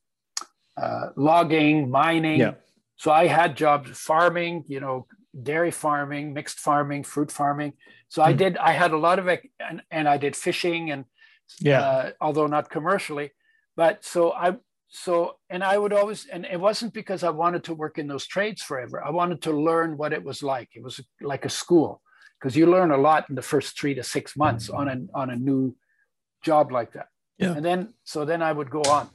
[0.77, 2.41] uh, logging, mining.
[2.41, 2.55] Yeah.
[2.97, 5.07] So I had jobs farming, you know,
[5.43, 7.75] dairy farming, mixed farming, fruit farming.
[8.09, 8.23] So.
[8.23, 8.39] I hmm.
[8.39, 11.05] did, I had a lot of and, and I did fishing and,
[11.61, 13.33] yeah, uh, although not commercially,
[13.77, 14.57] but so I,
[14.89, 18.27] so, and I would always, and it wasn't because I wanted to work in those
[18.27, 19.05] trades forever.
[19.05, 20.71] I wanted to learn what it was like.
[20.75, 22.03] It was like a school
[22.43, 25.31] because you learn a lot in the first three to six months on a on
[25.31, 25.77] a new
[26.43, 27.07] job like that.
[27.39, 27.53] Yeah.
[27.53, 29.09] And then so then I would go on.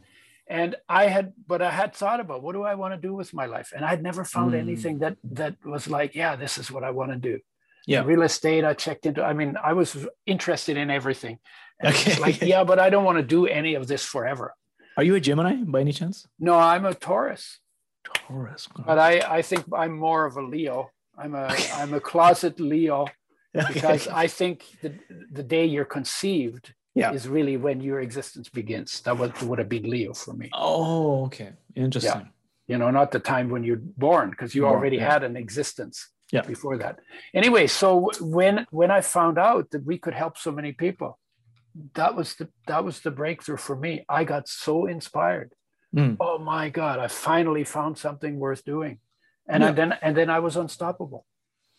[0.50, 3.34] And I had, but I had thought about what do I want to do with
[3.34, 3.74] my life?
[3.76, 4.60] And I'd never found mm.
[4.60, 7.40] anything that that was like, yeah, this is what I want to do.
[7.86, 8.04] Yeah.
[8.06, 11.40] Real estate, I checked into, I mean, I was interested in everything.
[11.82, 12.20] And okay.
[12.20, 14.54] like, yeah, but I don't want to do any of this forever.
[14.96, 16.26] Are you a Gemini by any chance?
[16.40, 17.60] No, I'm a Taurus.
[18.06, 18.70] Taurus.
[18.86, 20.92] But I, I think I'm more of a Leo.
[21.18, 23.08] I'm a I'm a closet Leo
[23.54, 24.94] because I think the
[25.32, 27.12] the day you're conceived yeah.
[27.12, 29.02] is really when your existence begins.
[29.02, 30.50] That would, would have been Leo for me.
[30.54, 31.52] Oh, okay.
[31.76, 32.22] Interesting.
[32.22, 32.28] Yeah.
[32.68, 35.14] You know, not the time when you're born, because you born, already yeah.
[35.14, 36.42] had an existence yeah.
[36.42, 37.00] before that.
[37.34, 41.20] Anyway, so when when I found out that we could help so many people,
[41.94, 44.04] that was the that was the breakthrough for me.
[44.10, 45.54] I got so inspired.
[45.96, 46.18] Mm.
[46.20, 49.00] Oh my God, I finally found something worth doing.
[49.48, 49.72] And yeah.
[49.72, 51.26] then and then I was unstoppable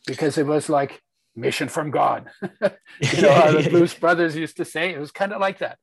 [0.07, 1.03] because it was like
[1.37, 2.31] mission from God.
[2.43, 5.79] you know how the Blues Brothers used to say it was kind of like that,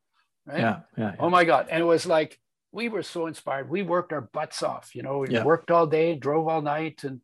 [0.46, 0.60] right?
[0.60, 1.68] Yeah, yeah, yeah, Oh my God!
[1.70, 2.40] And it was like,
[2.72, 3.70] we were so inspired.
[3.70, 4.96] We worked our butts off.
[4.96, 5.44] You know, we Yeah.
[5.44, 7.22] worked all day, drove all night, and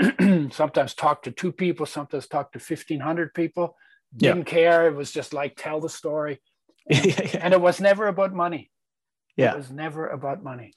[0.52, 3.76] sometimes talked to two people, sometimes talked to fifteen hundred people.
[4.16, 4.32] Yeah.
[4.32, 4.88] Didn't care.
[4.88, 6.40] It was just like tell the story,
[6.90, 8.70] and it was never about money.
[9.36, 9.52] Yeah.
[9.52, 10.72] It was never about money.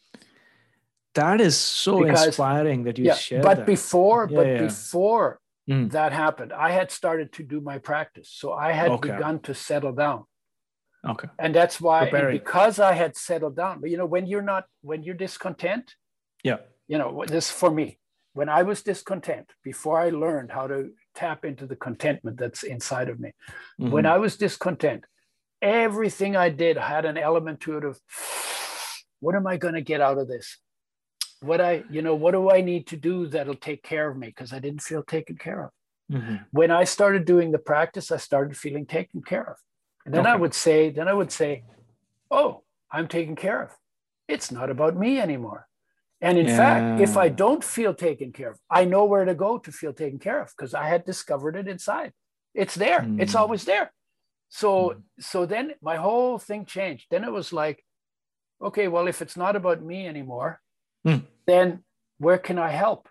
[1.15, 3.65] That is so Because- inspiring that you yeah, shared but that.
[3.65, 4.61] before, Yeah, but yeah.
[4.61, 5.39] before
[5.69, 5.91] Mm.
[5.91, 9.11] that happened, I had started to do my practice, so I had Okay.
[9.11, 10.25] begun to settle down.
[11.13, 11.27] okay.
[11.39, 14.63] and that's why and because i had settled down but you know when you're not
[14.89, 15.85] when you're discontent
[16.43, 16.59] Yeah.
[16.91, 17.87] you know this for me
[18.33, 20.77] when i was discontent before i learned how to
[21.15, 23.31] tap into the contentment that's inside of me
[23.93, 24.13] when Mhm.
[24.15, 25.01] i was discontent
[25.63, 27.99] everything i did had an element to it of
[29.23, 30.47] what am i going to get out of this
[31.41, 34.27] what i you know what do i need to do that'll take care of me
[34.27, 35.71] because i didn't feel taken care of
[36.11, 36.45] Mhm.
[36.51, 39.57] when I started doing the practice, I started feeling taken care of.
[40.05, 41.63] And then I would say, then I would say,
[42.29, 43.77] oh, I'm taken care of.
[44.27, 45.69] It's not about me anymore.
[46.19, 49.57] And in fact, if I don't feel taken care of, I know where to go
[49.59, 52.11] to feel taken care of because I had discovered it inside.
[52.53, 53.07] It's there.
[53.17, 53.39] It's Mm.
[53.39, 53.93] always there.
[54.49, 55.03] So Mm.
[55.31, 57.05] so then my whole thing changed.
[57.09, 57.85] Then it was like,
[58.59, 60.60] okay, well, if it's not about me anymore,
[61.05, 61.25] Mm.
[61.47, 61.83] then
[62.19, 63.09] where can I help?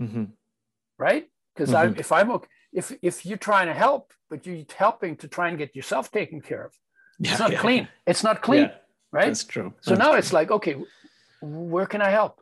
[0.00, 0.32] Mhm.
[0.98, 1.28] right?
[1.54, 1.96] Because Mhm.
[1.96, 5.48] I, if I'm okay, if if you're trying to help, but you're helping to try
[5.48, 6.72] and get yourself taken care of,
[7.18, 7.88] Yeah, it's not yeah, clean.
[8.06, 8.78] It's not clean, Yeah,
[9.12, 9.26] right?
[9.26, 9.74] That's true.
[9.80, 10.18] so That's now true.
[10.20, 10.74] it's like, okay,
[11.40, 12.34] where can I help?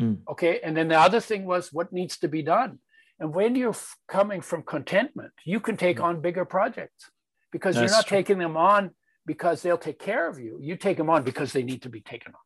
[0.00, 0.16] Mm.
[0.32, 2.78] Okay, and then the other thing was what needs to be done.
[3.20, 7.10] And when you're f- coming from contentment, you can take on bigger projects
[7.54, 7.74] because.
[7.74, 8.16] That's you're not true.
[8.18, 8.82] taking them on
[9.26, 10.52] because they'll take care of you.
[10.68, 12.40] You take them on because they need to be taken on.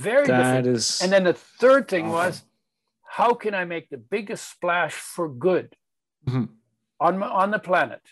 [0.00, 0.76] Very that different.
[0.76, 2.42] is And then the third thing was,
[3.18, 5.76] how can I make the biggest splash for good
[6.26, 6.48] Mhm.
[6.98, 8.02] on my, on the planet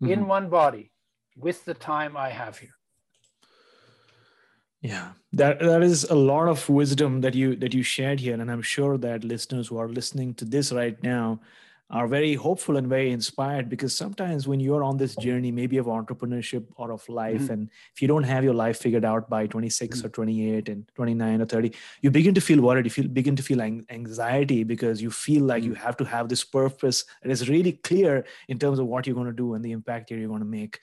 [0.00, 0.26] in Mhm.
[0.36, 0.92] one body
[1.36, 2.76] with the time I have here?
[4.80, 8.50] Yeah, that that is a lot of wisdom that you that you shared here, and
[8.50, 11.40] I'm sure that listeners who are listening to this right now
[11.90, 15.86] are very hopeful and very inspired because sometimes when you're on this journey, maybe of
[15.86, 17.50] entrepreneurship or of life, Mhm.
[17.50, 21.40] and if you don't have your life figured out by 26 or 28 and 29
[21.42, 22.86] or 30, you begin to feel worried.
[22.86, 26.42] You feel begin to feel anxiety because you feel like you have to have this
[26.42, 29.72] purpose that is really clear in terms of what you're going to do and the
[29.72, 30.80] impact that you're going to make.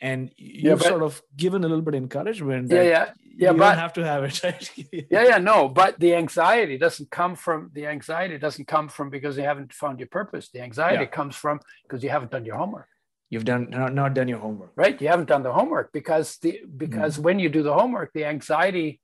[0.00, 2.70] And you've but- sort of given a little bit of encouragement.
[2.70, 2.90] Yeah, yeah,
[3.36, 4.70] yeah, you but- don't have to have it, right?
[5.10, 9.36] Yeah, yeah, no, but the anxiety doesn't come from the anxiety doesn't come from because
[9.36, 10.50] you haven't found your purpose.
[10.50, 11.10] The anxiety Yeah.
[11.18, 12.88] comes from because you haven't done your homework,
[13.30, 14.72] You've done not, not done your homework.
[14.76, 15.00] right?
[15.02, 17.22] You haven't done the homework because the because Mm-hmm.
[17.26, 19.00] when you do the homework, the anxiety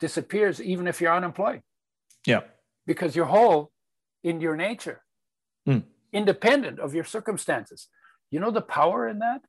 [0.00, 1.62] disappears even if you're unemployed.
[2.26, 2.40] Yeah.
[2.86, 3.70] because you're whole
[4.22, 4.98] in your nature,
[5.68, 5.82] Mm.
[6.12, 7.88] independent of your circumstances.
[8.30, 9.40] You know the power in that.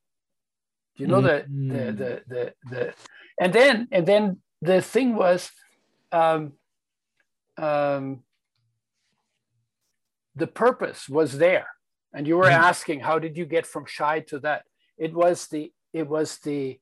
[0.97, 1.97] Do you know the, the Mm.
[1.97, 2.93] the the the
[3.39, 5.51] and then and then the thing was,
[6.11, 6.53] um,
[7.57, 8.23] um,
[10.35, 11.67] the purpose was there,
[12.13, 12.57] and you were Mm.
[12.69, 14.65] asking how did you get from shy to that?
[14.97, 16.79] It was the it was the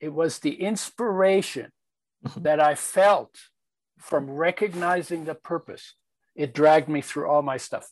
[0.00, 1.70] it was the inspiration
[2.24, 2.42] Mhm.
[2.42, 3.38] that I felt
[3.98, 5.94] from recognizing the purpose.
[6.34, 7.88] It dragged me through all my stuff.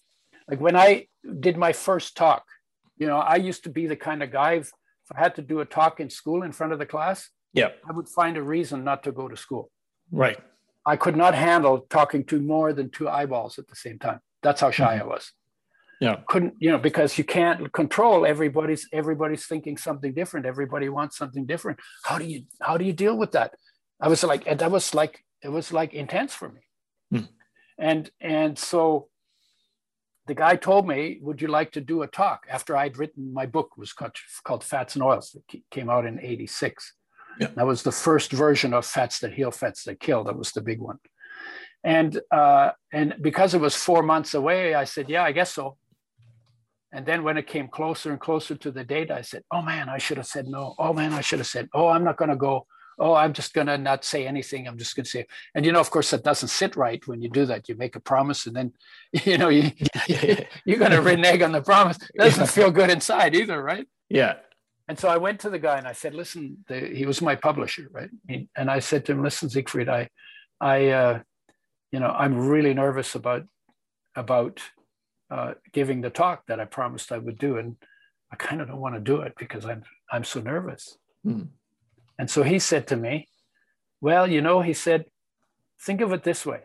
[0.49, 1.07] Like when I
[1.41, 2.45] did my first talk,
[2.97, 4.63] you know, I used to be the kind of guy,
[5.15, 7.71] I had to do a talk in school in front of the class, Yeah.
[7.89, 9.71] I would find a reason not to go to school.
[10.11, 10.39] Right.
[10.87, 14.21] I could not handle talking to more than two eyeballs at the same time.
[14.43, 15.33] That's how shy I was.
[16.01, 16.17] Yeah.
[16.27, 20.47] Couldn't, you know, because you can't control everybody's everybody's thinking something different.
[20.47, 21.79] Everybody wants something different.
[22.05, 23.55] How do you how do you deal with that?
[24.01, 26.63] I was like, and that was like it was like intense for me.
[27.13, 27.27] Hmm.
[27.79, 29.09] And and so
[30.27, 33.47] the guy told me, "Would you like to do a talk?" After I'd written my
[33.47, 35.37] book was called, called Fats and Oils.
[35.53, 36.95] It came out in '86.
[37.41, 37.49] Yeah.
[37.57, 40.25] That was the first version of Fats That Heal, Fats That Kill.
[40.25, 40.99] That was the big one.
[41.83, 45.77] And uh, and because it was four months away, I said, "Yeah, I guess so."
[46.95, 49.89] And then when it came closer and closer to the date, I said, "Oh man,
[49.89, 50.75] I should have said no.
[50.79, 52.67] Oh man, I should have said, oh, I'm not going to go.
[52.99, 54.67] Oh, I'm just going to not say anything.
[54.67, 57.23] I'm just going to say." And you know, of course, that doesn't sit right when
[57.23, 57.69] you do that.
[57.69, 58.73] You make a promise, and then
[59.25, 59.71] you know you,
[60.65, 61.99] you're going to renege on the promise.
[62.15, 63.87] It doesn't feel good inside either, right?
[64.09, 64.35] Yeah.
[64.89, 67.37] And so I went to the guy and I said, "Listen, the, he was my
[67.37, 68.11] publisher, right?"
[68.57, 70.09] And I said to him, "Listen, Siegfried, I,
[70.61, 71.21] I, uh,
[71.93, 73.45] you know, I'm really nervous about
[74.15, 74.61] about
[75.31, 77.77] uh, giving the talk that I promised I would do, and
[78.31, 81.45] I kind of don't want to do it because I'm I'm so nervous." Hmm.
[82.19, 83.29] And so he said to me,
[84.01, 85.07] "Well, you know," he said,
[85.81, 86.63] "think of it this way."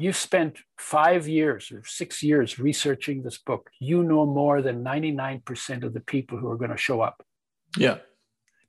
[0.00, 3.68] You've spent five years or six years researching this book.
[3.80, 7.24] You know more than 99% of the people who are going to show up
[7.76, 7.98] Yeah.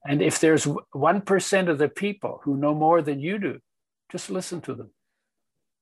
[0.06, 3.60] And if there's 1% of the people who know more than you do,
[4.12, 4.92] just listen to them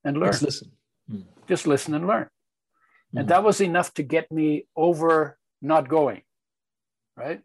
[0.03, 0.31] and learn.
[0.31, 0.71] Let's listen.
[1.09, 1.23] Mm.
[1.47, 2.27] Just listen and learn.
[3.13, 3.19] Mm.
[3.19, 6.23] And that was enough to get me over not going.
[7.15, 7.41] Right.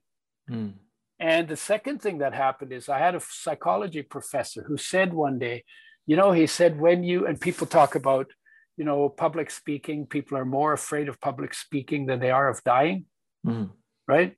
[0.51, 0.75] Mm.
[1.23, 5.39] And the second thing that happened is I had a psychology professor who said one
[5.39, 5.63] day,
[6.05, 8.27] you know, he said, when you, and people talk about,
[8.77, 12.65] you know, public speaking, people are more afraid of public speaking than they are of
[12.65, 13.07] dying.
[13.47, 13.71] Mm.
[14.09, 14.35] Right.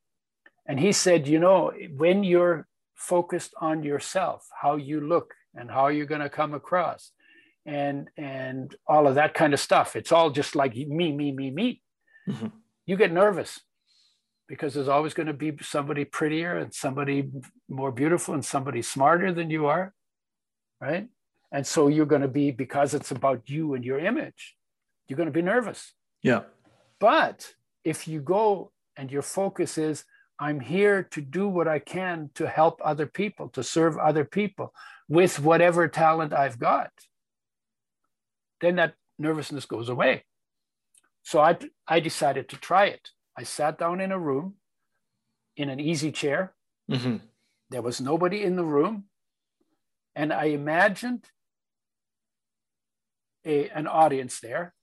[0.68, 5.88] And he said, you know, when you're focused on yourself, how you look and how
[5.88, 7.12] you're going to come across
[7.66, 11.50] and and all of that kind of stuff it's all just like me me me
[11.50, 11.82] me
[12.28, 12.52] Mhm.
[12.86, 13.60] you get nervous
[14.48, 17.30] because there's always going to be somebody prettier and somebody
[17.68, 19.94] more beautiful and somebody smarter than you are
[20.80, 21.08] right
[21.52, 24.56] and so you're going to be because it's about you and your image
[25.08, 25.92] you're going to be nervous
[26.22, 26.42] Yeah.
[27.00, 27.54] but
[27.84, 30.04] if you go and your focus is,
[30.38, 34.72] I'm here to do what I can to help other people, to serve other people
[35.08, 36.90] with whatever talent I've got,
[38.60, 40.24] then that nervousness goes away.
[41.22, 43.10] So I, I decided to try it.
[43.36, 44.54] I sat down in a room
[45.56, 46.54] in an easy chair.
[46.90, 47.20] Mhm.
[47.70, 49.08] There was nobody in the room.
[50.14, 51.30] And I imagined
[53.44, 54.74] a, an audience there.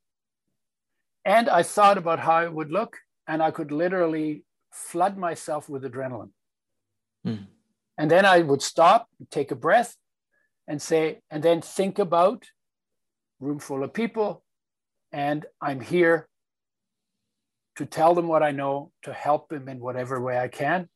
[1.23, 2.97] And I thought about how it would look,
[3.27, 6.31] and I could literally flood myself with adrenaline.
[7.25, 7.47] Mm.
[7.97, 9.95] And then I would stop, take a breath,
[10.67, 12.45] and say, and then think about
[13.39, 14.43] room full of people,
[15.11, 16.27] and I'm here
[17.81, 20.87] to tell them what I know, to help them in whatever way I can.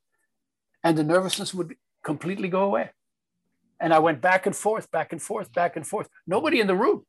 [0.83, 2.91] And the nervousness would completely go away.
[3.79, 6.07] And I went back and forth, back and forth, back and forth.
[6.27, 7.03] Nobody in the room,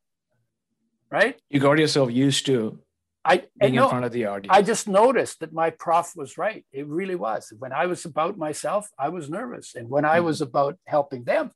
[1.11, 1.39] right?
[1.51, 2.79] You got yourself used to
[3.23, 4.57] I being in front of the audience.
[4.57, 6.65] I just noticed that my prof was right.
[6.73, 7.53] It really was.
[7.59, 9.75] When I was about myself, I was nervous.
[9.75, 10.25] And when I hmm.
[10.25, 11.53] was about helping them,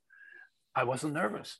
[0.75, 1.57] I wasn't nervous.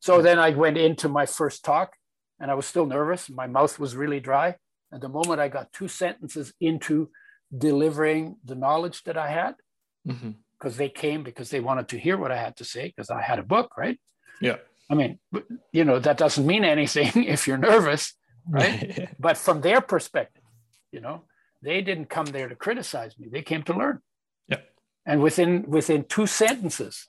[0.00, 0.22] So hmm.
[0.22, 1.96] then I went into my first talk
[2.40, 3.28] and I was still nervous.
[3.28, 4.56] My mouth was really dry.
[4.92, 7.10] And the moment I got two sentences into
[7.56, 9.54] delivering the knowledge that I had,
[10.06, 10.32] mm-hmm.
[10.58, 13.22] because they came because they wanted to hear what I had to say, because I
[13.22, 13.98] had a book, right?
[14.40, 14.56] Yeah.
[14.90, 15.18] I mean,
[15.72, 18.14] you know, that doesn't mean anything if you're nervous
[18.48, 19.08] right?
[19.18, 20.42] but from their perspective,
[20.90, 21.24] you know,
[21.62, 23.28] they didn't come there to criticize me.
[23.30, 24.00] They came to learn.
[24.48, 24.60] Yeah.
[25.06, 27.08] And within within two sentences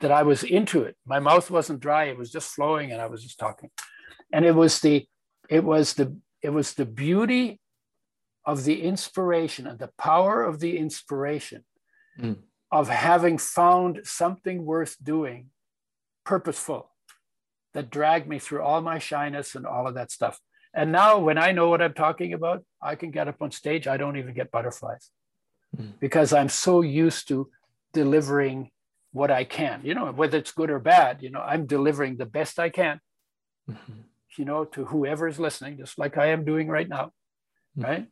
[0.00, 3.06] that I was into it, my mouth wasn't dry, it was just flowing and I
[3.06, 3.70] was just talking.
[4.32, 5.06] And it was the
[5.48, 6.16] it was the
[6.46, 7.60] it was the beauty
[8.44, 11.64] of the inspiration and the power of the inspiration
[12.20, 12.36] Mm.
[12.70, 15.50] of having found something worth doing
[16.24, 16.82] purposeful
[17.74, 20.36] that dragged me through all my shyness and all of that stuff.
[20.72, 23.84] And now, when I know what I'm talking about, I can get up on stage.
[23.88, 25.04] I don't even get butterflies
[25.76, 25.98] Mm.
[26.06, 27.50] because I'm so used to
[27.92, 28.58] delivering
[29.18, 29.76] what I can.
[29.88, 32.96] You know, whether it's good or bad, you know, I'm delivering the best I can,
[33.68, 34.04] Mhm.
[34.38, 37.12] You know, to whoever is listening, just like I am doing right now.
[37.78, 37.84] Mhm.
[37.84, 38.06] Right.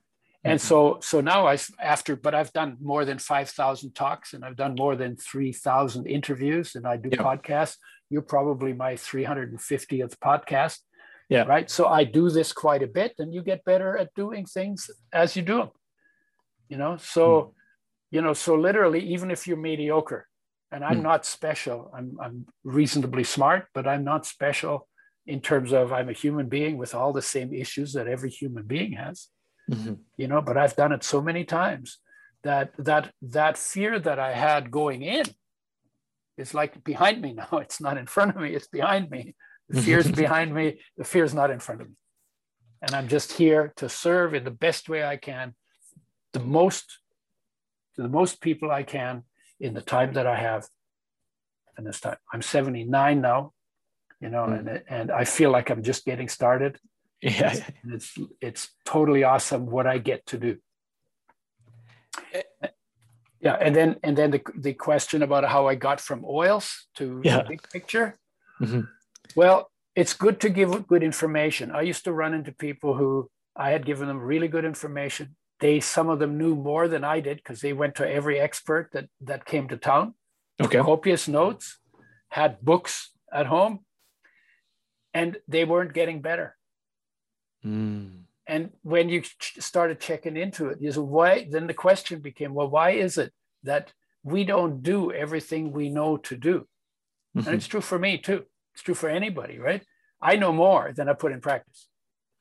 [0.47, 4.57] And so, so now I, after, but I've done more than 5,000 talks and I've
[4.57, 7.23] done more than 3,000 interviews and I do Yeah.
[7.23, 7.77] podcasts.
[8.11, 10.81] You're probably my 350th podcast
[11.31, 11.45] Yeah.
[11.55, 14.91] right so i do this quite a bit and you get better at doing things
[15.23, 15.71] as you do them
[16.69, 17.55] you know so
[18.15, 20.23] you know so literally even if you're mediocre
[20.71, 21.09] and i'm Hmm.
[21.11, 24.87] not special I'm, I'm reasonably smart but i'm not special
[25.27, 28.65] in terms of i'm a human being with all the same issues that every human
[28.65, 29.29] being has
[29.71, 30.01] Mhm.
[30.19, 31.99] you know but i've done it so many times
[32.43, 35.25] that that that fear that i had going in
[36.37, 37.49] is like behind me now.
[37.53, 39.35] It's not in front of me it's behind me.
[39.71, 41.95] The fear's behind me the fear's not in front of me.
[42.83, 45.55] And i'm just here to serve in the best way i can
[46.35, 46.99] the most
[47.95, 49.23] to the most people i can
[49.59, 50.69] in the time that i have
[51.79, 52.19] in this time.
[52.33, 53.53] I'm 79 now
[54.25, 54.59] you know Mm.
[54.59, 56.73] and and i feel like i'm just getting started
[57.41, 57.55] Yeah.
[57.83, 58.11] and it's
[58.49, 60.53] it's totally awesome what I get to do.
[63.41, 67.21] Yeah, and then and then the, the question about how I got from oils to
[67.25, 67.43] Yeah.
[67.43, 68.15] the big picture.
[68.61, 68.89] Mhm.
[69.37, 71.71] Well, it's good to give good information.
[71.71, 75.37] I used to run into people who I had given them really good information.
[75.61, 78.91] They some of them knew more than I did because they went to every expert
[78.93, 80.15] that that came to town
[80.61, 80.81] Okay.
[80.81, 81.79] copious notes,
[82.31, 83.84] had books at home,
[85.15, 86.57] and they weren't getting better.
[87.65, 88.24] Mm.
[88.47, 91.47] And when you ch- started checking into it, you said, why?
[91.51, 93.32] Then the question became, well, why is it
[93.62, 93.93] that
[94.23, 96.66] we don't do everything we know to do?
[97.35, 97.47] Mhm.
[97.47, 98.45] And it's true for me too.
[98.74, 99.82] It's true for anybody, right?
[100.20, 101.89] I know more than I put in practice.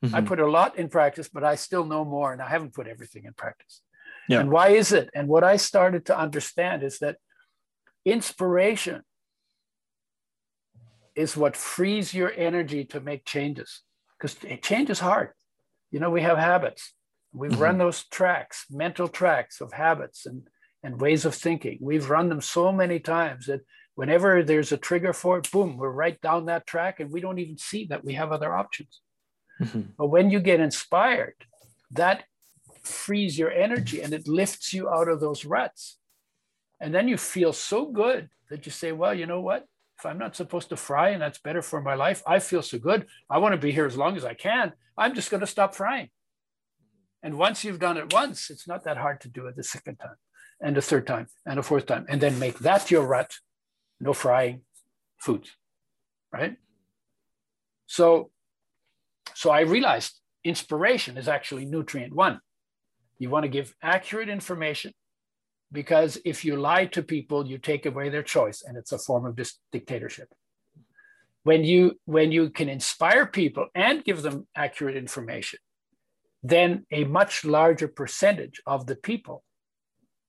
[0.02, 0.26] I Mhm.
[0.26, 3.24] put a lot in practice, but I still know more and I haven't put everything
[3.24, 3.80] in practice.
[4.28, 4.40] Yeah.
[4.40, 5.08] And why is it?
[5.14, 7.16] And what I started to understand is that
[8.04, 9.02] inspiration
[11.14, 13.82] is what frees your energy to make changes
[14.18, 15.30] because change is hard.
[15.90, 16.92] You know, we have habits.
[17.32, 17.60] We've mm-hmm.
[17.60, 20.48] run those tracks, mental tracks of habits and,
[20.82, 21.78] and ways of thinking.
[21.80, 23.60] We've run them so many times that
[23.94, 27.38] whenever there's a trigger for it, boom, we're right down that track and we don't
[27.38, 29.00] even see that we have other options.
[29.60, 29.82] Mm-hmm.
[29.98, 31.36] But when you get inspired,
[31.92, 32.24] that
[32.82, 35.98] frees your energy and it lifts you out of those ruts.
[36.80, 39.66] And then you feel so good that you say, well, you know what?
[40.06, 43.06] I'm not supposed to fry and that's better for my life, I feel so good.
[43.30, 44.72] I want to be here as long as I can.
[44.96, 46.10] I'm just going to stop frying.
[47.22, 49.96] And once you've done it once, it's not that hard to do it the second
[49.96, 50.16] time
[50.60, 52.06] and the third time and the fourth time.
[52.08, 53.34] And then make that your rut,
[54.00, 54.60] no frying
[55.18, 55.50] foods,
[56.32, 56.56] right?
[57.86, 58.30] So,
[59.34, 62.40] so I realized inspiration is actually nutrient one.
[63.18, 64.92] You want to give accurate information
[65.74, 69.26] because if you lie to people, you take away their choice and it's a form
[69.26, 69.38] of
[69.72, 70.32] dictatorship.
[71.42, 75.58] When you, when you can inspire people and give them accurate information,
[76.42, 79.42] then a much larger percentage of the people,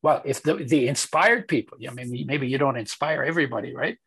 [0.01, 3.97] well, if the, the inspired people, I mean, maybe you don't inspire everybody, right?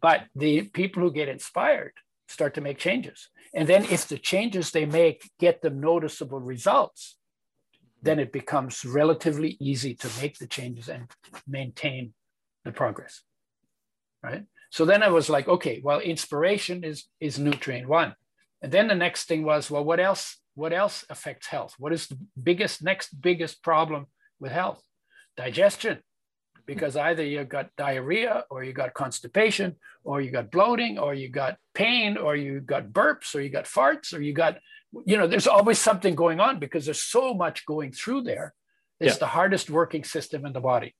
[0.00, 1.92] But the people who get inspired
[2.28, 3.28] start to make changes.
[3.54, 7.15] And then if the changes they make get them noticeable results,
[8.02, 11.10] then it becomes relatively easy to make the changes and
[11.46, 12.12] maintain
[12.64, 13.22] the progress.
[14.22, 14.44] Right.
[14.70, 18.14] So then I was like, okay, well, inspiration is is nutrient one.
[18.62, 20.38] And then the next thing was, well, what else?
[20.54, 21.74] What else affects health?
[21.78, 24.06] What is the biggest, next biggest problem
[24.40, 24.82] with health?
[25.36, 25.98] Digestion.
[26.64, 31.28] Because either you've got diarrhea or you got constipation or you got bloating or you
[31.28, 34.58] got pain or you got burps or you got farts or you got
[35.04, 38.54] you know, there's always something going on because there's so much going through there.
[39.00, 39.18] It's yeah.
[39.18, 40.94] the hardest working system in the body.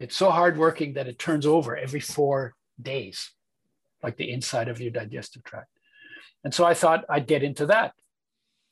[0.00, 3.30] It's so hard working that it turns over every four days,
[4.02, 5.68] like the inside of your digestive tract.
[6.42, 7.92] And so I thought I'd get into that.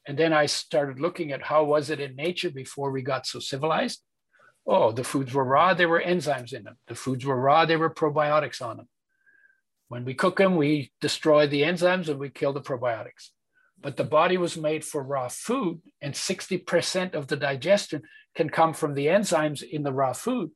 [0.06, 3.38] And then I started looking at how was it in nature before we got so
[3.38, 4.02] civilized.
[4.66, 6.76] Oh, the foods were raw, there were enzymes in them.
[6.88, 8.88] The foods were raw, there were probiotics on them.
[9.88, 13.30] When we cook them, we destroy the enzymes and we kill the probiotics
[13.82, 18.02] but the body was made for raw food, and 60% of the digestion
[18.34, 20.50] can come from the enzymes in the raw food.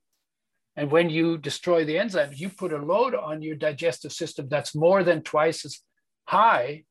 [0.76, 4.74] And when you destroy the enzymes, you put a load on your digestive system that's
[4.74, 5.80] more than twice as
[6.24, 6.84] high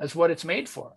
[0.00, 0.94] as what it's made for.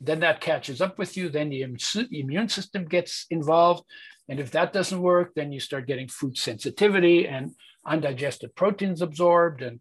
[0.00, 1.28] Then that catches up with you.
[1.28, 3.84] Then the immune system gets involved.
[4.28, 7.52] And if that doesn't work, then you start getting food sensitivity and
[7.86, 9.80] undigested proteins absorbed and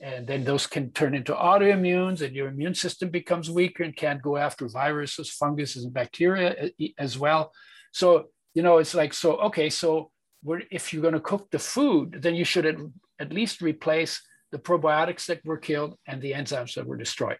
[0.00, 4.22] and then those can turn into autoimmunes and your immune system becomes weaker and can't
[4.22, 7.52] go after viruses funguses and bacteria uh, as well.
[7.92, 10.10] So you know it's like so okay so
[10.70, 12.76] if you're going to cook the food then you should at,
[13.18, 14.20] at least replace
[14.52, 17.38] the probiotics that were killed and the enzymes that were destroyed.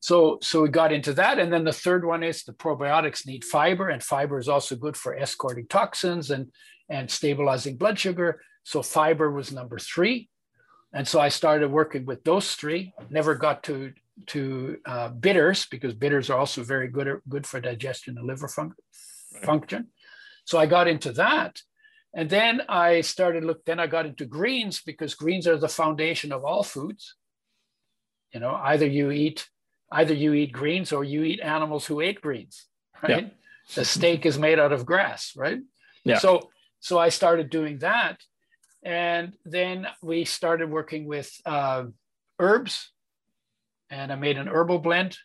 [0.00, 1.38] So so we got into that.
[1.38, 4.96] And then the third one is the probiotics need fiber and fiber is also good
[4.96, 6.50] for escorting toxins and
[6.88, 8.42] and stabilizing blood sugar.
[8.64, 10.28] So fiber was number three
[10.92, 12.92] and so I started working with those three.
[13.10, 13.92] Never got to
[14.26, 18.74] to uh, bitters because bitters are also very good good for digestion and liver fun-
[19.34, 19.44] right.
[19.44, 19.88] function.
[20.44, 21.60] So I got into that,
[22.14, 23.64] and then I started look.
[23.64, 27.16] Then I got into greens because greens are the foundation of all foods.
[28.32, 29.48] You know, either you eat
[29.90, 32.66] either you eat greens or you eat animals who ate greens.
[33.02, 33.24] Right.
[33.24, 33.30] Yeah.
[33.74, 35.60] The steak is made out of grass, right?
[36.04, 36.18] Yeah.
[36.18, 36.50] So
[36.80, 38.20] so I started doing that,
[38.82, 41.84] and then we started working with uh,
[42.38, 42.90] herbs,
[43.90, 45.16] and I made an herbal blend.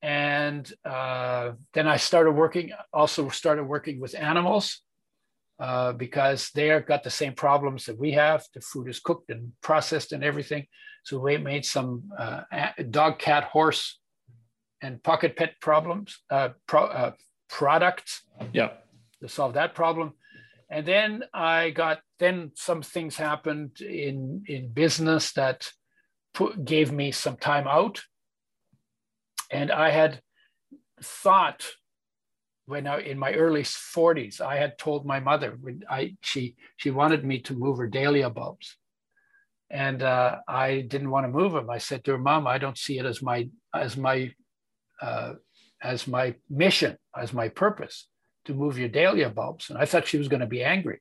[0.00, 4.80] And uh, then I started working, also started working with animals
[5.60, 8.44] uh, because they are got the same problems that we have.
[8.54, 10.66] The food is cooked and processed and everything.
[11.04, 12.42] So we made some uh,
[12.90, 14.00] dog, cat, horse,
[14.80, 17.12] and pocket pet problems, uh, pro, uh,
[17.48, 18.22] products.
[18.52, 18.70] Yeah.
[19.20, 20.14] To solve that problem
[20.72, 25.70] and then I got then some things happened in in business that
[26.32, 28.00] put, gave me some time out,
[29.50, 30.22] and I had
[31.02, 31.66] thought
[32.64, 36.90] when I in my early 40s I had told my mother when I she she
[36.90, 38.78] wanted me to move her dahlia bulbs,
[39.68, 41.68] and uh, I didn't want to move them.
[41.68, 44.32] I said to her, "Mom, I don't see it as my as my
[45.02, 45.34] uh,
[45.82, 48.08] as my mission as my purpose."
[48.44, 49.70] To move your dahlia bulbs.
[49.70, 51.00] And I thought she was going to be angry.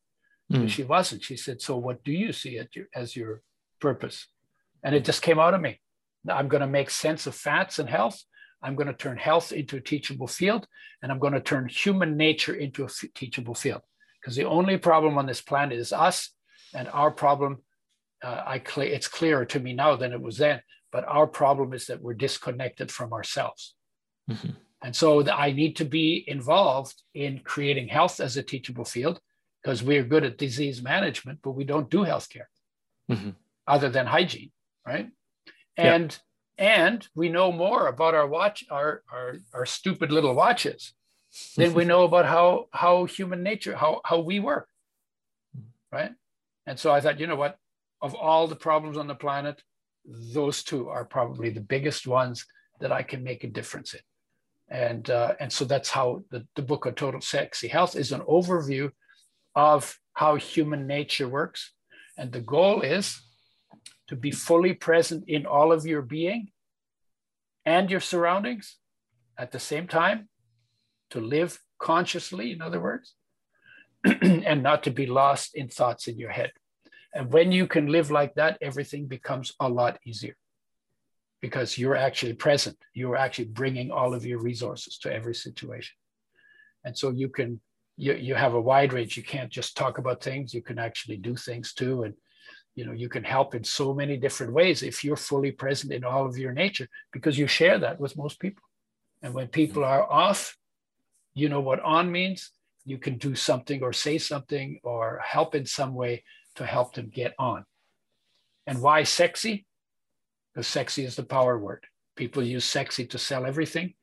[0.51, 0.61] Mm.
[0.61, 1.23] But she wasn't.
[1.23, 3.41] She said, So what do you see your, as your
[3.79, 4.27] purpose?
[4.83, 5.79] And it just came out of me.
[6.29, 8.21] I'm going to make sense of fats and health.
[8.61, 10.67] I'm going to turn health into a teachable field.
[11.01, 13.81] And I'm going to turn human nature into a f- teachable field.
[14.21, 16.31] because the only problem on this planet is us
[16.73, 17.57] and our problem
[18.23, 20.61] uh, I cl- it's clearer to me now than it was then
[20.91, 23.75] but our problem is that we're disconnected from ourselves
[24.29, 24.51] mm-hmm.
[24.81, 29.19] And so the, i need to be involved in creating health as a teachable field
[29.61, 32.49] because we're good at disease management but we don't do healthcare
[33.09, 33.31] mm-hmm.
[33.67, 34.51] other than hygiene
[34.85, 35.09] right
[35.77, 36.19] and
[36.57, 36.85] yeah.
[36.85, 40.93] and we know more about our watch our, our our stupid little watches
[41.55, 44.67] than we know about how how human nature how how we work
[45.91, 46.11] right
[46.65, 47.57] and so i thought you know what
[48.01, 49.61] of all the problems on the planet
[50.33, 52.45] those two are probably the biggest ones
[52.79, 53.99] that i can make a difference in
[54.71, 58.21] and uh, and so that's how the, the book of total sexy health is an
[58.21, 58.89] overview
[59.55, 61.73] of how human nature works
[62.17, 63.21] and the goal is
[64.07, 66.49] to be fully present in all of your being
[67.65, 68.77] and your surroundings
[69.37, 70.27] at the same time,
[71.09, 73.15] to live consciously, in other words,
[74.21, 76.51] and not to be lost in thoughts in your head.
[77.13, 80.35] And when you can live like that, everything becomes a lot easier
[81.41, 82.77] because you're actually present.
[82.93, 85.95] You're actually bringing all of your resources to every situation.
[86.85, 87.59] And so you can,
[87.97, 89.17] you, you have a wide range.
[89.17, 92.03] You can't just talk about things, you can actually do things too.
[92.03, 92.13] And
[92.75, 96.03] you know you can help in so many different ways if you're fully present in
[96.03, 98.63] all of your nature because you share that with most people
[99.21, 100.57] and when people are off
[101.33, 102.51] you know what on means
[102.85, 106.23] you can do something or say something or help in some way
[106.55, 107.65] to help them get on
[108.67, 109.65] and why sexy
[110.53, 113.93] because sexy is the power word people use sexy to sell everything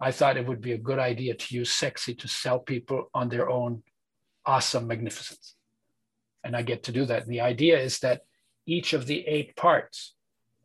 [0.00, 3.28] i thought it would be a good idea to use sexy to sell people on
[3.28, 3.82] their own
[4.46, 5.56] awesome magnificence
[6.44, 7.24] and I get to do that.
[7.24, 8.22] And the idea is that
[8.66, 10.14] each of the eight parts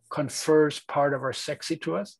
[0.09, 2.17] confers part of our sexy to us.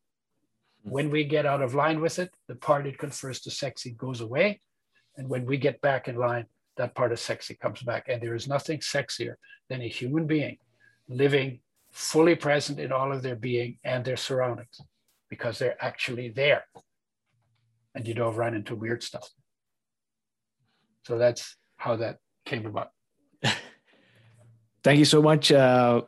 [0.82, 4.20] When we get out of line with it, the part it confers to sexy goes
[4.20, 4.60] away.
[5.16, 6.46] And when we get back in line,
[6.76, 8.04] that part of sexy comes back.
[8.08, 9.36] And there is nothing sexier
[9.68, 10.58] than a human being
[11.08, 11.60] living
[11.94, 14.80] fully present in all of their being and their surroundings
[15.30, 16.64] because they're actually there.
[17.94, 19.30] And you don't run into weird stuff.
[21.06, 22.90] So that's how that came about.
[24.82, 26.02] Thank you so much, uh,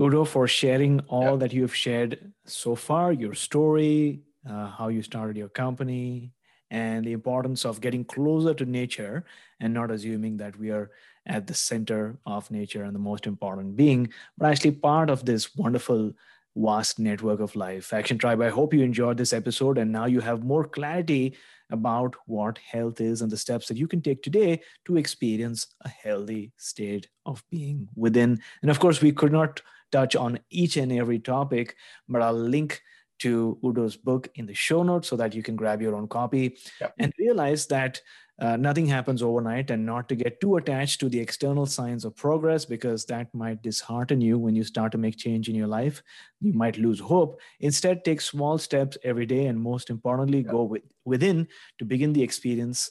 [0.00, 1.36] Udo, for sharing all yeah.
[1.36, 6.32] that you have shared so far your story, uh, how you started your company,
[6.70, 9.24] and the importance of getting closer to nature
[9.60, 10.90] and not assuming that we are
[11.28, 15.54] at the center of nature and the most important being, but actually part of this
[15.56, 16.12] wonderful
[16.56, 17.92] vast network of life.
[17.92, 21.36] Action Tribe, I hope you enjoyed this episode and now you have more clarity
[21.70, 25.88] about what health is and the steps that you can take today to experience a
[25.88, 28.40] healthy state of being within.
[28.62, 29.60] And of course, we could not
[29.92, 31.76] touch on each and every topic,
[32.08, 32.82] but I'll link
[33.20, 36.56] to Udo's book in the show notes so that you can grab your own copy
[36.80, 36.94] yep.
[36.98, 38.00] and realize that
[38.40, 42.14] uh, nothing happens overnight and not to get too attached to the external signs of
[42.14, 46.02] progress because that might dishearten you when you start to make change in your life
[46.40, 50.52] you might lose hope instead take small steps every day and most importantly yeah.
[50.52, 51.46] go with, within
[51.78, 52.90] to begin the experience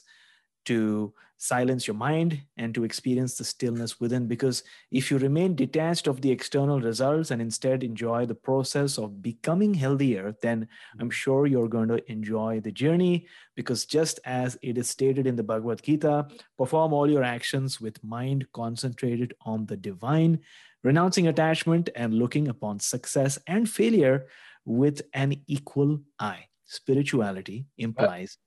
[0.66, 4.26] to silence your mind and to experience the stillness within.
[4.26, 9.22] Because if you remain detached of the external results and instead enjoy the process of
[9.22, 10.68] becoming healthier, then
[11.00, 13.26] I'm sure you're going to enjoy the journey.
[13.54, 16.26] Because just as it is stated in the Bhagavad Gita,
[16.58, 20.40] perform all your actions with mind concentrated on the divine,
[20.82, 24.26] renouncing attachment and looking upon success and failure
[24.64, 26.46] with an equal eye.
[26.66, 28.38] Spirituality implies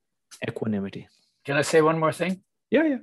[0.45, 1.07] uh, equanimity.
[1.45, 2.43] Can I say one more thing?
[2.71, 2.97] Yeah, yeah.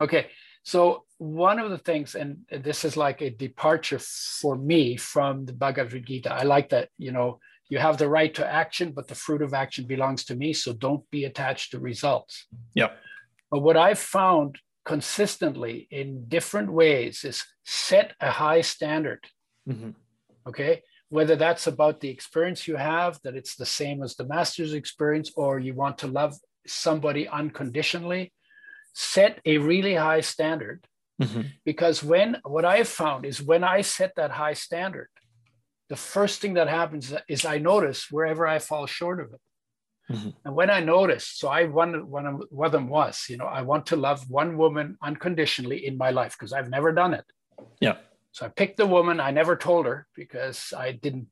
[0.00, 0.28] Okay.
[0.62, 5.52] So one of the things, and this is like a departure for me from the
[5.52, 6.32] Bhagavad Gita.
[6.32, 9.54] I like that, you know, you have the right to action, but the fruit of
[9.54, 10.52] action belongs to me.
[10.52, 12.46] So don't be attached to results.
[12.74, 12.90] Yeah.
[13.50, 19.24] But what I've found consistently in different ways is set a high standard.
[19.68, 19.90] Mm-hmm.
[20.46, 20.82] Okay.
[21.08, 25.32] Whether that's about the experience you have, that it's the same as the master's experience,
[25.36, 26.34] or you want to love
[26.66, 28.32] somebody unconditionally,
[28.94, 30.86] set a really high standard.
[31.20, 31.42] Mm-hmm.
[31.64, 35.08] Because when what I found is when I set that high standard,
[35.88, 39.40] the first thing that happens is I notice wherever I fall short of it.
[40.10, 40.30] Mm-hmm.
[40.44, 43.86] And when I notice, so I one one of them was, you know, I want
[43.86, 47.24] to love one woman unconditionally in my life because I've never done it.
[47.80, 47.96] Yeah.
[48.32, 49.20] So I picked the woman.
[49.20, 51.28] I never told her because I didn't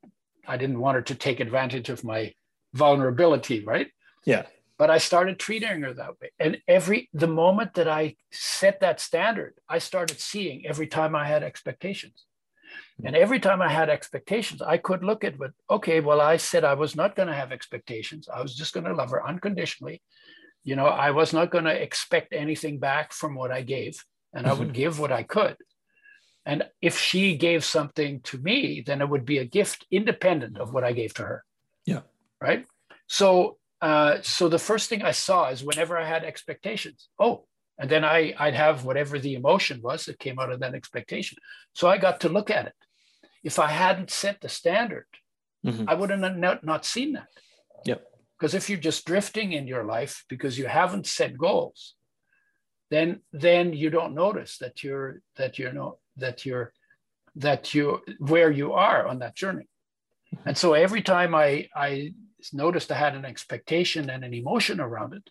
[0.46, 2.32] I didn't want her to take advantage of my
[2.72, 3.88] vulnerability, right?
[4.24, 4.44] Yeah
[4.82, 6.30] but I started treating her that way.
[6.40, 11.24] And every the moment that I set that standard, I started seeing every time I
[11.24, 12.26] had expectations.
[12.98, 13.06] Hmm.
[13.06, 16.64] And every time I had expectations, I could look at what, okay, well, I said
[16.64, 18.28] I was not going to have expectations.
[18.28, 20.02] I was just going to love her unconditionally.
[20.64, 24.04] You know, I was not going to expect anything back from what I gave,
[24.34, 25.58] and I would give what I could.
[26.44, 30.72] And if she gave something to me, then it would be a gift independent of
[30.72, 31.44] what I gave to her.
[31.86, 32.00] Yeah.
[32.40, 32.66] Right.
[33.06, 37.44] So, uh, so the first thing I saw is whenever I had expectations, oh,
[37.78, 41.38] and then I, I'd have whatever the emotion was that came out of that expectation.
[41.74, 42.74] So I got to look at it.
[43.42, 45.06] If I hadn't set the standard,
[45.66, 45.88] mm-hmm.
[45.88, 47.26] I would have not, not seen that.
[47.84, 48.04] Yep.
[48.38, 51.94] Because if you're just drifting in your life because you haven't set goals,
[52.90, 56.72] then then you don't notice that you're that you're not that you're
[57.36, 59.68] that you where you are on that journey.
[60.34, 60.48] Mm-hmm.
[60.48, 62.14] And so every time I I
[62.52, 65.30] noticed I had an expectation and an emotion around it,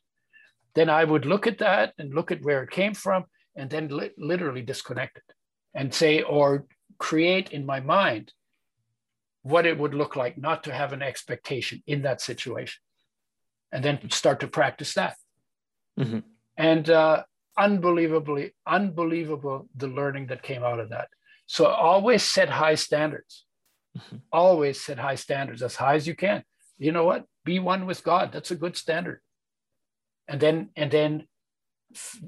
[0.73, 3.25] then I would look at that and look at where it came from
[3.55, 5.35] and then li- literally disconnect it
[5.73, 6.65] and say or
[6.97, 8.31] create in my mind
[9.43, 12.79] what it would look like not to have an expectation in that situation
[13.71, 15.15] and then start to practice that
[15.99, 16.19] mm-hmm.
[16.57, 17.23] and uh,
[17.57, 21.07] unbelievably unbelievable the learning that came out of that
[21.47, 23.45] so always set high standards
[23.97, 24.17] mm-hmm.
[24.31, 26.43] always set high standards as high as you can
[26.81, 27.25] you know what?
[27.45, 28.31] Be one with god.
[28.31, 29.21] That's a good standard.
[30.27, 31.27] And then and then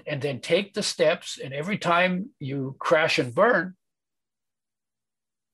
[0.05, 3.75] and then take the steps and every time you crash and burn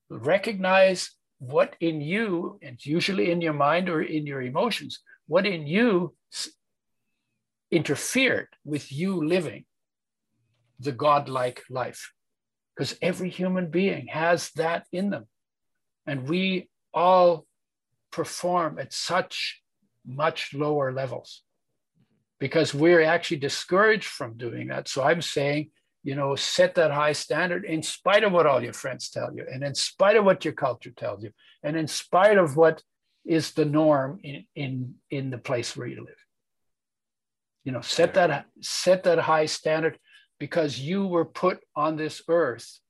[0.08, 4.98] recognize what in you and usually in your mind or in your emotions
[5.28, 6.12] what in you
[7.70, 9.64] interfered with you living
[10.80, 12.12] the godlike life.
[12.74, 15.26] Because every human being has that in them.
[16.06, 17.46] And we all
[18.10, 19.62] perform at such
[20.06, 21.42] much lower levels
[22.38, 24.88] because we're actually discouraged from doing that.
[24.88, 25.70] So I'm saying,
[26.02, 29.44] you know, set that high standard in spite of what all your friends tell you,
[29.52, 31.30] and in spite of what your culture tells you,
[31.62, 32.82] and in spite of what
[33.26, 36.14] is the norm in in, in the place where you live.
[37.64, 39.98] You know, set that set that high standard
[40.38, 42.80] because you were put on this earth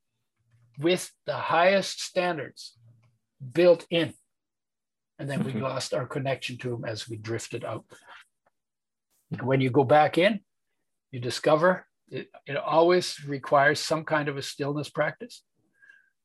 [0.79, 2.77] with the highest standards
[3.53, 4.15] built in.
[5.21, 7.85] And then we lost our connection to them as we drifted out.
[9.33, 9.47] Hmm.
[9.47, 10.41] When you go back in,
[11.13, 15.43] you discover it, it always requires some kind of a stillness practice.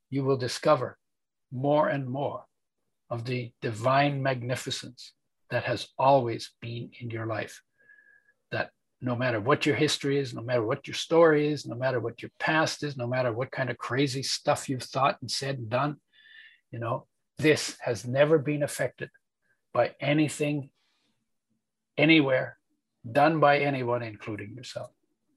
[0.10, 0.98] You will discover
[1.52, 2.46] more and more
[3.10, 5.14] of the divine magnificence
[5.52, 7.62] that has always been in your life.
[8.52, 12.00] That no matter what your history is, no matter what your story is, no matter
[12.00, 15.60] what your past is, no matter what kind of crazy stuff you've thought and said
[15.60, 15.98] and done,
[16.72, 17.06] you know,
[17.38, 19.10] this has never been affected
[19.74, 20.70] by anything
[21.98, 22.58] anywhere
[23.10, 24.92] done by anyone, including yourself.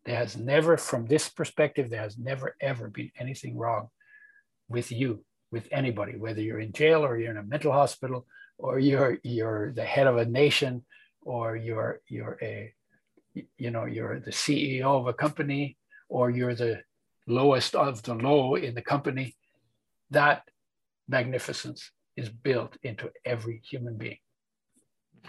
[0.04, 3.88] There has never, from this perspective, there has never ever been anything wrong
[4.68, 8.26] with you, with anybody, whether you're in jail or you're in a mental hospital
[8.56, 10.84] or you're you're the head of a nation
[11.22, 12.72] or you're you're a
[13.56, 15.76] you know you're the CEO of a company
[16.08, 16.82] or you're the
[17.26, 19.36] lowest of the low in the company.
[20.10, 20.42] That
[21.08, 24.18] magnificence is built into every human being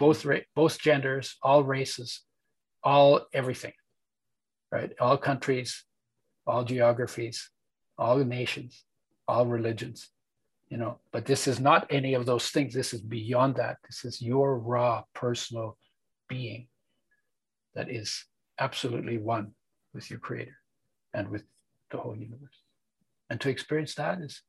[0.00, 2.22] both both genders, all races,
[2.82, 3.72] all everything,
[4.72, 4.92] right?
[5.00, 5.84] All countries,
[6.46, 7.50] all geographies,
[7.98, 8.84] all nations,
[9.28, 10.08] all religions,
[10.68, 10.98] you know.
[11.12, 12.72] But this is not any of those things.
[12.74, 13.76] This is beyond that.
[13.86, 15.76] This is your raw personal
[16.28, 16.68] being
[17.74, 18.24] that is
[18.58, 19.52] absolutely one
[19.92, 20.56] with your creator
[21.12, 21.44] and with
[21.90, 22.58] the whole universe.
[23.28, 24.42] And to experience that is,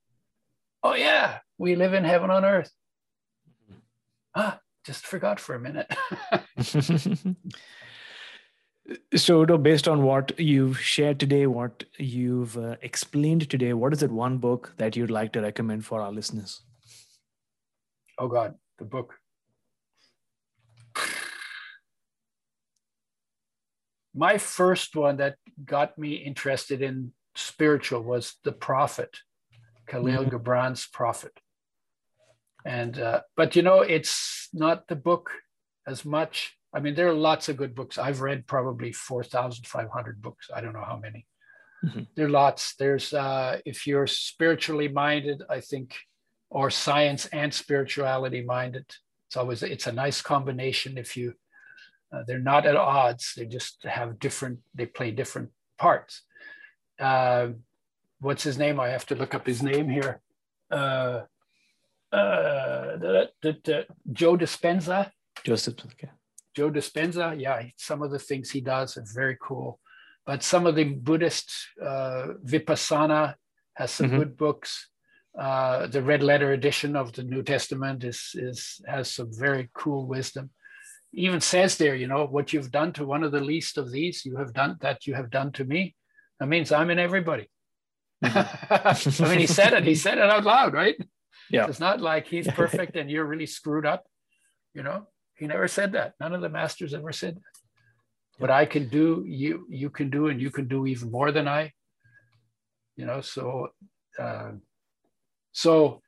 [0.84, 2.72] oh yeah, we live in heaven on earth.
[4.36, 5.92] Ah, just forgot for a minute.
[9.16, 14.12] So, based on what you've shared today, what you've uh, explained today, what is it
[14.12, 16.62] one book that you'd like to recommend for our listeners?
[18.18, 19.16] Oh, God, the book.
[24.14, 29.16] My first one that got me interested in spiritual was The Prophet,
[29.92, 30.30] Khalil mm-hmm.
[30.30, 31.34] Gibran's Prophet.
[32.66, 35.32] And, uh, but you know, it's not the book
[35.88, 37.98] as much I mean, there are lots of good books.
[37.98, 40.50] I've read probably 4,500 books.
[40.54, 41.28] I don't know how many.
[41.84, 42.04] Mm-hmm.
[42.16, 42.76] There are lots.
[42.76, 45.96] There's, uh, if you're spiritually minded, I think,
[46.50, 48.86] or science and spirituality minded,
[49.28, 50.98] it's always, it's a nice combination.
[50.98, 51.34] If you,
[52.14, 53.34] uh, they're not at odds.
[53.36, 56.24] They just have different, they play different parts.
[57.00, 57.50] Uh,
[58.22, 58.80] what's his name?
[58.80, 60.22] I have to look up his name here.
[60.70, 61.22] Uh,
[62.12, 65.12] uh, the, the, the, Joe Dispenza.
[65.44, 66.12] Joseph, okay.
[66.56, 69.80] Joe Dispenza, yeah, some of the things he does are very cool.
[70.26, 73.36] But some of the Buddhist uh, Vipassana
[73.74, 74.20] has some mm-hmm.
[74.20, 74.90] good books.
[75.38, 80.06] Uh, the red letter edition of the New Testament is is has some very cool
[80.06, 80.52] wisdom.
[81.14, 84.26] even says there, you know, what you've done to one of the least of these,
[84.26, 85.96] you have done that you have done to me.
[86.40, 87.50] That means I'm in everybody.
[88.24, 89.84] I mean, he said it.
[89.84, 90.96] He said it out loud, right?
[91.50, 91.68] Yeah.
[91.68, 94.06] It's not like he's perfect and you're really screwed up.
[94.74, 96.14] You know, he never said that.
[96.20, 97.42] None of the masters ever said that.
[98.38, 101.48] What I can do, you you can do, and you can do even more than
[101.48, 101.74] I.
[102.96, 103.68] You know, so
[104.18, 104.52] uh,
[105.52, 106.02] so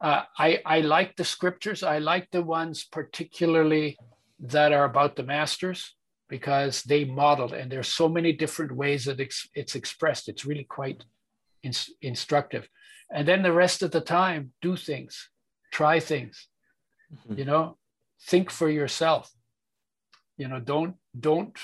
[0.00, 1.82] uh, I I like the scriptures.
[1.82, 3.96] I like the ones particularly
[4.40, 5.96] that are about the masters
[6.28, 10.28] because they modeled, and there's so many different ways that it's, it's expressed.
[10.28, 11.04] It's really quite
[11.62, 11.72] in,
[12.02, 12.68] instructive.
[13.12, 15.30] And then the rest of the time, do things,
[15.72, 16.48] try things.
[17.12, 17.38] Mm-hmm.
[17.38, 17.76] You know,
[18.22, 19.32] think for yourself.
[20.36, 21.56] You know, don't don't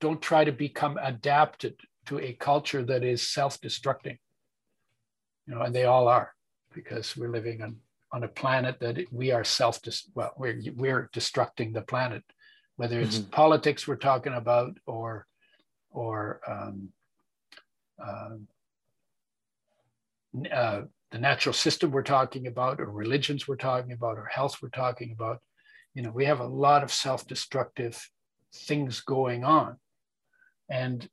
[0.00, 1.76] don't try to become adapted
[2.06, 4.18] to a culture that is self-destructing.
[5.46, 6.34] You know, and they all are
[6.74, 7.76] because we're living on
[8.12, 9.78] on a planet that we are self
[10.14, 12.24] well we're we're destructing the planet
[12.76, 13.30] whether it's mm-hmm.
[13.30, 15.26] politics we're talking about or
[15.90, 16.88] or um,
[18.02, 18.30] uh,
[20.52, 24.68] uh, the natural system we're talking about or religions we're talking about or health we're
[24.68, 25.38] talking about
[25.94, 28.00] you know we have a lot of self-destructive
[28.54, 29.76] things going on.
[30.68, 31.08] And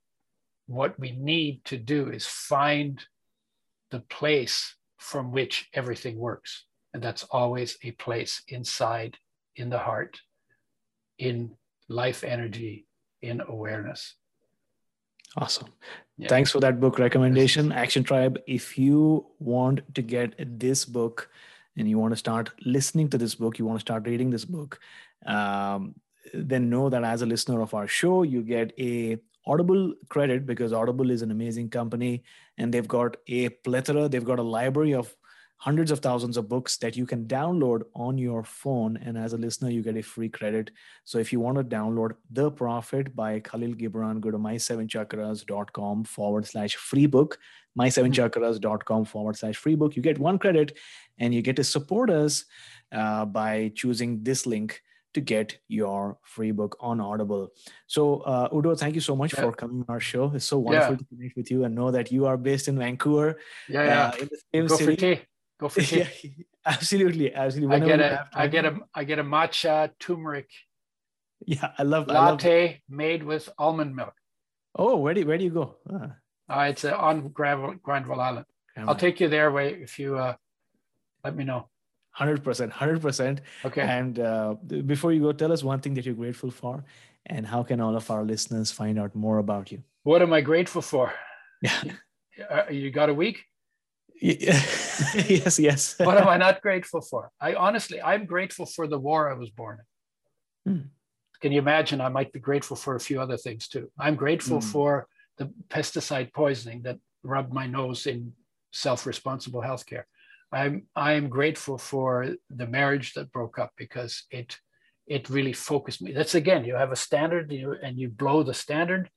[0.67, 3.01] what we need to do is find
[3.91, 6.65] the place from which everything works.
[6.93, 9.17] And that's always a place inside
[9.55, 10.19] in the heart
[11.17, 11.51] in
[11.89, 12.85] life energy
[13.21, 14.15] in awareness.
[15.35, 15.69] Awesome
[16.17, 16.27] yeah.
[16.27, 21.29] thanks for that book recommendation action tribe if you want to get this book
[21.77, 24.45] and you want to start listening to this book you want to start reading this
[24.45, 24.79] book
[25.25, 25.95] um,
[26.33, 30.73] then know that as a listener of our show you get a audible credit because
[30.73, 32.23] audible is an amazing company
[32.57, 35.15] and they've got a plethora they've got a library of
[35.57, 38.97] hundreds of thousands of books that you can download on your phone.
[38.97, 40.71] And as a listener, you get a free credit.
[41.03, 46.45] So if you want to download The Prophet by Khalil Gibran, go to my7chakras.com forward
[46.45, 47.39] slash free book,
[47.77, 49.95] my7chakras.com forward slash free book.
[49.95, 50.77] You get one credit
[51.17, 52.45] and you get to support us
[52.91, 54.81] uh, by choosing this link
[55.15, 57.49] to get your free book on Audible.
[57.87, 59.41] So, uh, Udo, thank you so much yeah.
[59.41, 60.31] for coming on our show.
[60.35, 60.97] It's so wonderful yeah.
[60.97, 63.39] to connect with you and know that you are based in Vancouver.
[63.67, 64.07] Yeah, yeah.
[64.07, 65.21] Uh, in the same Go city.
[65.59, 65.99] Go for tea.
[65.99, 66.29] yeah,
[66.65, 67.75] absolutely, absolutely.
[67.75, 70.49] I get a, I get a, I get a matcha turmeric.
[71.45, 74.13] Yeah, I love latte I love made with almond milk.
[74.75, 75.75] Oh, where do where do you go?
[75.91, 76.15] Ah.
[76.49, 78.45] Uh, it's uh, on Granville, Granville Island.
[78.77, 79.51] I'll take you there.
[79.51, 80.35] Way if you uh,
[81.23, 81.69] let me know.
[82.11, 83.41] Hundred percent, hundred percent.
[83.65, 83.81] Okay.
[83.81, 84.55] And uh,
[84.85, 86.83] before you go, tell us one thing that you're grateful for,
[87.25, 89.83] and how can all of our listeners find out more about you?
[90.03, 91.13] What am I grateful for?
[91.61, 91.83] Yeah.
[92.51, 93.45] Uh, you got a week?
[94.21, 95.95] yes, yes.
[95.99, 97.31] what am I not grateful for?
[97.39, 99.79] I honestly, I'm grateful for the war I was born
[100.65, 100.73] in.
[100.73, 100.85] Hmm.
[101.39, 102.01] Can you imagine?
[102.01, 103.91] I might be grateful for a few other things too.
[103.99, 104.67] I'm grateful hmm.
[104.67, 105.07] for
[105.37, 108.33] the pesticide poisoning that rubbed my nose in
[108.71, 110.03] self-responsible healthcare.
[110.51, 114.57] I'm I'm grateful for the marriage that broke up because it
[115.05, 116.11] it really focused me.
[116.11, 119.11] That's again, you have a standard you, and you blow the standard.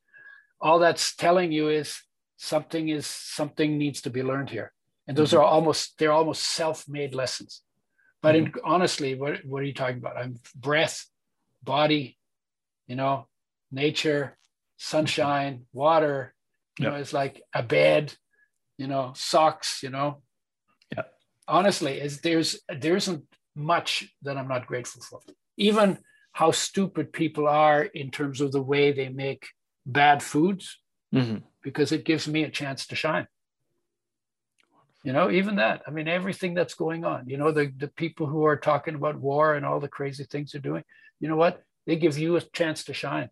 [0.60, 2.02] All that's telling you is
[2.36, 4.72] something is something needs to be learned here
[5.11, 5.41] and those mm-hmm.
[5.41, 7.62] are almost they're almost self-made lessons.
[8.23, 8.47] But mm-hmm.
[8.47, 10.16] in, honestly what, what are you talking about?
[10.16, 11.05] I'm breath
[11.65, 12.16] body
[12.87, 13.27] you know
[13.73, 14.39] nature
[14.78, 16.32] sunshine water
[16.78, 18.15] you know it's like a bed
[18.78, 20.23] you know socks you know.
[20.95, 21.03] Yeah
[21.49, 23.24] honestly is there's there isn't
[23.57, 25.20] much that i'm not grateful for.
[25.57, 25.99] Even
[26.32, 29.49] how stupid people are in terms of the way they make
[29.85, 30.78] bad foods
[31.12, 31.39] mm-hmm.
[31.65, 33.27] because it gives me a chance to shine
[35.02, 38.27] you know even that i mean everything that's going on you know the, the people
[38.27, 40.85] who are talking about war and all the crazy things they're doing
[41.20, 41.62] you know what?
[41.86, 43.28] They give you a chance to shine.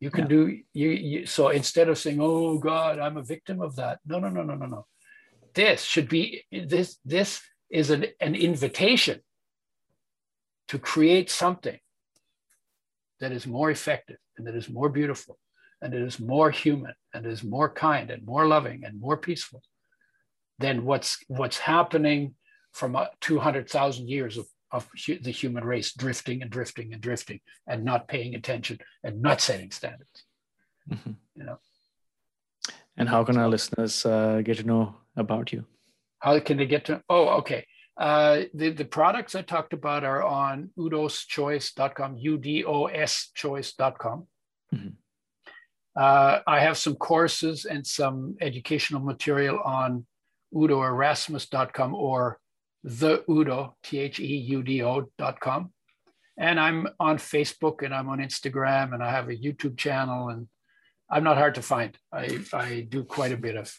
[0.00, 0.28] You can yeah.
[0.28, 4.18] do you, you so instead of saying oh god i'm a victim of that no
[4.18, 4.86] no no no no no.
[5.54, 9.20] This should be this this is an, an invitation
[10.68, 11.78] to create something
[13.20, 15.38] that is more effective and that is more beautiful
[15.80, 19.62] and it is more human and is more kind and more loving and more peaceful
[20.62, 22.34] than what's what's happening
[22.72, 28.08] from 200,000 years of, of the human race drifting and drifting and drifting and not
[28.08, 30.24] paying attention and not setting standards.
[30.90, 31.12] Mm-hmm.
[31.36, 31.58] You know.
[32.96, 35.64] And how can our listeners uh, get to know about you?
[36.18, 37.02] How can they get to?
[37.08, 37.66] Oh, okay.
[37.96, 44.26] Uh, the, the products I talked about are on udoschoice.com, U-D-O-S choice.com.
[44.74, 44.88] Mm-hmm.
[45.94, 50.06] Uh, I have some courses and some educational material on
[50.54, 52.38] udoerasmus.com or
[52.84, 55.72] the Udo, T H E U D O.com.
[56.36, 60.48] and I'm on Facebook and I'm on Instagram and I have a YouTube channel and
[61.10, 61.96] I'm not hard to find.
[62.12, 63.72] I I do quite a bit of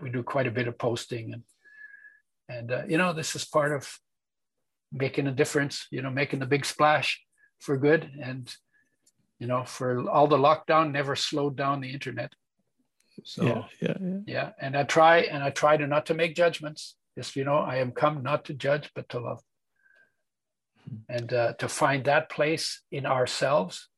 [0.00, 1.42] we do quite a bit of posting and
[2.48, 3.98] and uh, you know this is part of
[4.92, 5.86] making a difference.
[5.90, 7.20] You know, making the big splash
[7.60, 8.54] for good and
[9.38, 12.32] you know for all the lockdown never slowed down the internet.
[13.24, 14.18] So yeah, yeah, yeah.
[14.26, 16.96] yeah, and I try and I try to not to make judgments.
[17.16, 19.42] Just you know, I am come not to judge but to love.
[21.08, 23.88] And uh, to find that place in ourselves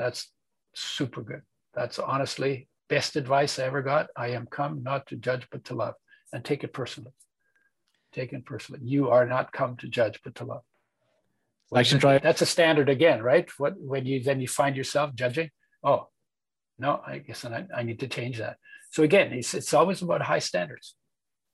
[0.00, 0.32] that's
[0.74, 1.42] super good.
[1.74, 4.08] That's honestly best advice i ever got.
[4.16, 5.94] I am come not to judge but to love.
[6.32, 7.12] And take it personally.
[8.12, 8.80] Take it personally.
[8.82, 10.62] You are not come to judge but to love.
[11.76, 12.18] Action try.
[12.18, 13.48] that's a standard again right?
[13.58, 15.50] What when you then you find yourself judging.
[15.84, 16.08] Oh
[16.80, 18.56] no i guess I, I need to change that.
[18.90, 20.96] So again it's, it's always about high standards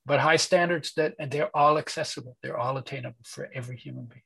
[0.07, 2.37] but high standards that and they're all accessible.
[2.41, 4.21] They're all attainable for every human being.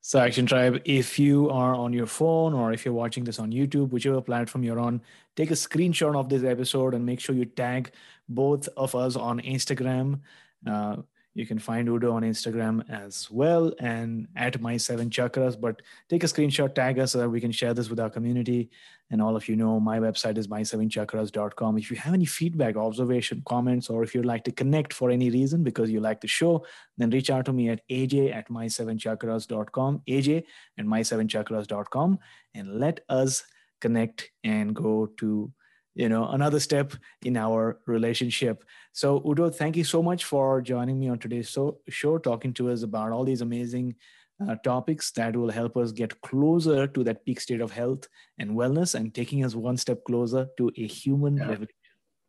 [0.00, 3.52] So, Action Tribe, if you are on your phone or if you're watching this on
[3.52, 5.02] YouTube, whichever platform you're on,
[5.36, 7.90] take a screenshot of this episode and make sure you tag
[8.28, 10.20] both of us on Instagram.
[10.66, 10.96] Uh,
[11.34, 15.60] you can find Udo on Instagram as well and at my seven chakras.
[15.60, 18.70] But take a screenshot, tag us so that we can share this with our community.
[19.10, 21.76] And all of you know, my website is my7chakras.com.
[21.76, 25.28] If you have any feedback, observation, comments, or if you'd like to connect for any
[25.28, 26.64] reason because you like the show,
[26.98, 30.44] then reach out to me at aj at my7chakras.com, aj
[30.78, 32.18] at my7chakras.com,
[32.54, 33.42] and let us
[33.80, 35.52] connect and go to
[35.94, 36.92] you know another step
[37.22, 38.64] in our relationship.
[38.92, 42.70] So udo thank you so much for joining me on today's so, show talking to
[42.70, 43.94] us about all these amazing
[44.46, 48.08] uh, topics that will help us get closer to that peak state of health
[48.38, 51.48] and wellness and taking us one step closer to a human yeah.
[51.48, 51.74] revolution.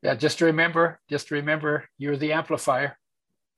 [0.04, 2.98] Yeah just remember just remember you're the amplifier.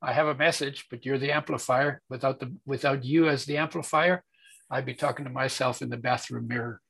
[0.02, 2.02] I have a message but you're the amplifier.
[2.10, 4.24] Without the without you as the amplifier
[4.70, 6.82] i'd be talking to myself in the bathroom mirror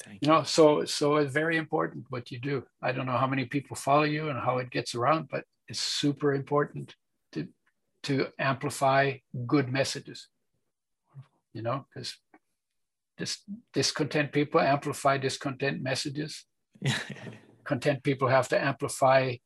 [0.00, 0.28] Thank you.
[0.28, 2.64] you know, so so it's very important what you do.
[2.82, 5.80] I don't know how many people follow you and how it gets around, but it's
[5.80, 6.94] super important
[7.32, 7.48] to
[8.04, 10.28] to amplify good messages.
[11.52, 12.16] You know, because
[13.18, 13.38] dis,
[13.72, 16.44] discontent people amplify discontent messages.
[17.64, 19.36] content people have to amplify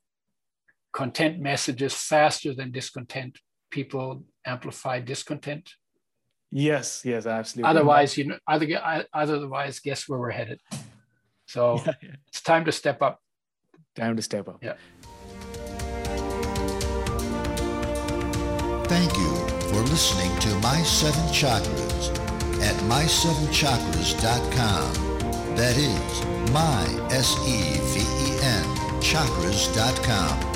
[0.93, 3.39] content messages faster than discontent
[3.71, 5.75] people amplify discontent
[6.51, 7.71] Yes, yes, absolutely.
[7.71, 8.67] Otherwise, you know, other,
[9.13, 10.61] otherwise, guess where we're headed.
[11.47, 12.17] So yeah, yeah.
[12.29, 13.21] it's time to step up.
[13.95, 14.59] Time to step up.
[14.63, 14.75] Yeah.
[18.87, 19.37] Thank you
[19.69, 22.11] for listening to My Seven Chakras
[22.63, 24.95] at my7chakras.com.
[25.57, 28.65] That is my S E V E N
[29.01, 30.56] chakras.com.